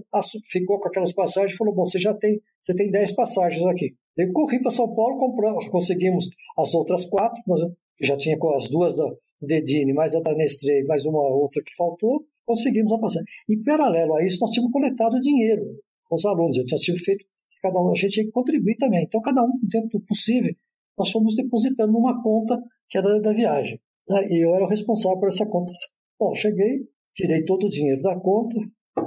ficou 0.51 0.81
com 0.81 0.89
aquelas 0.89 1.13
passagens 1.13 1.53
e 1.53 1.57
falou: 1.57 1.75
Bom, 1.75 1.85
você 1.85 1.99
já 1.99 2.15
tem, 2.15 2.41
você 2.61 2.75
tem 2.75 2.91
10 2.91 3.13
passagens 3.15 3.65
aqui. 3.67 3.95
Eu 4.17 4.33
corri 4.33 4.61
para 4.61 4.71
São 4.71 4.93
Paulo, 4.95 5.19
compramos, 5.19 5.69
conseguimos 5.69 6.29
as 6.59 6.75
outras 6.75 7.07
quatro, 7.07 7.41
nós 7.47 7.61
já 8.03 8.17
tinha 8.17 8.39
com 8.39 8.55
as 8.55 8.69
duas 8.69 8.97
da, 8.97 9.05
Dedini, 9.41 9.93
mais 9.93 10.15
a 10.15 10.21
da 10.21 10.35
mais 10.87 11.07
uma 11.07 11.23
outra 11.35 11.63
que 11.63 11.75
faltou, 11.75 12.27
conseguimos 12.45 12.93
a 12.93 12.99
passagem. 12.99 13.27
Em 13.49 13.63
paralelo 13.63 14.15
a 14.15 14.25
isso, 14.25 14.39
nós 14.41 14.51
tínhamos 14.51 14.73
coletado 14.73 15.19
dinheiro 15.21 15.63
com 16.05 16.15
os 16.15 16.25
alunos. 16.25 16.59
Eu 16.59 16.65
tinha 16.65 16.79
sido 16.79 16.99
feito, 16.99 17.25
cada 17.63 17.81
um, 17.81 17.91
a 17.91 17.95
gente 17.95 18.13
tinha 18.13 18.27
que 18.27 18.33
contribuir 18.33 18.77
também. 18.77 19.05
Então, 19.05 19.21
cada 19.21 19.43
um, 19.43 19.53
dentro 19.63 19.99
do 19.99 20.05
possível, 20.05 20.55
nós 20.99 21.11
fomos 21.11 21.35
depositando 21.37 21.93
numa 21.93 22.23
conta 22.23 22.63
que 22.89 22.99
era 22.99 23.21
da 23.21 23.33
viagem. 23.33 23.81
E 24.29 24.45
eu 24.45 24.55
era 24.55 24.65
o 24.65 24.69
responsável 24.69 25.19
por 25.19 25.29
essa 25.29 25.47
conta. 25.47 25.73
Bom, 26.19 26.35
cheguei, 26.35 26.87
tirei 27.15 27.45
todo 27.45 27.65
o 27.65 27.69
dinheiro 27.69 28.03
da 28.03 28.19
conta, 28.19 28.57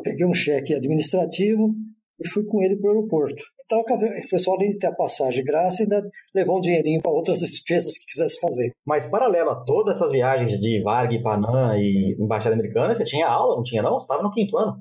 peguei 0.02 0.26
um 0.26 0.34
cheque 0.34 0.74
administrativo 0.74 1.76
e 2.19 2.30
fui 2.30 2.45
com 2.45 2.62
ele 2.62 2.78
para 2.78 2.89
o 2.89 2.95
aeroporto. 2.95 3.43
Então, 3.65 3.80
o 3.80 4.30
pessoal, 4.30 4.58
além 4.58 4.71
de 4.71 4.78
ter 4.78 4.88
a 4.88 4.95
passagem 4.95 5.43
graça, 5.43 5.84
ainda 5.84 6.02
levou 6.36 6.58
um 6.58 6.62
dinheirinho 6.62 7.02
para 7.02 7.12
outras 7.12 7.39
despesas 7.41 7.97
que 7.97 8.06
quisesse 8.06 8.39
fazer. 8.39 8.71
Mas, 8.86 9.06
paralelo 9.06 9.52
a 9.52 9.63
todas 9.63 9.95
essas 9.95 10.12
viagens 10.12 10.60
de 10.60 10.82
Varg, 10.84 11.21
Panam 11.21 11.76
e 11.76 12.15
Embaixada 12.19 12.56
Americana, 12.56 12.93
você 12.93 13.04
tinha 13.04 13.28
aula, 13.28 13.56
não 13.56 13.63
tinha 13.63 13.82
não? 13.82 13.93
Você 13.93 14.06
estava 14.06 14.23
no 14.23 14.32
quinto 14.32 14.58
ano? 14.58 14.78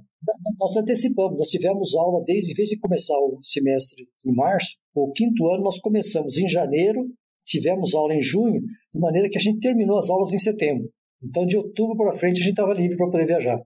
Nós 0.59 0.77
antecipamos, 0.77 1.39
nós 1.39 1.49
tivemos 1.49 1.97
aula 1.97 2.23
desde, 2.25 2.53
em 2.53 2.55
vez 2.55 2.69
de 2.69 2.79
começar 2.79 3.15
o 3.15 3.41
semestre 3.43 4.07
em 4.25 4.33
março, 4.33 4.77
o 4.95 5.11
quinto 5.13 5.49
ano 5.49 5.65
nós 5.65 5.81
começamos 5.81 6.39
em 6.39 6.47
janeiro, 6.47 7.07
tivemos 7.45 7.95
aula 7.95 8.15
em 8.15 8.23
junho, 8.23 8.61
de 8.61 9.01
maneira 9.01 9.29
que 9.29 9.39
a 9.39 9.41
gente 9.41 9.59
terminou 9.59 9.99
as 9.99 10.09
aulas 10.09 10.33
em 10.33 10.39
setembro. 10.39 10.89
Então, 11.23 11.47
de 11.47 11.57
outubro 11.57 11.97
para 11.97 12.15
frente, 12.15 12.41
a 12.41 12.45
gente 12.45 12.53
estava 12.53 12.75
livre 12.75 12.97
para 12.97 13.11
poder 13.11 13.27
viajar. 13.27 13.61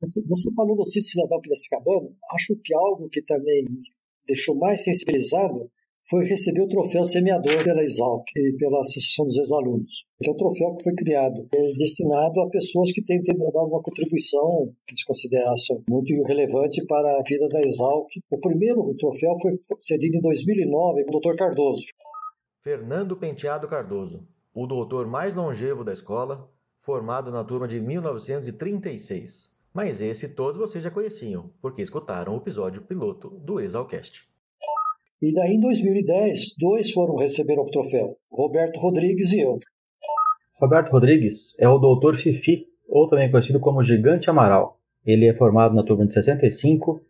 Você, 0.00 0.52
falou 0.54 0.76
do 0.76 0.84
Cício 0.84 1.12
Cidadão 1.12 1.40
Piracicabano, 1.40 2.14
acho 2.32 2.54
que 2.62 2.74
algo 2.74 3.08
que 3.08 3.22
também 3.22 3.64
deixou 4.26 4.54
mais 4.56 4.84
sensibilizado 4.84 5.70
foi 6.08 6.24
receber 6.24 6.60
o 6.62 6.68
troféu 6.68 7.04
semeador 7.04 7.64
pela 7.64 7.82
Exalc 7.82 8.24
e 8.36 8.56
pela 8.58 8.80
Associação 8.80 9.24
dos 9.24 9.38
Ex-Alunos, 9.38 10.04
que 10.22 10.28
é 10.28 10.32
um 10.32 10.36
troféu 10.36 10.74
que 10.74 10.84
foi 10.84 10.94
criado, 10.94 11.48
é 11.52 11.72
destinado 11.72 12.40
a 12.42 12.48
pessoas 12.48 12.92
que 12.92 13.02
têm 13.02 13.20
dado 13.22 13.66
uma 13.66 13.82
contribuição 13.82 14.72
que 14.86 14.92
eles 14.92 15.04
considerassem 15.04 15.82
muito 15.88 16.22
relevante 16.22 16.84
para 16.86 17.18
a 17.18 17.22
vida 17.26 17.48
da 17.48 17.60
Exalc. 17.60 18.08
O 18.30 18.38
primeiro 18.38 18.94
troféu 18.94 19.34
foi 19.40 19.58
cedido 19.80 20.18
em 20.18 20.20
2009 20.20 21.04
com 21.06 21.16
o 21.16 21.20
Dr. 21.20 21.36
Cardoso. 21.36 21.82
Fernando 22.62 23.16
Penteado 23.16 23.66
Cardoso, 23.66 24.28
o 24.54 24.66
doutor 24.66 25.08
mais 25.08 25.34
longevo 25.34 25.82
da 25.82 25.92
escola, 25.92 26.48
formado 26.80 27.32
na 27.32 27.42
turma 27.42 27.66
de 27.66 27.80
1936. 27.80 29.55
Mas 29.76 30.00
esse 30.00 30.26
todos 30.26 30.56
vocês 30.56 30.82
já 30.82 30.90
conheciam, 30.90 31.50
porque 31.60 31.82
escutaram 31.82 32.32
o 32.32 32.38
episódio 32.38 32.80
piloto 32.80 33.28
do 33.28 33.60
Exalcast. 33.60 34.26
E 35.20 35.34
daí, 35.34 35.52
em 35.52 35.60
2010, 35.60 36.54
dois 36.58 36.90
foram 36.92 37.16
receber 37.16 37.58
o 37.58 37.66
troféu, 37.66 38.16
Roberto 38.32 38.80
Rodrigues 38.80 39.32
e 39.32 39.40
eu. 39.40 39.58
Roberto 40.54 40.88
Rodrigues 40.88 41.58
é 41.60 41.68
o 41.68 41.76
doutor 41.76 42.16
Fifi, 42.16 42.66
ou 42.88 43.06
também 43.06 43.30
conhecido 43.30 43.60
como 43.60 43.82
Gigante 43.82 44.30
Amaral. 44.30 44.80
Ele 45.04 45.28
é 45.28 45.34
formado 45.34 45.74
na 45.74 45.84
turma 45.84 46.06
de 46.06 46.14
65. 46.14 47.02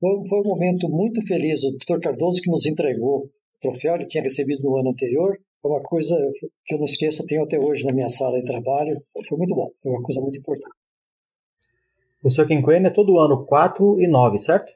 Foi, 0.00 0.28
foi 0.28 0.40
um 0.40 0.48
momento 0.48 0.88
muito 0.88 1.24
feliz. 1.28 1.62
O 1.62 1.70
doutor 1.70 2.00
Cardoso 2.00 2.42
que 2.42 2.50
nos 2.50 2.66
entregou 2.66 3.26
o 3.26 3.30
troféu, 3.62 3.94
ele 3.94 4.06
tinha 4.08 4.24
recebido 4.24 4.64
no 4.64 4.78
ano 4.78 4.90
anterior. 4.90 5.38
Foi 5.62 5.70
uma 5.70 5.82
coisa 5.82 6.16
que 6.66 6.74
eu 6.74 6.78
não 6.78 6.86
esqueço, 6.86 7.22
eu 7.22 7.26
tenho 7.28 7.44
até 7.44 7.56
hoje 7.56 7.84
na 7.84 7.92
minha 7.92 8.08
sala 8.08 8.40
de 8.40 8.46
trabalho. 8.46 9.00
Foi 9.28 9.38
muito 9.38 9.54
bom, 9.54 9.70
foi 9.80 9.92
uma 9.92 10.02
coisa 10.02 10.20
muito 10.20 10.40
importante. 10.40 10.74
O 12.22 12.30
seu 12.30 12.46
quinquênio 12.46 12.88
é 12.88 12.90
todo 12.90 13.18
ano 13.18 13.46
4 13.46 14.00
e 14.00 14.08
9, 14.08 14.38
certo? 14.38 14.72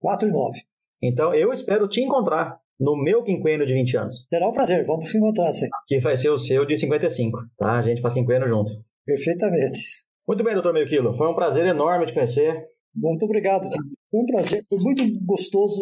4 0.00 0.28
e 0.28 0.32
9. 0.32 0.60
Então 1.02 1.34
eu 1.34 1.52
espero 1.52 1.88
te 1.88 2.00
encontrar 2.00 2.60
no 2.78 2.96
meu 2.96 3.22
quinquênio 3.22 3.66
de 3.66 3.72
20 3.72 3.96
anos. 3.96 4.26
Será 4.28 4.48
um 4.48 4.52
prazer, 4.52 4.84
vamos 4.84 5.10
se 5.10 5.16
encontrar 5.16 5.52
sim. 5.52 5.68
Que 5.86 6.00
vai 6.00 6.16
ser 6.16 6.30
o 6.30 6.38
seu 6.38 6.66
de 6.66 6.76
55, 6.76 7.38
tá? 7.56 7.78
A 7.78 7.82
gente 7.82 8.02
faz 8.02 8.12
quinquênio 8.12 8.48
junto. 8.48 8.70
Perfeitamente. 9.04 10.04
Muito 10.26 10.42
bem, 10.44 10.54
doutor 10.54 10.72
Meio 10.72 10.86
Quilo. 10.86 11.16
Foi 11.16 11.28
um 11.28 11.34
prazer 11.34 11.66
enorme 11.66 12.06
te 12.06 12.12
conhecer. 12.12 12.68
Muito 12.94 13.24
obrigado. 13.24 13.62
Foi 14.10 14.20
um 14.20 14.26
prazer. 14.26 14.64
Foi 14.68 14.78
muito 14.78 15.02
gostoso 15.24 15.80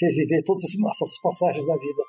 reviver 0.00 0.42
todas 0.44 0.64
essas 0.64 1.20
passagens 1.20 1.66
da 1.66 1.74
vida. 1.74 2.02